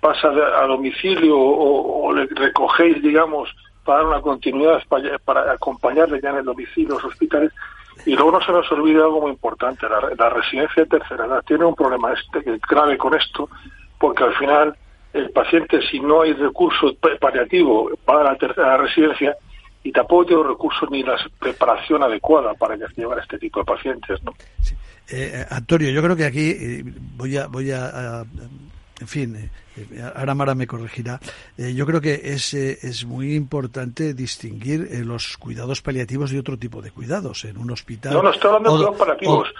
pasa 0.00 0.28
a 0.28 0.66
domicilio 0.66 1.38
o, 1.38 2.08
o 2.08 2.12
le 2.12 2.26
recogéis, 2.26 3.00
digamos, 3.00 3.48
para 3.84 4.00
dar 4.00 4.08
una 4.08 4.20
continuidad, 4.20 4.82
para, 4.88 5.18
para 5.18 5.52
acompañarle 5.52 6.20
ya 6.20 6.30
en 6.30 6.38
el 6.38 6.44
domicilio, 6.44 6.94
los 6.94 7.04
hospitales? 7.04 7.52
Y 8.06 8.14
luego 8.14 8.32
no 8.32 8.40
se 8.44 8.52
nos 8.52 8.70
olvide 8.72 9.00
algo 9.00 9.22
muy 9.22 9.30
importante, 9.30 9.86
la, 9.88 10.00
la 10.16 10.30
residencia 10.30 10.82
de 10.82 10.88
tercera 10.88 11.26
edad 11.26 11.42
tiene 11.46 11.64
un 11.64 11.74
problema 11.74 12.12
este 12.12 12.58
grave 12.68 12.98
con 12.98 13.14
esto, 13.14 13.48
porque 13.98 14.24
al 14.24 14.34
final 14.34 14.76
el 15.12 15.30
paciente, 15.30 15.80
si 15.90 16.00
no 16.00 16.22
hay 16.22 16.32
recurso 16.34 16.92
paliativo 17.20 17.90
para 18.04 18.24
la 18.24 18.36
tercera 18.36 18.76
residencia, 18.76 19.36
y 19.84 19.92
tampoco 19.92 20.26
tiene 20.26 20.42
recursos 20.42 20.90
ni 20.90 21.02
la 21.02 21.16
preparación 21.38 22.02
adecuada 22.02 22.54
para 22.54 22.74
llevar 22.96 23.18
a 23.18 23.22
este 23.22 23.38
tipo 23.38 23.60
de 23.60 23.66
pacientes. 23.66 24.22
¿no? 24.24 24.32
Eh, 25.10 25.44
Antonio, 25.50 25.90
yo 25.90 26.02
creo 26.02 26.16
que 26.16 26.24
aquí 26.24 26.50
eh, 26.50 26.82
voy 27.16 27.36
a, 27.36 27.46
voy 27.46 27.70
a, 27.70 28.20
a 28.20 28.24
en 29.04 29.08
fin, 29.08 29.36
eh, 29.36 29.50
eh, 29.76 30.10
ahora 30.16 30.34
Mara 30.34 30.54
me 30.54 30.66
corregirá. 30.66 31.20
Eh, 31.58 31.74
yo 31.74 31.84
creo 31.84 32.00
que 32.00 32.14
es, 32.14 32.54
eh, 32.54 32.78
es 32.80 33.04
muy 33.04 33.34
importante 33.34 34.14
distinguir 34.14 34.88
eh, 34.90 35.04
los 35.04 35.36
cuidados 35.36 35.82
paliativos 35.82 36.30
de 36.30 36.38
otro 36.38 36.56
tipo 36.56 36.80
de 36.80 36.90
cuidados 36.90 37.44
en 37.44 37.58
un 37.58 37.70
hospital. 37.70 38.14
No, 38.14 38.22
no 38.22 38.30
estoy 38.30 38.48
hablando 38.48 38.70
de 38.70 38.76
cuidados 38.76 38.98
paliativos. 38.98 39.54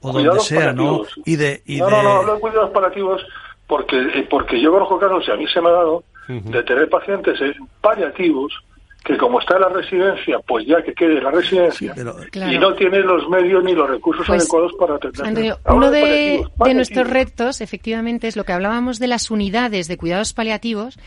O, 0.00 0.08
o 0.08 0.12
donde 0.12 0.40
sea, 0.40 0.58
paliativos. 0.72 1.16
¿no? 1.18 1.22
Y 1.26 1.36
de, 1.36 1.62
y 1.66 1.78
no, 1.80 1.86
de... 1.86 1.90
no, 1.90 2.02
no, 2.02 2.10
hablo 2.20 2.34
de 2.34 2.40
cuidados 2.40 2.70
paliativos 2.70 3.20
porque, 3.66 4.26
porque 4.30 4.62
yo 4.62 4.72
conozco 4.72 4.98
casos, 4.98 5.24
y 5.28 5.30
a 5.32 5.36
mí 5.36 5.46
se 5.52 5.60
me 5.60 5.68
ha 5.68 5.72
dado, 5.72 5.96
uh 5.96 6.02
-huh. 6.32 6.42
de 6.44 6.62
tener 6.62 6.88
pacientes 6.88 7.38
paliativos 7.82 8.52
que 9.04 9.16
como 9.16 9.40
está 9.40 9.56
en 9.56 9.62
la 9.62 9.68
residencia, 9.68 10.38
pues 10.46 10.66
ya 10.66 10.82
que 10.82 10.92
quede 10.92 11.18
en 11.18 11.24
la 11.24 11.30
residencia, 11.30 11.94
sí, 11.94 11.94
pero, 11.94 12.16
claro. 12.30 12.52
y 12.52 12.58
no 12.58 12.74
tiene 12.74 13.00
los 13.00 13.28
medios 13.28 13.64
ni 13.64 13.72
los 13.72 13.88
recursos 13.88 14.26
pues, 14.26 14.42
adecuados 14.42 14.72
para 14.78 14.96
atender. 14.96 15.26
Antonio, 15.26 15.58
uno 15.66 15.90
de, 15.90 16.00
de, 16.00 16.44
de, 16.64 16.74
nuestros 16.74 17.08
retos, 17.08 17.60
efectivamente, 17.60 18.28
es 18.28 18.36
lo 18.36 18.44
que 18.44 18.52
hablábamos 18.52 18.98
de 18.98 19.06
las 19.06 19.30
unidades 19.30 19.88
de 19.88 19.96
cuidados 19.96 20.32
paliativos, 20.32 20.98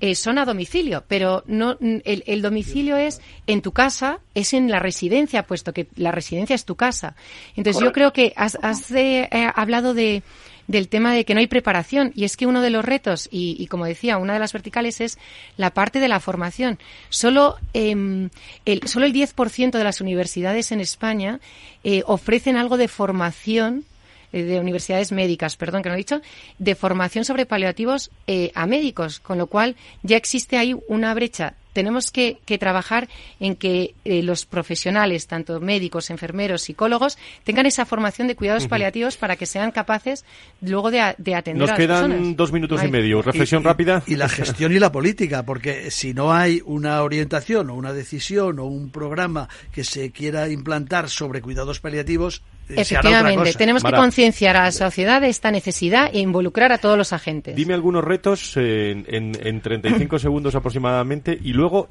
eh, 0.00 0.14
son 0.14 0.38
a 0.38 0.46
domicilio, 0.46 1.04
pero 1.06 1.42
no 1.46 1.76
el, 1.80 2.24
el, 2.26 2.40
domicilio 2.40 2.96
es 2.96 3.20
en 3.46 3.60
tu 3.60 3.72
casa, 3.72 4.20
es 4.34 4.54
en 4.54 4.70
la 4.70 4.78
residencia, 4.78 5.42
puesto 5.42 5.74
que 5.74 5.88
la 5.96 6.10
residencia 6.10 6.54
es 6.54 6.64
tu 6.64 6.74
casa. 6.74 7.16
Entonces 7.50 7.74
Correcto. 7.74 7.84
yo 7.84 7.92
creo 7.92 8.12
que 8.14 8.32
has, 8.34 8.56
has 8.62 8.90
eh, 8.92 9.28
hablado 9.54 9.92
de 9.92 10.22
del 10.70 10.88
tema 10.88 11.12
de 11.12 11.24
que 11.24 11.34
no 11.34 11.40
hay 11.40 11.48
preparación. 11.48 12.12
Y 12.14 12.24
es 12.24 12.36
que 12.36 12.46
uno 12.46 12.60
de 12.60 12.70
los 12.70 12.84
retos, 12.84 13.28
y, 13.30 13.56
y 13.58 13.66
como 13.66 13.86
decía, 13.86 14.18
una 14.18 14.34
de 14.34 14.38
las 14.38 14.52
verticales 14.52 15.00
es 15.00 15.18
la 15.56 15.70
parte 15.70 15.98
de 15.98 16.08
la 16.08 16.20
formación. 16.20 16.78
Solo, 17.08 17.56
eh, 17.74 18.28
el, 18.64 18.86
solo 18.86 19.06
el 19.06 19.12
10% 19.12 19.72
de 19.72 19.84
las 19.84 20.00
universidades 20.00 20.70
en 20.70 20.80
España 20.80 21.40
eh, 21.82 22.02
ofrecen 22.06 22.56
algo 22.56 22.76
de 22.76 22.86
formación 22.86 23.84
eh, 24.32 24.44
de 24.44 24.60
universidades 24.60 25.10
médicas, 25.10 25.56
perdón 25.56 25.82
que 25.82 25.88
no 25.88 25.96
he 25.96 25.98
dicho, 25.98 26.20
de 26.58 26.76
formación 26.76 27.24
sobre 27.24 27.46
paliativos 27.46 28.12
eh, 28.28 28.52
a 28.54 28.66
médicos, 28.66 29.18
con 29.18 29.38
lo 29.38 29.48
cual 29.48 29.74
ya 30.04 30.16
existe 30.16 30.56
ahí 30.56 30.76
una 30.86 31.12
brecha 31.14 31.54
tenemos 31.72 32.10
que, 32.10 32.38
que, 32.44 32.58
trabajar 32.58 33.08
en 33.38 33.56
que 33.56 33.94
eh, 34.04 34.22
los 34.22 34.46
profesionales, 34.46 35.26
tanto 35.26 35.60
médicos, 35.60 36.10
enfermeros, 36.10 36.62
psicólogos, 36.62 37.18
tengan 37.44 37.66
esa 37.66 37.86
formación 37.86 38.28
de 38.28 38.36
cuidados 38.36 38.64
uh 38.64 38.66
-huh. 38.66 38.70
paliativos 38.70 39.16
para 39.16 39.36
que 39.36 39.46
sean 39.46 39.70
capaces 39.70 40.24
luego 40.60 40.90
de, 40.90 41.14
de 41.18 41.34
atender 41.34 41.60
Nos 41.60 41.70
a 41.70 41.72
las 41.72 41.78
quedan 41.78 42.10
personas. 42.10 42.36
dos 42.36 42.52
minutos 42.52 42.80
Ay. 42.80 42.88
y 42.88 42.90
medio. 42.90 43.22
Reflexión 43.22 43.62
y, 43.62 43.64
rápida. 43.64 44.02
Y, 44.06 44.12
y, 44.12 44.16
la 44.16 44.28
gestión 44.28 44.72
y 44.72 44.78
la 44.78 44.92
política, 44.92 45.44
porque 45.44 45.90
si 45.90 46.14
no 46.14 46.32
hay 46.32 46.62
una 46.64 47.02
orientación 47.02 47.70
o 47.70 47.74
una 47.74 47.92
decisión 47.92 48.58
o 48.58 48.64
un 48.64 48.90
programa 48.90 49.48
que 49.72 49.84
se 49.84 50.10
quiera 50.10 50.48
implantar 50.48 51.08
sobre 51.08 51.40
cuidados 51.40 51.80
paliativos, 51.80 52.42
Efectivamente, 52.76 53.52
tenemos 53.54 53.82
Mara. 53.82 53.96
que 53.96 54.02
concienciar 54.02 54.56
a 54.56 54.64
la 54.64 54.72
sociedad 54.72 55.20
de 55.20 55.28
esta 55.28 55.50
necesidad 55.50 56.10
e 56.12 56.20
involucrar 56.20 56.72
a 56.72 56.78
todos 56.78 56.96
los 56.96 57.12
agentes. 57.12 57.56
Dime 57.56 57.74
algunos 57.74 58.04
retos 58.04 58.56
en, 58.56 59.04
en, 59.08 59.32
en 59.42 59.60
35 59.60 60.18
segundos 60.18 60.54
aproximadamente 60.54 61.38
y 61.40 61.52
luego 61.52 61.86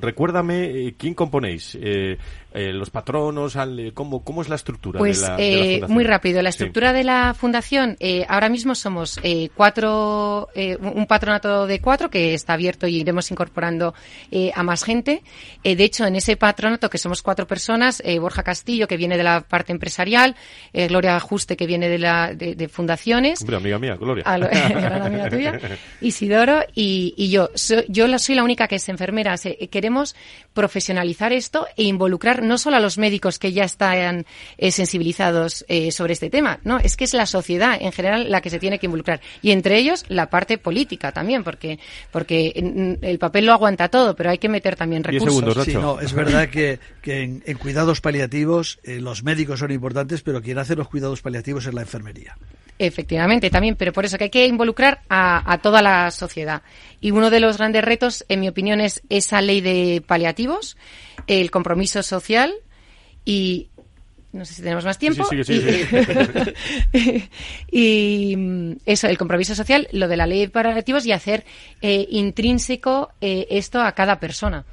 recuérdame 0.00 0.64
eh, 0.64 0.94
quién 0.96 1.14
componéis. 1.14 1.76
Eh, 1.80 2.18
eh, 2.54 2.72
los 2.72 2.90
patronos, 2.90 3.56
al, 3.56 3.92
¿cómo, 3.94 4.22
¿cómo 4.22 4.40
es 4.40 4.48
la 4.48 4.54
estructura 4.54 4.98
pues, 4.98 5.20
de 5.20 5.28
la, 5.28 5.36
eh, 5.38 5.40
de 5.40 5.56
la 5.56 5.62
fundación? 5.64 5.92
Muy 5.92 6.04
rápido. 6.04 6.42
La 6.42 6.48
estructura 6.50 6.90
sí. 6.90 6.96
de 6.98 7.04
la 7.04 7.34
fundación, 7.34 7.96
eh, 7.98 8.24
ahora 8.28 8.48
mismo 8.48 8.76
somos 8.76 9.18
eh, 9.24 9.50
cuatro, 9.56 10.48
eh, 10.54 10.76
un 10.80 11.06
patronato 11.06 11.66
de 11.66 11.80
cuatro 11.80 12.10
que 12.10 12.32
está 12.32 12.52
abierto 12.52 12.86
y 12.86 13.00
iremos 13.00 13.28
incorporando 13.32 13.92
eh, 14.30 14.52
a 14.54 14.62
más 14.62 14.84
gente. 14.84 15.22
Eh, 15.64 15.74
de 15.74 15.84
hecho, 15.84 16.06
en 16.06 16.14
ese 16.14 16.36
patronato, 16.36 16.88
que 16.88 16.98
somos 16.98 17.22
cuatro 17.22 17.46
personas, 17.48 18.00
eh, 18.04 18.20
Borja 18.20 18.44
Castillo, 18.44 18.86
que 18.86 18.96
viene 18.96 19.16
de 19.16 19.24
la 19.24 19.40
parte 19.40 19.72
empresarial, 19.72 20.36
eh, 20.72 20.86
Gloria 20.86 21.16
Ajuste, 21.16 21.56
que 21.56 21.66
viene 21.66 21.88
de, 21.88 21.98
la, 21.98 22.34
de, 22.34 22.54
de 22.54 22.68
fundaciones. 22.68 23.40
Hombre, 23.40 23.56
amiga 23.56 23.78
mía, 23.80 23.96
Gloria. 23.96 24.22
A 24.24 24.38
lo, 24.38 24.46
gran 24.48 25.02
amiga 25.02 25.28
tuya. 25.28 25.60
Isidoro 26.00 26.60
y, 26.72 27.14
y 27.16 27.30
yo. 27.30 27.50
So, 27.54 27.82
yo 27.88 28.06
soy 28.20 28.36
la 28.36 28.44
única 28.44 28.68
que 28.68 28.76
es 28.76 28.88
enfermera. 28.88 29.34
queremos 29.70 30.14
profesionalizar 30.52 31.32
esto 31.32 31.66
e 31.76 31.82
involucrar 31.82 32.43
no 32.44 32.58
solo 32.58 32.76
a 32.76 32.80
los 32.80 32.98
médicos 32.98 33.38
que 33.38 33.52
ya 33.52 33.64
están 33.64 34.26
eh, 34.58 34.70
sensibilizados 34.70 35.64
eh, 35.68 35.90
sobre 35.90 36.12
este 36.12 36.30
tema, 36.30 36.60
no, 36.64 36.78
es 36.78 36.96
que 36.96 37.04
es 37.04 37.14
la 37.14 37.26
sociedad 37.26 37.76
en 37.80 37.92
general 37.92 38.30
la 38.30 38.40
que 38.40 38.50
se 38.50 38.58
tiene 38.58 38.78
que 38.78 38.86
involucrar 38.86 39.20
y 39.42 39.50
entre 39.50 39.78
ellos 39.78 40.04
la 40.08 40.30
parte 40.30 40.58
política 40.58 41.12
también, 41.12 41.44
porque 41.44 41.78
porque 42.10 42.52
el 43.02 43.18
papel 43.18 43.46
lo 43.46 43.52
aguanta 43.52 43.88
todo, 43.88 44.14
pero 44.14 44.30
hay 44.30 44.38
que 44.38 44.48
meter 44.48 44.76
también 44.76 45.04
recursos. 45.04 45.38
Segundos, 45.38 45.64
sí, 45.64 45.74
no, 45.74 46.00
es 46.00 46.12
verdad 46.12 46.48
que, 46.48 46.78
que 47.02 47.22
en, 47.22 47.42
en, 47.46 47.58
cuidados 47.58 48.00
paliativos 48.00 48.78
eh, 48.82 49.00
los 49.00 49.22
médicos 49.22 49.60
son 49.60 49.70
importantes, 49.70 50.22
pero 50.22 50.42
quien 50.42 50.58
hace 50.58 50.76
los 50.76 50.88
cuidados 50.88 51.22
paliativos 51.22 51.66
es 51.66 51.74
la 51.74 51.82
enfermería. 51.82 52.36
Efectivamente, 52.78 53.50
también, 53.50 53.76
pero 53.76 53.92
por 53.92 54.04
eso 54.04 54.18
que 54.18 54.24
hay 54.24 54.30
que 54.30 54.46
involucrar 54.46 55.02
a, 55.08 55.52
a, 55.52 55.58
toda 55.58 55.80
la 55.80 56.10
sociedad. 56.10 56.62
Y 57.00 57.12
uno 57.12 57.30
de 57.30 57.38
los 57.38 57.58
grandes 57.58 57.84
retos, 57.84 58.24
en 58.28 58.40
mi 58.40 58.48
opinión, 58.48 58.80
es 58.80 59.02
esa 59.08 59.40
ley 59.40 59.60
de 59.60 60.02
paliativos, 60.04 60.76
el 61.28 61.50
compromiso 61.52 62.02
social, 62.02 62.52
y 63.24 63.68
no 64.34 64.44
sé 64.44 64.54
si 64.54 64.62
tenemos 64.62 64.84
más 64.84 64.98
tiempo. 64.98 65.24
Sí, 65.30 65.44
sí, 65.44 65.60
sí, 65.60 67.24
y, 67.70 68.34
y, 68.34 68.76
eso, 68.84 69.06
el 69.06 69.16
compromiso 69.16 69.54
social, 69.54 69.86
lo 69.92 70.08
de 70.08 70.16
la 70.16 70.26
ley 70.26 70.40
de 70.40 70.48
paliativos 70.48 71.06
y 71.06 71.12
hacer 71.12 71.44
eh, 71.80 72.06
intrínseco 72.10 73.12
eh, 73.20 73.46
esto 73.50 73.80
a 73.80 73.92
cada 73.92 74.18
persona. 74.18 74.64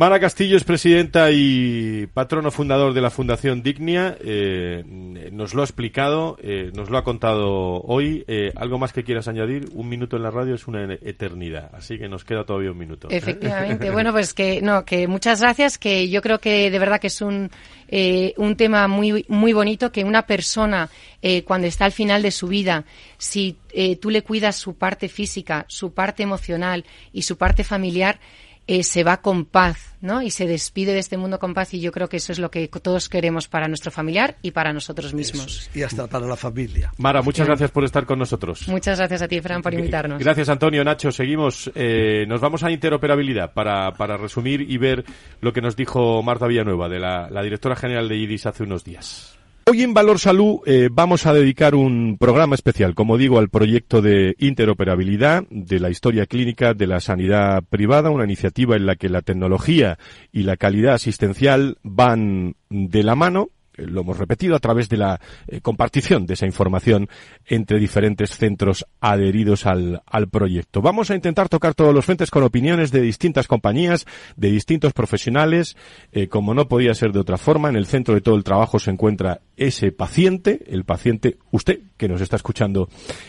Mara 0.00 0.18
Castillo 0.18 0.56
es 0.56 0.64
presidenta 0.64 1.30
y 1.30 2.06
patrono 2.14 2.50
fundador 2.50 2.94
de 2.94 3.02
la 3.02 3.10
Fundación 3.10 3.62
Dignia. 3.62 4.16
Eh, 4.24 4.82
nos 5.30 5.52
lo 5.52 5.60
ha 5.60 5.64
explicado, 5.66 6.38
eh, 6.42 6.70
nos 6.74 6.88
lo 6.88 6.96
ha 6.96 7.04
contado 7.04 7.82
hoy. 7.82 8.24
Eh, 8.26 8.50
¿Algo 8.56 8.78
más 8.78 8.94
que 8.94 9.04
quieras 9.04 9.28
añadir? 9.28 9.68
Un 9.74 9.90
minuto 9.90 10.16
en 10.16 10.22
la 10.22 10.30
radio 10.30 10.54
es 10.54 10.66
una 10.66 10.94
eternidad, 10.94 11.68
así 11.74 11.98
que 11.98 12.08
nos 12.08 12.24
queda 12.24 12.44
todavía 12.44 12.70
un 12.70 12.78
minuto. 12.78 13.08
Efectivamente. 13.10 13.90
bueno, 13.92 14.10
pues 14.12 14.32
que 14.32 14.62
no, 14.62 14.86
que 14.86 15.06
muchas 15.06 15.42
gracias. 15.42 15.76
Que 15.76 16.08
yo 16.08 16.22
creo 16.22 16.38
que 16.38 16.70
de 16.70 16.78
verdad 16.78 16.98
que 16.98 17.08
es 17.08 17.20
un 17.20 17.50
eh, 17.92 18.34
un 18.36 18.54
tema 18.54 18.86
muy 18.86 19.26
muy 19.28 19.52
bonito 19.52 19.90
que 19.90 20.04
una 20.04 20.22
persona 20.22 20.88
eh, 21.22 21.42
cuando 21.42 21.66
está 21.66 21.86
al 21.86 21.92
final 21.92 22.22
de 22.22 22.30
su 22.30 22.46
vida, 22.46 22.84
si 23.18 23.56
eh, 23.72 23.96
tú 23.96 24.10
le 24.10 24.22
cuidas 24.22 24.54
su 24.54 24.76
parte 24.76 25.08
física, 25.08 25.64
su 25.68 25.92
parte 25.92 26.22
emocional 26.22 26.84
y 27.12 27.22
su 27.22 27.36
parte 27.36 27.64
familiar 27.64 28.20
eh, 28.66 28.82
se 28.84 29.04
va 29.04 29.20
con 29.20 29.44
paz, 29.44 29.94
¿no? 30.00 30.22
Y 30.22 30.30
se 30.30 30.46
despide 30.46 30.92
de 30.92 31.00
este 31.00 31.16
mundo 31.16 31.38
con 31.38 31.54
paz 31.54 31.74
y 31.74 31.80
yo 31.80 31.92
creo 31.92 32.08
que 32.08 32.18
eso 32.18 32.32
es 32.32 32.38
lo 32.38 32.50
que 32.50 32.68
todos 32.68 33.08
queremos 33.08 33.48
para 33.48 33.68
nuestro 33.68 33.90
familiar 33.90 34.36
y 34.42 34.52
para 34.52 34.72
nosotros 34.72 35.12
mismos. 35.12 35.68
y 35.74 35.82
hasta 35.82 36.06
para 36.06 36.26
la 36.26 36.36
familia. 36.36 36.92
Mara, 36.98 37.22
muchas 37.22 37.46
gracias 37.46 37.70
por 37.70 37.84
estar 37.84 38.06
con 38.06 38.18
nosotros. 38.18 38.68
Muchas 38.68 38.98
gracias 38.98 39.22
a 39.22 39.28
ti, 39.28 39.40
Fran, 39.40 39.62
por 39.62 39.74
invitarnos. 39.74 40.20
Gracias, 40.20 40.48
Antonio, 40.48 40.84
Nacho. 40.84 41.10
Seguimos. 41.10 41.70
Eh, 41.74 42.24
nos 42.28 42.40
vamos 42.40 42.62
a 42.62 42.70
interoperabilidad 42.70 43.52
para, 43.52 43.92
para 43.92 44.16
resumir 44.16 44.60
y 44.62 44.78
ver 44.78 45.04
lo 45.40 45.52
que 45.52 45.60
nos 45.60 45.74
dijo 45.76 46.22
Marta 46.22 46.46
Villanueva, 46.46 46.88
de 46.88 46.98
la, 46.98 47.28
la 47.30 47.42
directora 47.42 47.76
general 47.76 48.08
de 48.08 48.16
IDIS 48.16 48.46
hace 48.46 48.62
unos 48.62 48.84
días. 48.84 49.39
Hoy 49.72 49.84
en 49.84 49.94
Valor 49.94 50.18
Salud 50.18 50.62
eh, 50.66 50.88
vamos 50.90 51.26
a 51.26 51.32
dedicar 51.32 51.76
un 51.76 52.16
programa 52.18 52.56
especial, 52.56 52.96
como 52.96 53.16
digo, 53.16 53.38
al 53.38 53.50
proyecto 53.50 54.02
de 54.02 54.34
interoperabilidad 54.40 55.44
de 55.48 55.78
la 55.78 55.90
historia 55.90 56.26
clínica 56.26 56.74
de 56.74 56.88
la 56.88 56.98
sanidad 56.98 57.62
privada, 57.62 58.10
una 58.10 58.24
iniciativa 58.24 58.74
en 58.74 58.84
la 58.84 58.96
que 58.96 59.08
la 59.08 59.22
tecnología 59.22 59.96
y 60.32 60.42
la 60.42 60.56
calidad 60.56 60.94
asistencial 60.94 61.78
van 61.84 62.56
de 62.68 63.04
la 63.04 63.14
mano 63.14 63.50
lo 63.76 64.02
hemos 64.02 64.18
repetido, 64.18 64.56
a 64.56 64.58
través 64.60 64.88
de 64.88 64.96
la 64.96 65.20
eh, 65.46 65.60
compartición 65.60 66.26
de 66.26 66.34
esa 66.34 66.46
información 66.46 67.08
entre 67.46 67.78
diferentes 67.78 68.36
centros 68.36 68.86
adheridos 69.00 69.66
al, 69.66 70.02
al, 70.06 70.28
proyecto. 70.28 70.82
Vamos 70.82 71.10
a 71.10 71.14
intentar 71.14 71.48
tocar 71.48 71.74
todos 71.74 71.94
los 71.94 72.04
frentes 72.04 72.30
con 72.30 72.42
opiniones 72.42 72.90
de 72.90 73.00
distintas 73.00 73.46
compañías, 73.46 74.06
de 74.36 74.50
distintos 74.50 74.92
profesionales. 74.92 75.76
Eh, 76.12 76.28
como 76.28 76.54
no 76.54 76.68
podía 76.68 76.94
ser 76.94 77.12
de 77.12 77.20
otra 77.20 77.38
forma, 77.38 77.68
en 77.68 77.76
el 77.76 77.86
centro 77.86 78.14
de 78.14 78.20
todo 78.20 78.36
el 78.36 78.44
trabajo 78.44 78.78
se 78.78 78.90
encuentra 78.90 79.40
ese 79.56 79.92
paciente, 79.92 80.64
el 80.68 80.84
paciente, 80.84 81.38
usted 81.50 81.80
que 81.96 82.08
nos 82.08 82.20
está 82.20 82.36
escuchando 82.36 82.88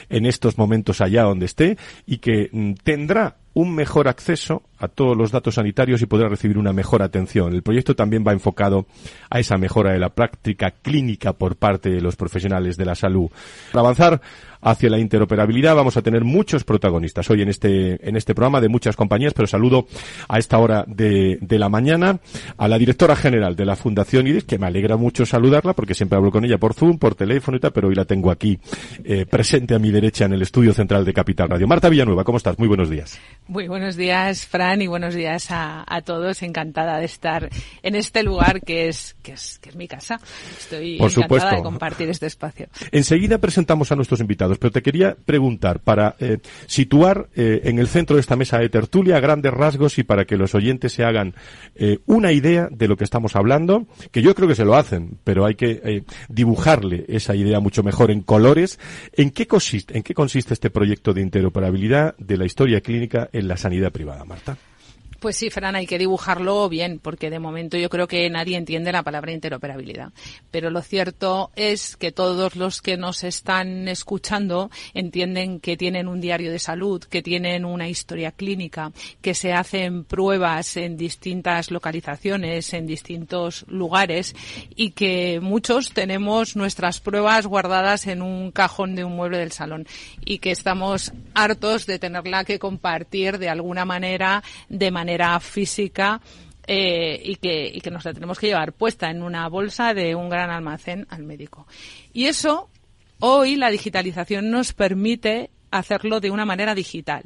en 0.10 0.26
estos 0.26 0.58
momentos 0.58 1.02
allá 1.02 1.24
donde 1.24 1.46
esté 1.46 1.78
y 2.06 2.18
que 2.18 2.50
mm, 2.52 2.74
tendrá 2.84 3.38
un 3.54 3.76
mejor 3.76 4.08
acceso 4.08 4.64
a 4.80 4.88
todos 4.88 5.16
los 5.18 5.32
datos 5.32 5.56
sanitarios 5.56 6.02
y 6.02 6.06
podrá 6.06 6.30
recibir 6.30 6.58
una 6.58 6.74
mejor 6.74 7.04
atención. 7.04 7.54
El 7.54 7.64
proyecto 7.64 7.96
también 7.96 8.24
va 8.26 8.32
enfocado 8.32 8.86
a 9.30 9.40
esa 9.40 9.58
mejora 9.58 9.92
de 9.92 10.00
la 10.00 10.10
práctica 10.10 10.72
clínica 10.72 11.34
por 11.34 11.56
parte 11.56 11.90
de 11.90 12.02
los 12.02 12.16
profesionales 12.16 12.78
de 12.78 12.86
la 12.86 12.96
salud. 12.96 13.30
Avanzar 13.74 14.22
hacia 14.62 14.90
la 14.90 15.00
interoperabilidad 15.00 15.76
vamos 15.76 15.98
a 15.98 16.02
tener 16.02 16.24
muchos 16.24 16.64
protagonistas 16.64 17.30
hoy 17.30 17.42
en 17.42 17.50
este, 17.50 18.08
en 18.08 18.16
este 18.16 18.34
programa 18.36 18.62
de 18.62 18.70
muchas 18.70 18.96
compañías, 18.96 19.34
pero 19.34 19.48
saludo 19.48 19.88
a 20.28 20.40
esta 20.40 20.58
hora 20.58 20.86
de, 20.88 21.38
de 21.42 21.60
la 21.60 21.70
mañana 21.70 22.20
a 22.58 22.68
la 22.68 22.78
directora 22.78 23.16
general 23.16 23.56
de 23.56 23.66
la 23.66 23.76
Fundación 23.76 24.28
IDIS, 24.28 24.44
que 24.44 24.58
me 24.58 24.68
alegra 24.68 24.98
mucho 24.98 25.26
saludarla 25.26 25.74
porque 25.74 25.94
siempre 25.94 26.18
hablo 26.18 26.32
con 26.32 26.46
ella 26.46 26.58
por 26.58 26.74
Zoom, 26.74 26.98
por 26.98 27.16
teléfono 27.16 27.58
y 27.58 27.60
tal, 27.60 27.72
pero 27.72 27.88
hoy 27.88 27.96
la 27.96 28.06
tengo 28.06 28.32
aquí 28.32 28.60
eh, 29.04 29.26
presente 29.26 29.76
a 29.76 29.80
mi 29.80 29.92
derecha 29.92 30.26
en 30.26 30.34
el 30.34 30.42
estudio 30.42 30.74
central 30.74 31.06
de 31.06 31.14
Capital 31.14 31.50
Radio. 31.50 31.68
Marta 31.68 31.90
Villanueva, 31.90 32.24
¿cómo 32.24 32.38
estás? 32.38 32.58
Muy 32.60 32.68
buenos 32.68 32.90
días. 32.90 33.20
Muy 33.48 33.68
buenos 33.68 33.96
días, 33.96 34.46
Fran, 34.46 34.82
y 34.82 34.88
buenos 34.88 35.14
días 35.14 35.52
a, 35.52 35.84
a 35.88 36.02
todos. 36.02 36.42
Encantada 36.44 37.00
de 37.00 37.06
estar 37.06 37.50
en 37.84 37.96
este 37.96 38.24
lugar 38.24 38.62
que 38.62 38.88
es, 38.88 39.16
que 39.22 39.34
es, 39.34 39.60
que 39.60 39.70
es 39.70 39.76
mi 39.76 39.88
casa. 39.88 40.20
Estoy 40.58 40.98
Por 40.98 41.10
encantada 41.10 41.24
supuesto. 41.24 41.56
de 41.56 41.64
compartir 41.64 42.10
este 42.10 42.28
espacio. 42.28 42.68
Enseguida 42.92 43.38
presentamos 43.38 43.92
a 43.92 43.96
nuestros 43.96 44.20
invitados, 44.20 44.51
pero 44.60 44.72
te 44.72 44.82
quería 44.82 45.16
preguntar 45.26 45.80
para 45.80 46.16
eh, 46.20 46.40
situar 46.66 47.30
eh, 47.36 47.62
en 47.66 47.80
el 47.80 47.88
centro 47.88 48.16
de 48.16 48.22
esta 48.22 48.36
mesa 48.36 48.60
de 48.60 48.70
tertulia 48.70 49.20
grandes 49.20 49.54
rasgos 49.54 49.98
y 49.98 50.04
para 50.04 50.26
que 50.26 50.38
los 50.38 50.56
oyentes 50.56 50.94
se 50.94 51.04
hagan 51.04 51.34
eh, 51.76 52.00
una 52.06 52.32
idea 52.32 52.70
de 52.72 52.88
lo 52.88 52.98
que 52.98 53.04
estamos 53.04 53.36
hablando, 53.36 53.88
que 54.12 54.22
yo 54.22 54.36
creo 54.36 54.48
que 54.48 54.56
se 54.56 54.66
lo 54.66 54.76
hacen, 54.76 55.18
pero 55.24 55.46
hay 55.46 55.56
que 55.56 56.04
dibujarle 56.30 57.06
esa 57.08 57.36
idea 57.36 57.60
mucho 57.60 57.84
mejor 57.84 58.12
en 58.12 58.22
colores. 58.22 58.80
¿En 59.14 59.32
qué 59.32 59.48
consiste, 59.48 59.98
en 59.98 60.04
qué 60.04 60.14
consiste 60.14 60.54
este 60.54 60.70
proyecto 60.70 61.14
de 61.14 61.22
interoperabilidad 61.22 62.16
de 62.18 62.38
la 62.38 62.46
historia 62.46 62.82
clínica 62.82 63.30
en 63.32 63.48
la 63.48 63.58
sanidad 63.58 63.92
privada, 63.92 64.26
Marta? 64.26 64.58
Pues 65.22 65.38
sí, 65.38 65.52
Fran, 65.52 65.76
hay 65.76 65.86
que 65.86 66.00
dibujarlo 66.00 66.68
bien, 66.68 66.98
porque 66.98 67.30
de 67.30 67.38
momento 67.38 67.78
yo 67.78 67.92
creo 67.92 68.08
que 68.08 68.28
nadie 68.32 68.58
entiende 68.58 68.92
la 68.92 69.04
palabra 69.04 69.32
interoperabilidad. 69.32 70.14
Pero 70.50 70.72
lo 70.72 70.82
cierto 70.82 71.52
es 71.56 71.96
que 71.96 72.12
todos 72.12 72.56
los 72.56 72.82
que 72.82 72.98
nos 72.98 73.24
están 73.24 73.88
escuchando 73.88 74.72
entienden 74.96 75.60
que 75.60 75.78
tienen 75.78 76.08
un 76.08 76.22
diario 76.22 76.52
de 76.52 76.58
salud, 76.58 77.04
que 77.04 77.22
tienen 77.22 77.66
una 77.66 77.88
historia 77.88 78.32
clínica, 78.32 78.94
que 79.22 79.36
se 79.36 79.54
hacen 79.54 80.06
pruebas 80.06 80.76
en 80.76 80.98
distintas 80.98 81.70
localizaciones, 81.70 82.74
en 82.74 82.88
distintos 82.88 83.64
lugares, 83.68 84.36
y 84.76 84.90
que 84.90 85.40
muchos 85.40 85.94
tenemos 85.94 86.56
nuestras 86.56 87.00
pruebas 87.00 87.46
guardadas 87.46 88.08
en 88.08 88.24
un 88.24 88.50
cajón 88.50 88.96
de 88.96 89.04
un 89.04 89.16
mueble 89.16 89.38
del 89.38 89.52
salón, 89.52 89.86
y 90.26 90.40
que 90.40 90.50
estamos 90.50 91.14
hartos 91.36 91.86
de 91.86 92.00
tenerla 92.00 92.44
que 92.44 92.58
compartir 92.58 93.38
de 93.38 93.50
alguna 93.50 93.86
manera, 93.86 94.42
de 94.68 94.90
manera 94.90 95.11
física 95.40 96.22
eh, 96.68 97.22
y, 97.24 97.36
que, 97.36 97.68
y 97.74 97.82
que 97.82 97.92
nos 97.92 98.06
la 98.06 98.14
tenemos 98.14 98.40
que 98.40 98.48
llevar 98.48 98.74
puesta 98.74 99.10
en 99.10 99.24
una 99.24 99.48
bolsa 99.50 99.94
de 99.94 100.16
un 100.16 100.30
gran 100.30 100.50
almacén 100.50 101.08
al 101.10 101.24
médico. 101.24 101.68
Y 102.14 102.26
eso, 102.26 102.70
hoy 103.20 103.56
la 103.56 103.70
digitalización 103.70 104.52
nos 104.52 104.74
permite 104.74 105.50
hacerlo 105.72 106.20
de 106.20 106.32
una 106.32 106.46
manera 106.46 106.76
digital. 106.76 107.24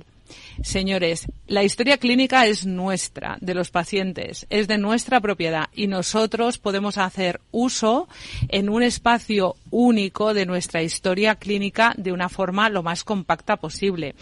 Señores, 0.63 1.27
la 1.47 1.63
historia 1.63 1.97
clínica 1.97 2.47
es 2.47 2.65
nuestra, 2.65 3.37
de 3.41 3.53
los 3.53 3.69
pacientes, 3.69 4.47
es 4.49 4.67
de 4.67 4.77
nuestra 4.77 5.19
propiedad 5.21 5.65
y 5.73 5.87
nosotros 5.87 6.57
podemos 6.57 6.97
hacer 6.97 7.41
uso 7.51 8.07
en 8.49 8.69
un 8.69 8.81
espacio 8.81 9.55
único 9.69 10.33
de 10.33 10.45
nuestra 10.45 10.81
historia 10.81 11.35
clínica 11.35 11.93
de 11.97 12.11
una 12.11 12.29
forma 12.29 12.69
lo 12.69 12.81
más 12.81 13.03
compacta 13.03 13.57
posible. 13.57 14.15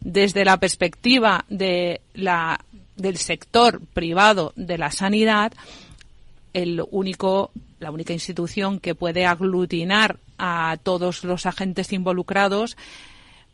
Desde 0.00 0.44
la 0.44 0.58
perspectiva 0.58 1.44
de 1.48 2.00
la 2.14 2.64
del 3.02 3.18
sector 3.18 3.80
privado 3.92 4.52
de 4.56 4.78
la 4.78 4.90
sanidad, 4.90 5.52
el 6.54 6.82
único, 6.90 7.50
la 7.80 7.90
única 7.90 8.12
institución 8.12 8.80
que 8.80 8.94
puede 8.94 9.26
aglutinar 9.26 10.18
a 10.38 10.78
todos 10.82 11.24
los 11.24 11.46
agentes 11.46 11.92
involucrados 11.92 12.76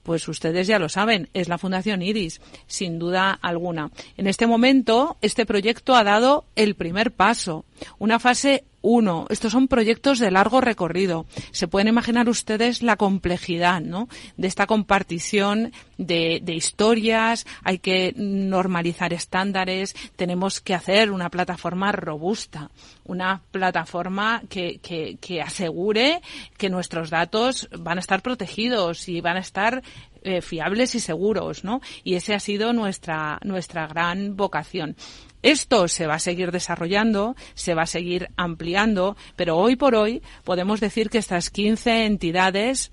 pues 0.09 0.27
ustedes 0.27 0.67
ya 0.67 0.79
lo 0.79 0.89
saben, 0.89 1.29
es 1.35 1.49
la 1.49 1.59
Fundación 1.59 2.01
Iris, 2.01 2.41
sin 2.67 2.99
duda 2.99 3.31
alguna. 3.43 3.91
En 4.17 4.27
este 4.27 4.47
momento, 4.47 5.19
este 5.21 5.45
proyecto 5.45 5.95
ha 5.95 6.03
dado 6.03 6.47
el 6.57 6.77
primer 6.77 7.13
paso, 7.13 7.67
una 7.99 8.19
fase 8.19 8.65
uno. 8.83 9.27
Estos 9.29 9.53
son 9.53 9.69
proyectos 9.69 10.19
de 10.19 10.31
largo 10.31 10.61
recorrido. 10.61 11.27
Se 11.51 11.69
pueden 11.69 11.89
imaginar 11.89 12.29
ustedes 12.29 12.83
la 12.83 12.97
complejidad, 12.97 13.81
¿no? 13.81 14.09
De 14.37 14.49
esta 14.49 14.67
compartición 14.67 15.73
de, 15.97 16.41
de, 16.43 16.55
historias. 16.55 17.47
Hay 17.65 17.79
que 17.79 18.15
normalizar 18.17 19.13
estándares. 19.13 19.95
Tenemos 20.17 20.61
que 20.61 20.75
hacer 20.75 21.11
una 21.11 21.31
plataforma 21.31 21.93
robusta, 21.93 22.71
una 23.05 23.43
plataforma 23.51 24.43
que, 24.49 24.79
que, 24.79 25.19
que 25.21 25.43
asegure 25.43 26.21
que 26.57 26.71
nuestros 26.71 27.11
datos 27.11 27.69
van 27.77 27.99
a 27.99 28.01
estar 28.01 28.23
protegidos 28.23 29.09
y 29.09 29.21
van 29.21 29.37
a 29.37 29.41
estar 29.41 29.83
eh, 30.23 30.43
fiables 30.43 30.95
y 30.95 31.01
seguros, 31.01 31.65
¿no? 31.65 31.81
Y 32.03 32.15
ese 32.15 32.35
ha 32.35 32.41
sido 32.41 32.73
nuestra 32.73 33.39
nuestra 33.45 33.87
gran 33.87 34.37
vocación. 34.37 34.97
Esto 35.43 35.89
se 35.89 36.07
va 36.07 36.15
a 36.15 36.19
seguir 36.19 36.51
desarrollando, 36.51 37.37
se 37.55 37.75
va 37.75 37.83
a 37.83 37.87
seguir 37.87 38.31
ampliando, 38.37 39.17
pero 39.37 39.57
hoy 39.57 39.77
por 39.77 39.95
hoy 39.95 40.23
podemos 40.45 40.81
decir 40.81 41.11
que 41.11 41.19
estas 41.19 41.51
15 41.51 42.07
entidades 42.07 42.91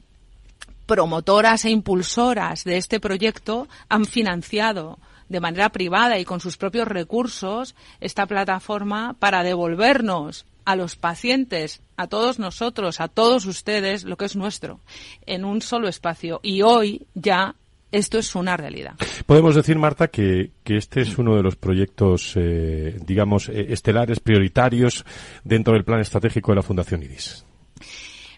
promotoras 0.85 1.65
e 1.65 1.71
impulsoras 1.71 2.63
de 2.63 2.77
este 2.77 2.99
proyecto 2.99 3.67
han 3.89 4.05
financiado 4.05 4.99
de 5.29 5.39
manera 5.39 5.69
privada 5.69 6.19
y 6.19 6.25
con 6.25 6.39
sus 6.39 6.57
propios 6.57 6.87
recursos 6.87 7.75
esta 7.99 8.27
plataforma 8.27 9.15
para 9.17 9.43
devolvernos 9.43 10.45
a 10.65 10.75
los 10.75 10.95
pacientes, 10.95 11.81
a 11.97 12.07
todos 12.07 12.39
nosotros, 12.39 12.99
a 12.99 13.07
todos 13.07 13.45
ustedes, 13.45 14.03
lo 14.03 14.17
que 14.17 14.25
es 14.25 14.35
nuestro, 14.35 14.79
en 15.25 15.45
un 15.45 15.61
solo 15.61 15.87
espacio. 15.87 16.39
Y 16.43 16.63
hoy 16.63 17.05
ya 17.13 17.55
esto 17.91 18.17
es 18.17 18.35
una 18.35 18.57
realidad. 18.57 18.95
Podemos 19.25 19.55
decir, 19.55 19.77
Marta, 19.77 20.07
que, 20.07 20.51
que 20.63 20.77
este 20.77 21.01
es 21.01 21.17
uno 21.17 21.35
de 21.35 21.41
los 21.41 21.55
proyectos, 21.55 22.33
eh, 22.35 22.99
digamos, 23.05 23.49
estelares, 23.49 24.19
prioritarios 24.19 25.03
dentro 25.43 25.73
del 25.73 25.83
plan 25.83 25.99
estratégico 25.99 26.51
de 26.51 26.57
la 26.57 26.61
Fundación 26.61 27.01
IRIS. 27.01 27.43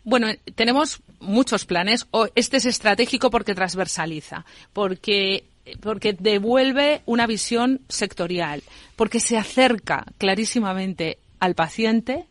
Bueno, 0.05 0.27
tenemos 0.55 1.01
muchos 1.19 1.65
planes. 1.65 2.07
Este 2.35 2.57
es 2.57 2.65
estratégico 2.65 3.29
porque 3.29 3.53
transversaliza, 3.53 4.45
porque 4.71 5.43
porque 5.81 6.13
devuelve 6.13 7.01
una 7.05 7.27
visión 7.27 7.81
sectorial, 7.89 8.63
porque 8.95 9.19
se 9.19 9.37
acerca 9.37 10.05
clarísimamente 10.17 11.17
al 11.39 11.55
paciente 11.55 12.25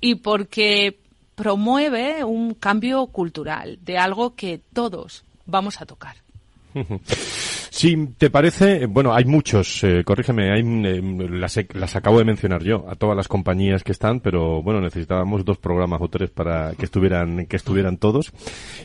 y 0.00 0.16
porque 0.16 0.98
promueve 1.34 2.24
un 2.24 2.54
cambio 2.54 3.06
cultural 3.06 3.78
de 3.82 3.98
algo 3.98 4.34
que 4.34 4.60
todos 4.72 5.24
vamos 5.46 5.80
a 5.80 5.86
tocar. 5.86 6.16
Si 7.74 7.96
te 8.16 8.30
parece, 8.30 8.86
bueno, 8.86 9.12
hay 9.12 9.24
muchos, 9.24 9.82
eh, 9.82 10.04
corrígeme, 10.04 10.52
hay, 10.52 10.60
eh, 10.60 11.02
las, 11.28 11.58
las, 11.72 11.96
acabo 11.96 12.20
de 12.20 12.24
mencionar 12.24 12.62
yo, 12.62 12.86
a 12.88 12.94
todas 12.94 13.16
las 13.16 13.26
compañías 13.26 13.82
que 13.82 13.90
están, 13.90 14.20
pero 14.20 14.62
bueno, 14.62 14.80
necesitábamos 14.80 15.44
dos 15.44 15.58
programas 15.58 16.00
o 16.00 16.06
tres 16.06 16.30
para 16.30 16.74
que 16.76 16.84
estuvieran, 16.84 17.46
que 17.46 17.56
estuvieran 17.56 17.96
todos. 17.96 18.30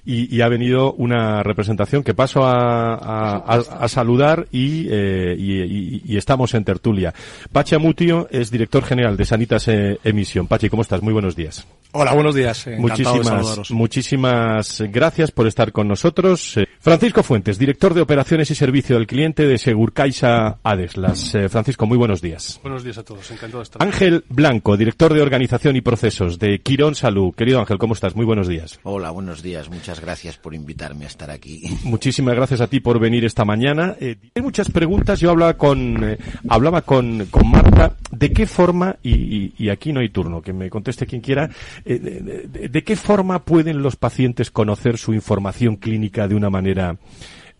Y, 0.05 0.35
y 0.35 0.41
ha 0.41 0.49
venido 0.49 0.93
una 0.93 1.43
representación 1.43 2.03
que 2.03 2.15
paso 2.15 2.43
a, 2.43 2.95
a, 2.95 3.35
a, 3.35 3.57
a 3.57 3.87
saludar 3.87 4.47
y, 4.51 4.87
eh, 4.89 5.35
y, 5.37 6.11
y, 6.11 6.17
estamos 6.17 6.55
en 6.55 6.63
tertulia. 6.63 7.13
Pachi 7.51 7.75
Amutio 7.75 8.27
es 8.31 8.49
director 8.49 8.83
general 8.83 9.15
de 9.15 9.25
Sanitas 9.25 9.67
eh, 9.67 9.99
Emisión. 10.03 10.47
Pachi, 10.47 10.67
¿cómo 10.67 10.81
estás? 10.81 11.03
Muy 11.03 11.13
buenos 11.13 11.35
días. 11.35 11.67
Hola, 11.91 12.15
buenos 12.15 12.33
días. 12.33 12.65
Muchísimas, 12.79 13.69
muchísimas 13.69 14.81
gracias 14.89 15.29
por 15.29 15.45
estar 15.45 15.71
con 15.71 15.87
nosotros. 15.87 16.57
Francisco 16.79 17.21
Fuentes, 17.21 17.59
director 17.59 17.93
de 17.93 18.01
Operaciones 18.01 18.49
y 18.49 18.55
Servicios 18.55 18.78
servicio 18.79 18.95
al 18.95 19.07
cliente 19.07 19.45
de 19.45 19.57
Segurcaixa 19.57 20.59
Adeslas. 20.63 21.35
Eh, 21.35 21.49
Francisco, 21.49 21.85
muy 21.85 21.97
buenos 21.97 22.21
días. 22.21 22.61
Buenos 22.63 22.81
días 22.81 22.97
a 22.97 23.03
todos, 23.03 23.29
encantado 23.29 23.57
de 23.57 23.63
estar 23.63 23.83
Ángel 23.83 24.23
Blanco, 24.29 24.77
director 24.77 25.13
de 25.13 25.21
Organización 25.21 25.75
y 25.75 25.81
Procesos 25.81 26.39
de 26.39 26.59
Quirón 26.59 26.95
Salud. 26.95 27.33
Querido 27.35 27.59
Ángel, 27.59 27.77
¿cómo 27.77 27.93
estás? 27.93 28.15
Muy 28.15 28.25
buenos 28.25 28.47
días. 28.47 28.79
Hola, 28.83 29.11
buenos 29.11 29.43
días. 29.43 29.69
Muchas 29.69 29.99
gracias 29.99 30.37
por 30.37 30.55
invitarme 30.55 31.03
a 31.03 31.07
estar 31.09 31.29
aquí. 31.29 31.63
Muchísimas 31.83 32.35
gracias 32.35 32.61
a 32.61 32.67
ti 32.67 32.79
por 32.79 33.01
venir 33.01 33.25
esta 33.25 33.43
mañana. 33.43 33.97
Eh, 33.99 34.15
hay 34.33 34.41
muchas 34.41 34.71
preguntas. 34.71 35.19
Yo 35.19 35.31
hablaba 35.31 35.55
con, 35.55 36.01
eh, 36.01 36.17
hablaba 36.47 36.81
con, 36.83 37.25
con 37.25 37.51
Marta 37.51 37.97
de 38.11 38.31
qué 38.31 38.47
forma, 38.47 38.95
y, 39.03 39.13
y, 39.13 39.53
y, 39.57 39.69
aquí 39.69 39.91
no 39.91 39.99
hay 39.99 40.09
turno, 40.09 40.41
que 40.41 40.53
me 40.53 40.69
conteste 40.69 41.05
quien 41.05 41.21
quiera, 41.21 41.49
eh, 41.83 41.99
de, 41.99 42.47
de, 42.47 42.69
de, 42.69 42.83
qué 42.83 42.95
forma 42.95 43.43
pueden 43.43 43.81
los 43.81 43.97
pacientes 43.97 44.51
conocer 44.51 44.97
su 44.97 45.13
información 45.13 45.75
clínica 45.75 46.27
de 46.27 46.35
una 46.35 46.49
manera 46.49 46.97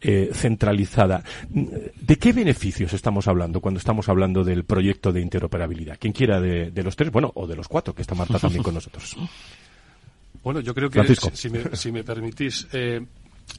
eh, 0.02 0.30
centralizada. 0.34 1.24
¿De 1.50 2.16
qué 2.18 2.34
beneficios 2.34 2.94
estamos 2.94 3.28
hablando 3.28 3.62
cuando 3.62 3.80
estamos 3.80 4.10
hablando 4.10 4.44
del 4.44 4.64
proyecto 4.64 5.12
de 5.12 5.22
interoperabilidad? 5.22 5.98
¿Quién 6.00 6.14
quiera 6.14 6.40
de, 6.40 6.72
de 6.72 6.84
los 6.84 6.96
tres? 6.96 7.12
Bueno, 7.12 7.32
o 7.36 7.48
de 7.48 7.56
los 7.56 7.68
cuatro, 7.68 7.94
que 7.94 8.02
está 8.02 8.16
Marta 8.16 8.40
también 8.40 8.64
con 8.64 8.74
nosotros. 8.74 9.16
Bueno, 10.44 10.62
yo 10.62 10.74
creo 10.74 10.90
que, 10.90 11.04
si, 11.04 11.16
si, 11.34 11.50
me, 11.50 11.76
si, 11.76 11.92
me, 11.92 12.04
permitís, 12.04 12.68
eh, 12.72 13.02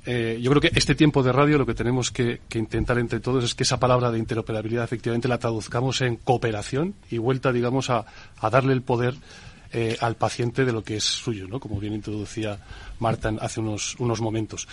eh, 0.07 0.38
yo 0.41 0.51
creo 0.51 0.61
que 0.62 0.70
este 0.74 0.95
tiempo 0.95 1.22
de 1.22 1.32
radio 1.32 1.59
lo 1.59 1.66
que 1.66 1.74
tenemos 1.74 2.11
que, 2.11 2.41
que, 2.49 2.59
intentar 2.59 2.99
entre 2.99 3.20
todos 3.20 3.45
es 3.45 3.55
que 3.55 3.64
esa 3.64 3.78
palabra 3.78 4.11
de 4.11 4.18
interoperabilidad 4.18 4.84
efectivamente 4.84 5.28
la 5.28 5.38
traduzcamos 5.38 6.01
en 6.01 6.16
cooperación 6.16 6.95
y 7.11 7.18
vuelta, 7.18 7.53
digamos, 7.53 7.91
a, 7.91 8.07
a 8.38 8.51
darle 8.51 8.72
el 8.72 8.82
poder 8.82 9.14
eh, 9.73 9.97
al 10.01 10.16
paciente 10.16 10.64
de 10.64 10.73
lo 10.73 10.83
que 10.83 10.97
es 10.97 11.05
suyo, 11.05 11.47
¿no? 11.49 11.61
Como 11.61 11.79
bien 11.79 11.95
introducía 11.95 12.59
Marta 12.99 13.33
hace 13.41 13.61
unos, 13.61 13.95
unos 13.99 14.21
momentos. 14.21 14.66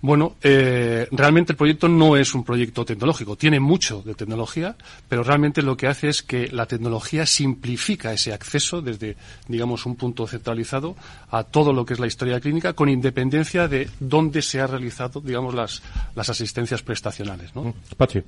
Bueno, 0.00 0.36
eh, 0.42 1.08
realmente 1.10 1.52
el 1.52 1.56
proyecto 1.56 1.88
no 1.88 2.16
es 2.16 2.32
un 2.32 2.44
proyecto 2.44 2.84
tecnológico, 2.84 3.34
tiene 3.36 3.58
mucho 3.58 4.00
de 4.02 4.14
tecnología, 4.14 4.76
pero 5.08 5.24
realmente 5.24 5.60
lo 5.60 5.76
que 5.76 5.88
hace 5.88 6.08
es 6.08 6.22
que 6.22 6.46
la 6.52 6.66
tecnología 6.66 7.26
simplifica 7.26 8.12
ese 8.12 8.32
acceso 8.32 8.80
desde, 8.80 9.16
digamos, 9.48 9.86
un 9.86 9.96
punto 9.96 10.26
centralizado 10.28 10.94
a 11.30 11.42
todo 11.42 11.72
lo 11.72 11.84
que 11.84 11.94
es 11.94 12.00
la 12.00 12.06
historia 12.06 12.38
clínica, 12.38 12.74
con 12.74 12.88
independencia 12.88 13.66
de 13.66 13.90
dónde 13.98 14.40
se 14.40 14.60
ha 14.60 14.68
realizado, 14.68 15.20
digamos, 15.20 15.52
las, 15.52 15.82
las 16.14 16.30
asistencias 16.30 16.80
prestacionales. 16.82 17.54
¿no? 17.56 17.74
Pachi. 17.96 18.22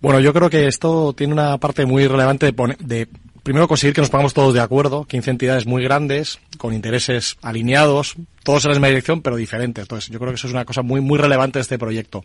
Bueno, 0.00 0.20
yo 0.20 0.32
creo 0.32 0.48
que 0.48 0.66
esto 0.66 1.12
tiene 1.12 1.34
una 1.34 1.58
parte 1.58 1.84
muy 1.84 2.06
relevante 2.06 2.46
de, 2.46 2.52
poner, 2.54 2.78
de 2.78 3.08
primero 3.42 3.68
conseguir 3.68 3.94
que 3.94 4.00
nos 4.00 4.10
pongamos 4.10 4.34
todos 4.34 4.54
de 4.54 4.60
acuerdo, 4.60 5.04
15 5.04 5.30
entidades 5.30 5.66
muy 5.66 5.82
grandes, 5.82 6.38
con 6.58 6.74
intereses 6.74 7.36
alineados, 7.42 8.16
todos 8.42 8.64
en 8.64 8.70
la 8.70 8.74
misma 8.74 8.88
dirección, 8.88 9.22
pero 9.22 9.36
diferentes. 9.36 9.82
Entonces, 9.82 10.10
yo 10.10 10.18
creo 10.18 10.30
que 10.30 10.36
eso 10.36 10.46
es 10.46 10.52
una 10.52 10.64
cosa 10.64 10.82
muy, 10.82 11.00
muy 11.00 11.18
relevante 11.18 11.58
de 11.58 11.62
este 11.62 11.78
proyecto. 11.78 12.24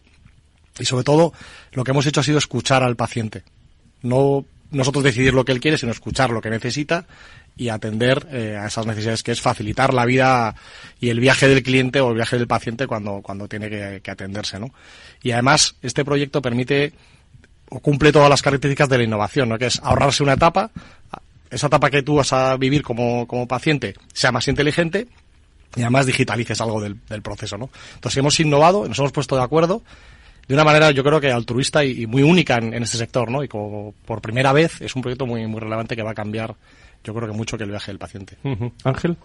Y 0.79 0.85
sobre 0.85 1.03
todo, 1.03 1.33
lo 1.71 1.83
que 1.83 1.91
hemos 1.91 2.05
hecho 2.05 2.19
ha 2.19 2.23
sido 2.23 2.37
escuchar 2.37 2.83
al 2.83 2.95
paciente. 2.95 3.43
No 4.01 4.45
nosotros 4.71 5.03
decidir 5.03 5.33
lo 5.33 5.45
que 5.45 5.51
él 5.51 5.59
quiere, 5.59 5.77
sino 5.77 5.91
escuchar 5.91 6.31
lo 6.31 6.41
que 6.41 6.49
necesita 6.49 7.05
y 7.55 7.69
atender 7.69 8.27
eh, 8.31 8.57
a 8.59 8.67
esas 8.67 8.85
necesidades, 8.85 9.23
que 9.23 9.31
es 9.31 9.39
facilitar 9.39 9.93
la 9.93 10.05
vida 10.05 10.55
y 10.99 11.09
el 11.09 11.19
viaje 11.19 11.47
del 11.47 11.63
cliente 11.63 12.01
o 12.01 12.09
el 12.09 12.15
viaje 12.15 12.37
del 12.37 12.47
paciente 12.47 12.85
cuando, 12.85 13.21
cuando 13.21 13.47
tiene 13.47 13.69
que, 13.69 14.01
que 14.03 14.11
atenderse, 14.11 14.59
¿no? 14.59 14.73
Y 15.23 15.31
además, 15.31 15.75
este 15.81 16.03
proyecto 16.03 16.41
permite 16.41 16.93
o 17.69 17.79
cumple 17.79 18.11
todas 18.11 18.29
las 18.29 18.41
características 18.41 18.89
de 18.89 18.97
la 18.97 19.03
innovación, 19.03 19.49
¿no? 19.49 19.57
que 19.57 19.67
es 19.67 19.79
ahorrarse 19.83 20.23
una 20.23 20.33
etapa, 20.33 20.71
esa 21.49 21.67
etapa 21.67 21.89
que 21.89 22.03
tú 22.03 22.15
vas 22.15 22.33
a 22.33 22.57
vivir 22.57 22.83
como, 22.83 23.27
como 23.27 23.47
paciente 23.47 23.95
sea 24.13 24.31
más 24.31 24.47
inteligente 24.47 25.07
y 25.75 25.81
además 25.81 26.05
digitalices 26.05 26.59
algo 26.61 26.81
del, 26.81 26.97
del, 27.09 27.21
proceso. 27.21 27.57
¿no? 27.57 27.69
Entonces 27.95 28.17
hemos 28.17 28.39
innovado, 28.39 28.87
nos 28.87 28.97
hemos 28.99 29.11
puesto 29.11 29.35
de 29.35 29.43
acuerdo 29.43 29.81
de 30.47 30.53
una 30.53 30.63
manera 30.63 30.91
yo 30.91 31.03
creo 31.03 31.19
que 31.19 31.31
altruista 31.31 31.83
y, 31.83 32.05
muy 32.05 32.21
única 32.21 32.57
en, 32.57 32.73
en, 32.73 32.83
este 32.83 32.97
sector, 32.97 33.31
¿no? 33.31 33.43
Y 33.43 33.47
como 33.47 33.95
por 34.05 34.21
primera 34.21 34.53
vez 34.53 34.79
es 34.79 34.95
un 34.95 35.01
proyecto 35.01 35.25
muy, 35.25 35.47
muy 35.47 35.59
relevante 35.59 35.95
que 35.95 36.03
va 36.03 36.11
a 36.11 36.15
cambiar 36.15 36.55
yo 37.05 37.13
creo 37.13 37.27
que 37.27 37.37
mucho 37.37 37.57
que 37.57 37.63
el 37.63 37.69
viaje 37.69 37.91
del 37.91 37.99
paciente. 37.99 38.37
Ángel. 38.83 39.15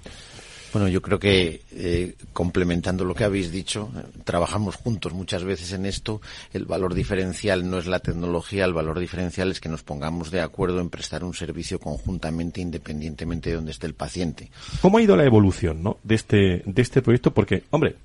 Bueno, 0.73 0.89
yo 0.89 1.03
creo 1.03 1.19
que 1.19 1.63
eh, 1.73 2.15
complementando 2.33 3.05
lo 3.05 3.15
que 3.15 3.25
habéis 3.25 3.51
dicho, 3.51 3.91
eh, 3.97 4.03
trabajamos 4.25 4.77
juntos 4.77 5.13
muchas 5.13 5.43
veces 5.43 5.73
en 5.73 5.85
esto. 5.85 6.21
El 6.53 6.65
valor 6.65 6.95
diferencial 6.95 7.69
no 7.69 7.79
es 7.79 7.87
la 7.87 7.99
tecnología, 7.99 8.65
el 8.65 8.73
valor 8.73 8.99
diferencial 9.01 9.51
es 9.51 9.61
que 9.61 9.69
nos 9.69 9.83
pongamos 9.83 10.31
de 10.31 10.41
acuerdo 10.41 10.81
en 10.81 10.89
prestar 10.89 11.25
un 11.25 11.35
servicio 11.35 11.81
conjuntamente, 11.81 12.61
independientemente 12.61 13.51
de 13.51 13.57
donde 13.57 13.73
esté 13.73 13.87
el 13.87 13.95
paciente. 13.95 14.51
¿Cómo 14.81 14.99
ha 14.99 15.03
ido 15.03 15.17
la 15.17 15.25
evolución 15.25 15.83
¿no? 15.83 15.99
de, 16.05 16.15
este, 16.15 16.63
de 16.65 16.83
este 16.83 17.03
proyecto? 17.03 17.33
Porque, 17.33 17.65
hombre, 17.71 17.97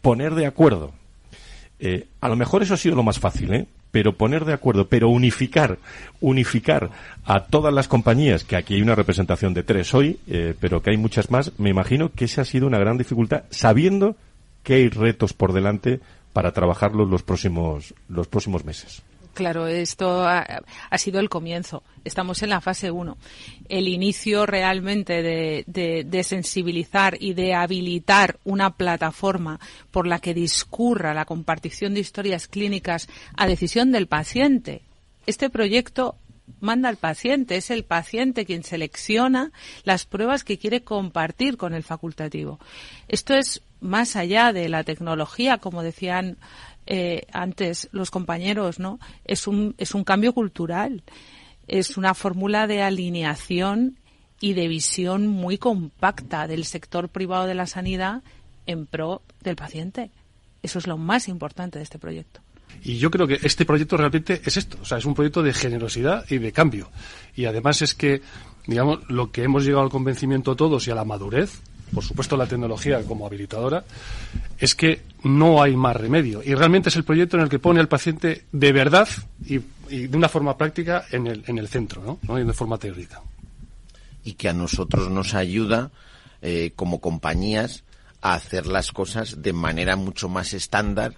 poner 0.00 0.34
de 0.34 0.46
acuerdo. 0.46 0.92
Eh, 1.78 2.06
a 2.20 2.28
lo 2.28 2.36
mejor 2.36 2.62
eso 2.62 2.74
ha 2.74 2.78
sido 2.78 2.96
lo 2.96 3.02
más 3.02 3.18
fácil, 3.18 3.52
¿eh? 3.52 3.66
Pero 3.90 4.16
poner 4.16 4.44
de 4.44 4.52
acuerdo, 4.52 4.88
pero 4.88 5.08
unificar, 5.08 5.78
unificar 6.20 6.90
a 7.24 7.44
todas 7.44 7.72
las 7.72 7.88
compañías, 7.88 8.44
que 8.44 8.56
aquí 8.56 8.74
hay 8.74 8.82
una 8.82 8.94
representación 8.94 9.54
de 9.54 9.62
tres 9.62 9.94
hoy, 9.94 10.18
eh, 10.26 10.54
pero 10.60 10.82
que 10.82 10.90
hay 10.90 10.96
muchas 10.96 11.30
más, 11.30 11.52
me 11.58 11.70
imagino 11.70 12.10
que 12.12 12.26
esa 12.26 12.42
ha 12.42 12.44
sido 12.44 12.66
una 12.66 12.78
gran 12.78 12.98
dificultad, 12.98 13.44
sabiendo 13.50 14.16
que 14.62 14.74
hay 14.74 14.88
retos 14.88 15.32
por 15.32 15.52
delante 15.52 16.00
para 16.32 16.52
trabajarlos 16.52 17.08
los 17.08 17.22
próximos, 17.22 17.94
los 18.08 18.28
próximos 18.28 18.64
meses. 18.64 19.02
Claro, 19.36 19.66
esto 19.66 20.26
ha, 20.26 20.62
sido 20.96 21.20
el 21.20 21.28
comienzo. 21.28 21.82
Estamos 22.04 22.42
en 22.42 22.48
la 22.48 22.62
fase 22.62 22.90
1. 22.90 23.18
El 23.68 23.86
inicio 23.86 24.46
realmente 24.46 25.22
de, 25.22 26.22
sensibilizar 26.24 27.18
y 27.20 27.34
de 27.34 27.52
habilitar 27.52 28.38
una 28.44 28.78
plataforma 28.78 29.60
por 29.90 30.06
la 30.06 30.20
que 30.20 30.32
discurra 30.32 31.12
la 31.12 31.26
compartición 31.26 31.92
de 31.92 32.00
historias 32.00 32.48
clínicas 32.48 33.10
a 33.36 33.46
decisión 33.46 33.92
del 33.92 34.06
paciente. 34.06 34.80
Este 35.26 35.50
proyecto 35.50 36.16
manda 36.60 36.88
al 36.88 36.96
paciente, 36.96 37.58
es 37.58 37.70
el 37.70 37.84
paciente 37.84 38.46
quien 38.46 38.64
selecciona 38.64 39.52
las 39.84 40.06
pruebas 40.06 40.44
que 40.44 40.56
quiere 40.56 40.82
compartir 40.82 41.58
con 41.58 41.74
el 41.74 41.82
facultativo. 41.82 42.58
Esto 43.06 43.34
es 43.34 43.60
más 43.80 44.16
allá 44.16 44.54
de 44.54 44.70
la 44.70 44.82
tecnología, 44.82 45.58
como 45.58 45.82
decían 45.82 46.38
eh, 46.86 47.26
antes 47.32 47.88
los 47.92 48.10
compañeros, 48.10 48.78
¿no? 48.78 48.98
Es 49.24 49.46
un, 49.46 49.74
es 49.78 49.94
un 49.94 50.04
cambio 50.04 50.32
cultural, 50.32 51.02
es 51.66 51.96
una 51.96 52.14
fórmula 52.14 52.66
de 52.66 52.82
alineación 52.82 53.98
y 54.40 54.52
de 54.52 54.68
visión 54.68 55.26
muy 55.26 55.58
compacta 55.58 56.46
del 56.46 56.64
sector 56.64 57.08
privado 57.08 57.46
de 57.46 57.54
la 57.54 57.66
sanidad 57.66 58.22
en 58.66 58.86
pro 58.86 59.22
del 59.42 59.56
paciente. 59.56 60.10
Eso 60.62 60.78
es 60.78 60.86
lo 60.86 60.98
más 60.98 61.28
importante 61.28 61.78
de 61.78 61.84
este 61.84 61.98
proyecto. 61.98 62.40
Y 62.82 62.98
yo 62.98 63.10
creo 63.10 63.26
que 63.26 63.38
este 63.42 63.64
proyecto 63.64 63.96
realmente 63.96 64.40
es 64.44 64.56
esto, 64.56 64.78
o 64.80 64.84
sea, 64.84 64.98
es 64.98 65.04
un 65.04 65.14
proyecto 65.14 65.42
de 65.42 65.52
generosidad 65.52 66.24
y 66.30 66.38
de 66.38 66.52
cambio. 66.52 66.90
Y 67.34 67.46
además 67.46 67.82
es 67.82 67.94
que, 67.94 68.22
digamos, 68.66 69.00
lo 69.08 69.30
que 69.30 69.44
hemos 69.44 69.64
llegado 69.64 69.82
al 69.82 69.90
convencimiento 69.90 70.56
todos 70.56 70.86
y 70.86 70.90
a 70.90 70.94
la 70.94 71.04
madurez, 71.04 71.62
por 71.92 72.04
supuesto 72.04 72.36
la 72.36 72.46
tecnología 72.46 73.02
como 73.02 73.26
habilitadora, 73.26 73.84
es 74.58 74.74
que 74.74 75.02
no 75.22 75.62
hay 75.62 75.76
más 75.76 75.96
remedio. 75.96 76.42
Y 76.44 76.54
realmente 76.54 76.88
es 76.88 76.96
el 76.96 77.04
proyecto 77.04 77.36
en 77.36 77.44
el 77.44 77.48
que 77.48 77.58
pone 77.58 77.80
al 77.80 77.88
paciente 77.88 78.44
de 78.52 78.72
verdad 78.72 79.08
y, 79.44 79.58
de 79.58 80.16
una 80.16 80.28
forma 80.28 80.56
práctica 80.56 81.04
en 81.10 81.26
el, 81.26 81.44
en 81.46 81.58
el 81.58 81.68
centro, 81.68 82.02
¿no? 82.02 82.18
¿no? 82.22 82.38
Y 82.38 82.44
de 82.44 82.52
forma 82.52 82.78
teórica. 82.78 83.22
Y 84.24 84.32
que 84.32 84.48
a 84.48 84.52
nosotros 84.52 85.10
nos 85.10 85.34
ayuda, 85.34 85.90
eh, 86.42 86.72
como 86.74 87.00
compañías, 87.00 87.84
a 88.20 88.34
hacer 88.34 88.66
las 88.66 88.90
cosas 88.90 89.42
de 89.42 89.52
manera 89.52 89.94
mucho 89.94 90.28
más 90.28 90.52
estándar 90.52 91.14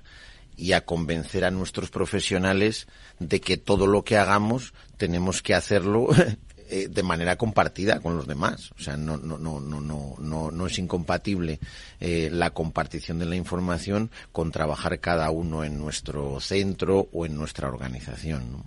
y 0.56 0.72
a 0.72 0.84
convencer 0.84 1.44
a 1.44 1.50
nuestros 1.50 1.88
profesionales 1.88 2.88
de 3.20 3.40
que 3.40 3.56
todo 3.56 3.86
lo 3.86 4.02
que 4.04 4.18
hagamos 4.18 4.74
tenemos 4.96 5.40
que 5.40 5.54
hacerlo 5.54 6.08
eh, 6.70 6.88
de 6.88 7.02
manera 7.02 7.36
compartida 7.36 8.00
con 8.00 8.16
los 8.16 8.26
demás. 8.26 8.70
O 8.78 8.82
sea, 8.82 8.96
no, 8.96 9.16
no, 9.16 9.38
no, 9.38 9.60
no, 9.60 9.80
no, 9.80 10.14
no, 10.18 10.50
no 10.50 10.66
es 10.66 10.78
incompatible 10.78 11.58
eh, 12.00 12.28
la 12.32 12.50
compartición 12.50 13.18
de 13.18 13.26
la 13.26 13.36
información 13.36 14.10
con 14.32 14.50
trabajar 14.50 14.98
cada 15.00 15.30
uno 15.30 15.64
en 15.64 15.78
nuestro 15.78 16.40
centro 16.40 17.08
o 17.12 17.26
en 17.26 17.34
nuestra 17.34 17.68
organización. 17.68 18.52
¿no? 18.52 18.64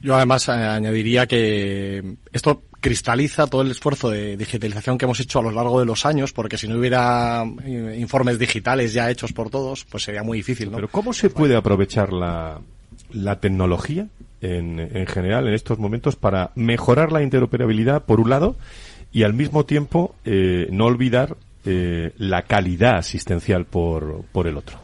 Yo 0.00 0.16
además 0.16 0.48
eh, 0.48 0.52
añadiría 0.52 1.26
que 1.26 2.16
esto 2.32 2.62
cristaliza 2.80 3.46
todo 3.46 3.60
el 3.60 3.70
esfuerzo 3.70 4.08
de 4.08 4.36
digitalización 4.36 4.96
que 4.96 5.04
hemos 5.04 5.20
hecho 5.20 5.40
a 5.40 5.42
lo 5.42 5.50
largo 5.50 5.78
de 5.78 5.84
los 5.84 6.06
años, 6.06 6.32
porque 6.32 6.56
si 6.56 6.66
no 6.66 6.78
hubiera 6.78 7.44
eh, 7.64 7.98
informes 8.00 8.38
digitales 8.38 8.94
ya 8.94 9.10
hechos 9.10 9.34
por 9.34 9.50
todos, 9.50 9.84
pues 9.84 10.04
sería 10.04 10.22
muy 10.22 10.38
difícil. 10.38 10.70
¿no? 10.70 10.76
Pero 10.76 10.88
¿cómo 10.88 11.12
se 11.12 11.28
puede 11.28 11.54
aprovechar 11.54 12.12
la, 12.12 12.60
la 13.12 13.40
tecnología 13.40 14.08
en, 14.40 14.78
en 14.78 15.06
general 15.06 15.48
en 15.48 15.54
estos 15.54 15.78
momentos 15.78 16.16
para 16.16 16.50
mejorar 16.54 17.12
la 17.12 17.22
interoperabilidad, 17.22 18.04
por 18.04 18.20
un 18.20 18.30
lado, 18.30 18.56
y 19.12 19.24
al 19.24 19.34
mismo 19.34 19.64
tiempo 19.64 20.14
eh, 20.24 20.68
no 20.70 20.86
olvidar 20.86 21.36
eh, 21.64 22.12
la 22.16 22.42
calidad 22.42 22.96
asistencial 22.96 23.66
por, 23.66 24.24
por 24.32 24.46
el 24.46 24.56
otro? 24.56 24.78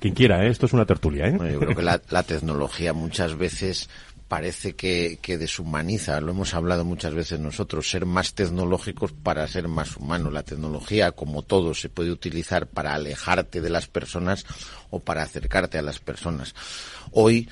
Quien 0.00 0.14
quiera, 0.14 0.44
¿eh? 0.44 0.48
esto 0.48 0.66
es 0.66 0.72
una 0.72 0.86
tertulia. 0.86 1.26
¿eh? 1.26 1.32
Bueno, 1.36 1.52
yo 1.52 1.60
creo 1.60 1.76
que 1.76 1.82
la, 1.82 2.00
la 2.10 2.22
tecnología 2.24 2.92
muchas 2.92 3.36
veces 3.36 3.88
parece 4.28 4.74
que, 4.74 5.18
que, 5.20 5.36
deshumaniza, 5.36 6.20
lo 6.20 6.32
hemos 6.32 6.54
hablado 6.54 6.84
muchas 6.84 7.14
veces 7.14 7.40
nosotros, 7.40 7.90
ser 7.90 8.06
más 8.06 8.34
tecnológicos 8.34 9.12
para 9.12 9.46
ser 9.46 9.68
más 9.68 9.96
humanos. 9.96 10.32
La 10.32 10.42
tecnología, 10.42 11.12
como 11.12 11.42
todo, 11.42 11.74
se 11.74 11.88
puede 11.88 12.10
utilizar 12.10 12.66
para 12.66 12.94
alejarte 12.94 13.60
de 13.60 13.70
las 13.70 13.86
personas 13.86 14.46
o 14.90 15.00
para 15.00 15.22
acercarte 15.22 15.78
a 15.78 15.82
las 15.82 16.00
personas. 16.00 16.54
Hoy 17.12 17.48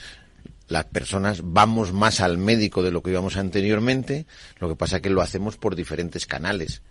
las 0.73 0.87
personas 0.87 1.41
vamos 1.45 1.93
más 1.93 2.21
al 2.21 2.39
médico 2.39 2.83
de 2.83 2.91
lo 2.91 3.03
que 3.03 3.11
íbamos 3.11 3.37
anteriormente, 3.37 4.27
lo 4.59 4.69
que 4.69 4.77
pasa 4.77 4.97
es 4.97 5.03
que 5.03 5.11
lo 5.11 5.23
hacemos 5.23 5.57
por 5.57 5.77
diferentes 5.77 6.27
canales 6.27 6.83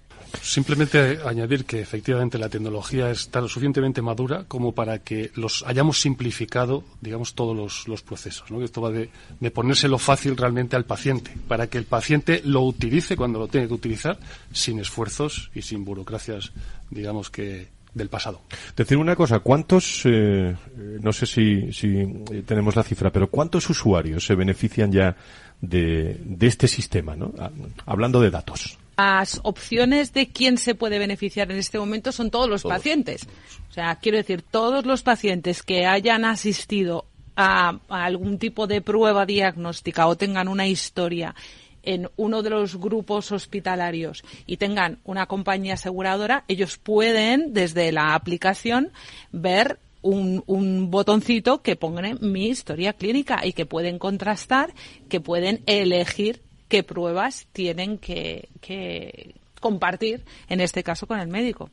Simplemente 0.42 1.20
añadir 1.26 1.66
que 1.66 1.82
efectivamente 1.82 2.38
la 2.38 2.50
tecnología 2.50 3.12
está 3.12 3.42
lo 3.42 3.48
suficientemente 3.48 4.02
madura 4.02 4.46
como 4.48 4.72
para 4.72 5.00
que 5.00 5.32
los 5.36 5.64
hayamos 5.68 6.00
simplificado, 6.00 6.84
digamos, 7.02 7.36
todos 7.36 7.86
los, 7.88 8.02
procesos. 8.02 8.50
¿no? 8.50 8.64
Esto 8.64 8.82
va 8.82 8.92
de, 8.92 9.10
de, 9.40 9.52
ponérselo 9.52 9.98
fácil 9.98 10.38
realmente 10.38 10.76
al 10.76 10.86
paciente, 10.86 11.32
para 11.48 11.68
que 11.68 11.78
el 11.78 11.84
paciente 11.84 12.42
lo 12.46 12.62
utilice 12.62 13.16
cuando 13.16 13.40
lo 13.40 13.48
tiene 13.50 13.68
que 13.68 13.74
utilizar, 13.74 14.18
sin 14.52 14.80
esfuerzos 14.80 15.52
y 15.54 15.62
sin 15.62 15.86
burocracias, 15.86 16.54
digamos 16.90 17.30
que 17.30 17.68
del 17.94 18.10
pasado. 18.10 18.42
Decir 18.76 18.98
una 18.98 19.16
cosa, 19.16 19.40
¿cuántos, 19.40 20.02
eh, 20.06 20.56
no 21.02 21.12
sé 21.12 21.26
si, 21.26 21.72
si 21.74 22.06
tenemos 22.46 22.76
la 22.76 22.84
cifra, 22.84 23.12
pero 23.12 23.30
cuántos 23.30 23.70
usuarios 23.70 24.26
se 24.26 24.36
benefician 24.36 24.92
ya 24.92 25.16
de, 25.60 26.18
de 26.24 26.48
este 26.48 26.68
sistema, 26.68 27.16
¿no? 27.16 27.34
Ah, 27.38 27.52
hablando 27.86 28.22
de 28.22 28.32
datos? 28.32 28.78
las 28.98 29.40
opciones 29.44 30.14
de 30.14 30.28
quién 30.28 30.60
se 30.60 30.76
puede 30.76 31.00
beneficiar 31.00 31.52
en 31.52 31.58
este 31.58 31.80
momento 31.80 32.12
son 32.12 32.30
todos 32.30 32.48
los 32.48 32.62
pacientes. 32.64 33.28
O 33.70 33.74
sea, 33.74 33.96
quiero 33.96 34.18
decir, 34.18 34.44
todos 34.44 34.86
los 34.86 35.02
pacientes 35.02 35.64
que 35.64 35.88
hayan 35.88 36.24
asistido 36.24 37.06
a, 37.36 37.80
algún 37.90 38.38
tipo 38.38 38.68
de 38.68 38.82
prueba 38.82 39.26
diagnóstica 39.26 40.08
o 40.08 40.16
tengan 40.16 40.48
una 40.48 40.68
historia 40.68 41.34
en 41.84 42.10
uno 42.16 42.42
de 42.42 42.50
los 42.50 42.78
grupos 42.78 43.32
hospitalarios 43.32 44.24
y 44.46 44.58
tengan 44.58 45.00
una 45.04 45.26
compañía 45.26 45.76
aseguradora, 45.76 46.44
ellos 46.48 46.78
pueden 46.78 47.54
desde 47.54 47.92
la 47.92 48.16
aplicación 48.16 48.92
ver 49.32 49.80
un, 50.02 50.90
botoncito 50.90 51.62
que 51.62 51.76
ponga 51.76 52.16
mi 52.20 52.48
historia 52.48 52.94
clínica 52.94 53.46
y 53.46 53.54
que 53.54 53.66
pueden 53.66 54.00
contrastar, 54.00 54.74
que 55.10 55.22
pueden 55.22 55.62
elegir 55.66 56.42
qué 56.68 56.84
pruebas 56.84 57.48
tienen 57.52 57.98
que, 57.98 58.50
compartir, 59.62 60.26
en 60.50 60.60
este 60.60 60.84
caso 60.84 61.08
con 61.08 61.20
el 61.20 61.30
médico. 61.30 61.70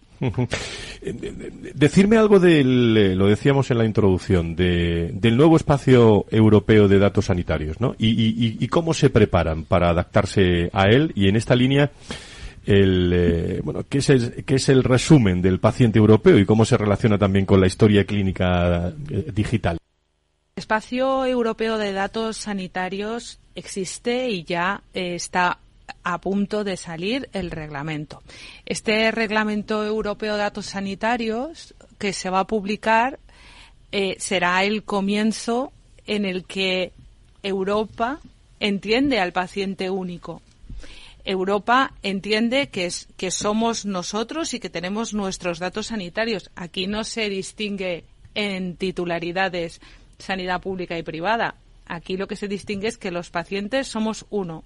Decirme 1.75 2.17
algo 2.17 2.39
del, 2.39 2.97
eh, 2.97 3.17
lo 3.17 3.27
decíamos 3.27 3.71
en 3.73 3.79
la 3.79 3.85
introducción, 3.85 4.55
del 4.55 5.37
nuevo 5.37 5.57
espacio 5.57 6.27
europeo 6.31 6.87
de 6.87 7.01
datos 7.01 7.25
sanitarios, 7.25 7.81
¿no? 7.81 7.97
Y, 7.99 8.69
cómo 8.69 8.95
se 8.95 9.11
preparan 9.11 9.65
para 9.65 9.89
adaptarse 9.89 10.71
a 10.73 10.85
él 10.85 11.11
y 11.17 11.29
en 11.29 11.37
esta 11.37 11.57
línea, 11.57 11.91
el, 12.67 13.13
eh, 13.15 13.61
bueno, 13.65 13.85
¿qué 13.89 13.99
es, 13.99 14.11
el, 14.11 14.45
¿qué 14.45 14.57
es 14.57 14.69
el 14.69 14.85
resumen 14.85 15.41
del 15.41 15.59
paciente 15.59 15.99
europeo 15.99 16.39
y 16.39 16.45
cómo 16.45 16.67
se 16.67 16.77
relaciona 16.77 17.17
también 17.17 17.47
con 17.47 17.61
la 17.61 17.67
historia 17.67 18.05
clínica 18.05 18.93
eh, 19.11 19.31
digital? 19.33 19.79
El 20.55 20.61
espacio 20.61 21.25
europeo 21.25 21.79
de 21.79 21.93
datos 21.93 22.37
sanitarios 22.37 23.41
existe 23.55 24.29
y 24.29 24.45
ya 24.45 24.83
eh, 24.93 25.15
está 25.15 25.59
a 26.03 26.19
punto 26.19 26.65
de 26.65 26.77
salir 26.77 27.29
el 27.33 27.51
reglamento. 27.51 28.23
Este 28.67 29.11
reglamento 29.11 29.85
europeo 29.85 30.35
de 30.35 30.39
datos 30.41 30.67
sanitarios 30.67 31.75
que 31.99 32.13
se 32.13 32.31
va 32.31 32.41
a 32.41 32.47
publicar 32.47 33.19
eh, 33.93 34.17
será 34.19 34.65
el 34.65 34.85
comienzo 34.85 35.73
en 36.07 36.25
el 36.25 36.45
que 36.45 36.93
Europa 37.43 38.21
entiende 38.61 39.21
al 39.21 39.33
paciente 39.33 39.91
único. 39.91 40.43
Europa 41.25 41.93
entiende 42.03 42.69
que, 42.69 42.91
que 43.17 43.31
somos 43.31 43.85
nosotros 43.85 44.55
y 44.55 44.61
que 44.61 44.71
tenemos 44.71 45.13
nuestros 45.13 45.59
datos 45.59 45.89
sanitarios. 45.89 46.51
Aquí 46.57 46.87
no 46.87 47.05
se 47.05 47.29
distingue 47.29 48.05
en 48.35 48.77
titularidades 48.77 49.81
sanidad 50.19 50.61
pública 50.61 50.97
y 50.99 51.03
privada. 51.03 51.55
Aquí 51.89 52.17
lo 52.17 52.29
que 52.29 52.37
se 52.37 52.49
distingue 52.49 52.89
es 52.89 52.99
que 52.99 53.11
los 53.11 53.31
pacientes 53.31 53.89
somos 53.89 54.27
uno. 54.31 54.63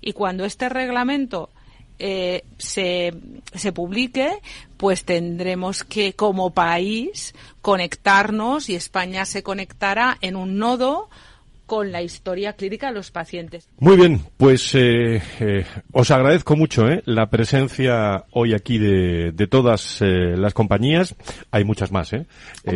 Y 0.00 0.14
cuando 0.14 0.44
este 0.44 0.68
reglamento 0.68 1.50
eh, 1.98 2.44
se, 2.58 3.14
se 3.54 3.72
publique, 3.72 4.38
pues 4.76 5.04
tendremos 5.04 5.84
que, 5.84 6.14
como 6.14 6.50
país, 6.50 7.34
conectarnos 7.60 8.68
y 8.68 8.74
España 8.74 9.24
se 9.24 9.42
conectará 9.42 10.18
en 10.20 10.34
un 10.34 10.58
nodo 10.58 11.10
con 11.66 11.92
la 11.92 12.02
historia 12.02 12.52
clínica 12.54 12.88
de 12.88 12.94
los 12.94 13.10
pacientes. 13.10 13.68
Muy 13.78 13.96
bien, 13.96 14.20
pues 14.36 14.74
eh, 14.74 15.22
eh, 15.40 15.64
os 15.92 16.10
agradezco 16.10 16.56
mucho 16.56 16.88
eh, 16.88 17.02
la 17.06 17.30
presencia 17.30 18.24
hoy 18.32 18.54
aquí 18.54 18.78
de, 18.78 19.32
de 19.32 19.46
todas 19.46 20.00
las 20.00 20.54
compañías. 20.54 21.14
Hay 21.50 21.64
muchas 21.64 21.92
más, 21.92 22.12
¿eh? 22.12 22.26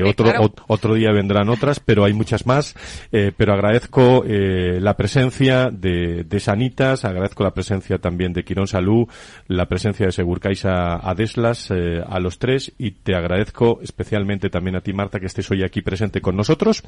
otro, 0.04 0.32
otro 0.66 0.94
día 0.94 1.12
vendrán 1.12 1.48
otras, 1.48 1.80
pero 1.80 2.04
hay 2.04 2.12
muchas 2.12 2.46
más. 2.46 2.74
pero 3.10 3.52
agradezco 3.52 4.24
la 4.26 4.96
presencia 4.96 5.70
de, 5.70 6.24
de, 6.24 6.40
Sanitas, 6.40 7.04
agradezco 7.04 7.42
la 7.42 7.52
presencia 7.52 7.98
también 7.98 8.32
de 8.32 8.44
Quirón 8.44 8.66
Salud, 8.66 9.08
la 9.48 9.66
presencia 9.66 10.06
de 10.06 10.12
Segurcaisa 10.12 10.96
Adeslas, 10.96 11.70
a 11.70 12.20
los 12.20 12.38
tres, 12.38 12.72
y 12.78 12.92
te 12.92 13.14
agradezco 13.14 13.80
especialmente 13.82 14.50
también 14.50 14.76
a 14.76 14.80
ti, 14.80 14.92
Marta, 14.92 15.20
que 15.20 15.26
estés 15.26 15.50
hoy 15.50 15.62
aquí 15.62 15.82
presente 15.82 16.20
con 16.20 16.36
nosotros 16.36 16.82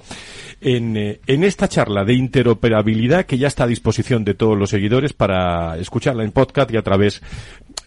en, 0.60 0.96
en 0.96 1.44
esta 1.44 1.68
charla 1.68 1.97
de 2.04 2.14
interoperabilidad 2.14 3.26
que 3.26 3.38
ya 3.38 3.48
está 3.48 3.64
a 3.64 3.68
disposición 3.68 4.24
de 4.24 4.34
todos 4.34 4.58
los 4.58 4.70
seguidores 4.70 5.12
para 5.12 5.76
escucharla 5.78 6.24
en 6.24 6.32
podcast 6.32 6.70
y 6.72 6.76
a 6.76 6.82
través 6.82 7.22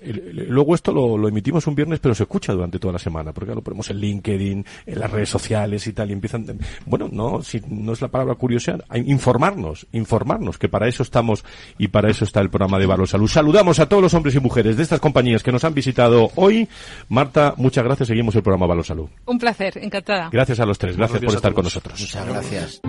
Luego 0.03 0.73
esto 0.73 0.91
lo, 0.91 1.27
emitimos 1.27 1.67
un 1.67 1.75
viernes, 1.75 1.99
pero 1.99 2.15
se 2.15 2.23
escucha 2.23 2.53
durante 2.53 2.79
toda 2.79 2.93
la 2.93 2.99
semana, 2.99 3.33
porque 3.33 3.53
lo 3.53 3.61
ponemos 3.61 3.89
en 3.91 3.97
LinkedIn, 3.97 4.65
en 4.87 4.99
las 4.99 5.11
redes 5.11 5.29
sociales 5.29 5.85
y 5.85 5.93
tal, 5.93 6.09
y 6.09 6.13
empiezan, 6.13 6.45
bueno, 6.85 7.07
no, 7.11 7.43
si 7.43 7.61
no 7.67 7.93
es 7.93 8.01
la 8.01 8.07
palabra 8.07 8.33
curiosidad, 8.35 8.83
informarnos, 8.95 9.85
informarnos, 9.91 10.57
que 10.57 10.69
para 10.69 10.87
eso 10.87 11.03
estamos 11.03 11.45
y 11.77 11.89
para 11.89 12.09
eso 12.09 12.25
está 12.25 12.41
el 12.41 12.49
programa 12.49 12.79
de 12.79 12.87
Valor 12.87 13.07
Salud. 13.07 13.27
Saludamos 13.27 13.79
a 13.79 13.87
todos 13.87 14.01
los 14.01 14.13
hombres 14.15 14.33
y 14.33 14.39
mujeres 14.39 14.75
de 14.75 14.83
estas 14.83 14.99
compañías 14.99 15.43
que 15.43 15.51
nos 15.51 15.63
han 15.63 15.75
visitado 15.75 16.31
hoy. 16.35 16.67
Marta, 17.09 17.53
muchas 17.57 17.83
gracias, 17.83 18.07
seguimos 18.07 18.35
el 18.35 18.41
programa 18.41 18.65
Valor 18.65 18.85
Salud. 18.85 19.07
Un 19.25 19.37
placer, 19.37 19.77
encantada. 19.77 20.29
Gracias 20.31 20.59
a 20.59 20.65
los 20.65 20.79
tres, 20.79 20.97
gracias 20.97 21.21
por 21.21 21.35
estar 21.35 21.53
con 21.53 21.63
nosotros. 21.63 21.99
Muchas 21.99 22.27
gracias. 22.27 22.81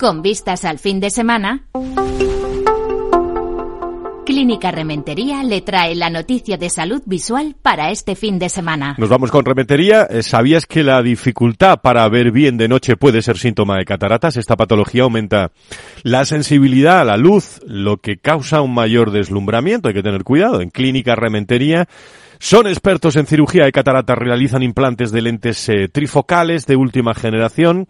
Con 0.00 0.22
vistas 0.22 0.64
al 0.64 0.78
fin 0.78 0.98
de 0.98 1.10
semana, 1.10 1.66
Clínica 4.24 4.70
Rementería 4.70 5.42
le 5.42 5.60
trae 5.60 5.94
la 5.94 6.08
noticia 6.08 6.56
de 6.56 6.70
salud 6.70 7.02
visual 7.04 7.54
para 7.60 7.90
este 7.90 8.16
fin 8.16 8.38
de 8.38 8.48
semana. 8.48 8.94
Nos 8.96 9.10
vamos 9.10 9.30
con 9.30 9.44
Rementería. 9.44 10.04
Eh, 10.08 10.22
¿Sabías 10.22 10.64
que 10.64 10.82
la 10.82 11.02
dificultad 11.02 11.80
para 11.82 12.08
ver 12.08 12.32
bien 12.32 12.56
de 12.56 12.66
noche 12.66 12.96
puede 12.96 13.20
ser 13.20 13.36
síntoma 13.36 13.76
de 13.76 13.84
cataratas? 13.84 14.38
Esta 14.38 14.56
patología 14.56 15.02
aumenta 15.02 15.52
la 16.02 16.24
sensibilidad 16.24 17.02
a 17.02 17.04
la 17.04 17.18
luz, 17.18 17.60
lo 17.66 17.98
que 17.98 18.16
causa 18.16 18.62
un 18.62 18.72
mayor 18.72 19.10
deslumbramiento. 19.10 19.88
Hay 19.88 19.94
que 19.94 20.02
tener 20.02 20.24
cuidado. 20.24 20.62
En 20.62 20.70
Clínica 20.70 21.14
Rementería 21.14 21.88
son 22.38 22.66
expertos 22.66 23.16
en 23.16 23.26
cirugía 23.26 23.66
de 23.66 23.72
cataratas, 23.72 24.16
realizan 24.16 24.62
implantes 24.62 25.12
de 25.12 25.20
lentes 25.20 25.68
eh, 25.68 25.88
trifocales 25.88 26.64
de 26.64 26.74
última 26.74 27.12
generación 27.12 27.86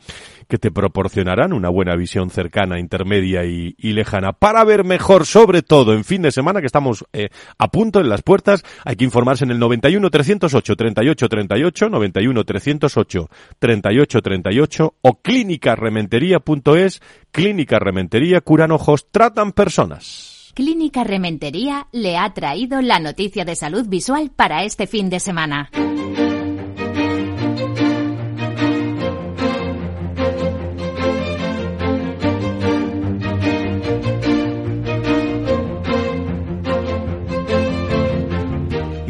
que 0.50 0.58
te 0.58 0.70
proporcionarán 0.70 1.54
una 1.54 1.70
buena 1.70 1.96
visión 1.96 2.28
cercana, 2.28 2.78
intermedia 2.78 3.44
y, 3.44 3.74
lejana. 3.78 4.32
Para 4.32 4.62
ver 4.64 4.84
mejor, 4.84 5.24
sobre 5.24 5.62
todo 5.62 5.94
en 5.94 6.04
fin 6.04 6.20
de 6.20 6.30
semana, 6.30 6.60
que 6.60 6.66
estamos 6.66 7.06
eh, 7.14 7.30
a 7.56 7.68
punto 7.68 8.00
en 8.00 8.10
las 8.10 8.20
puertas, 8.20 8.62
hay 8.84 8.96
que 8.96 9.04
informarse 9.04 9.44
en 9.44 9.52
el 9.52 9.58
91 9.58 10.10
308 10.10 10.76
38 10.76 11.28
38, 11.28 11.88
91 11.88 12.44
308 12.44 13.30
38 13.58 14.22
38 14.22 14.94
o 15.00 15.20
clínicarementería.es, 15.22 17.02
Clínica 17.30 17.78
Rementería, 17.78 18.40
curan 18.42 18.72
ojos, 18.72 19.06
tratan 19.10 19.52
personas. 19.52 20.52
Clínica 20.54 21.04
Rementería 21.04 21.86
le 21.92 22.18
ha 22.18 22.34
traído 22.34 22.82
la 22.82 22.98
noticia 22.98 23.44
de 23.44 23.54
salud 23.54 23.86
visual 23.88 24.30
para 24.34 24.64
este 24.64 24.88
fin 24.88 25.08
de 25.08 25.20
semana. 25.20 25.70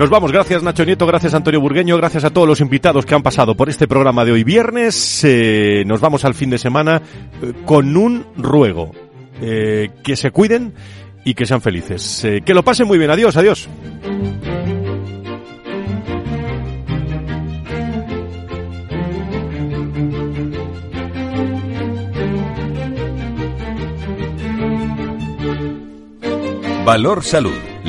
Nos 0.01 0.09
vamos, 0.09 0.33
gracias 0.33 0.63
Nacho 0.63 0.87
Nieto, 0.87 1.07
gracias 1.07 1.35
Antonio 1.35 1.61
Burgueño, 1.61 1.95
gracias 1.99 2.25
a 2.25 2.31
todos 2.31 2.49
los 2.49 2.63
invitados 2.63 3.05
que 3.05 3.15
han 3.15 3.23
pasado 3.23 3.55
por 3.55 3.69
este 3.69 3.87
programa 3.87 4.25
de 4.25 4.33
hoy 4.33 4.45
viernes. 4.45 5.23
Eh, 5.25 5.85
nos 5.87 6.01
vamos 6.01 6.25
al 6.25 6.33
fin 6.33 6.49
de 6.49 6.57
semana 6.57 7.03
eh, 7.43 7.53
con 7.67 7.95
un 7.95 8.25
ruego. 8.35 8.93
Eh, 9.43 9.91
que 10.03 10.17
se 10.17 10.31
cuiden 10.31 10.73
y 11.23 11.35
que 11.35 11.45
sean 11.45 11.61
felices. 11.61 12.27
que 12.47 12.55
lo 12.55 12.63
pasen 12.63 12.87
muy 12.87 12.97
bien. 12.97 13.11
Adiós, 13.11 13.37
adiós. 13.37 13.69
Valor 26.87 27.23
Salud 27.23 27.70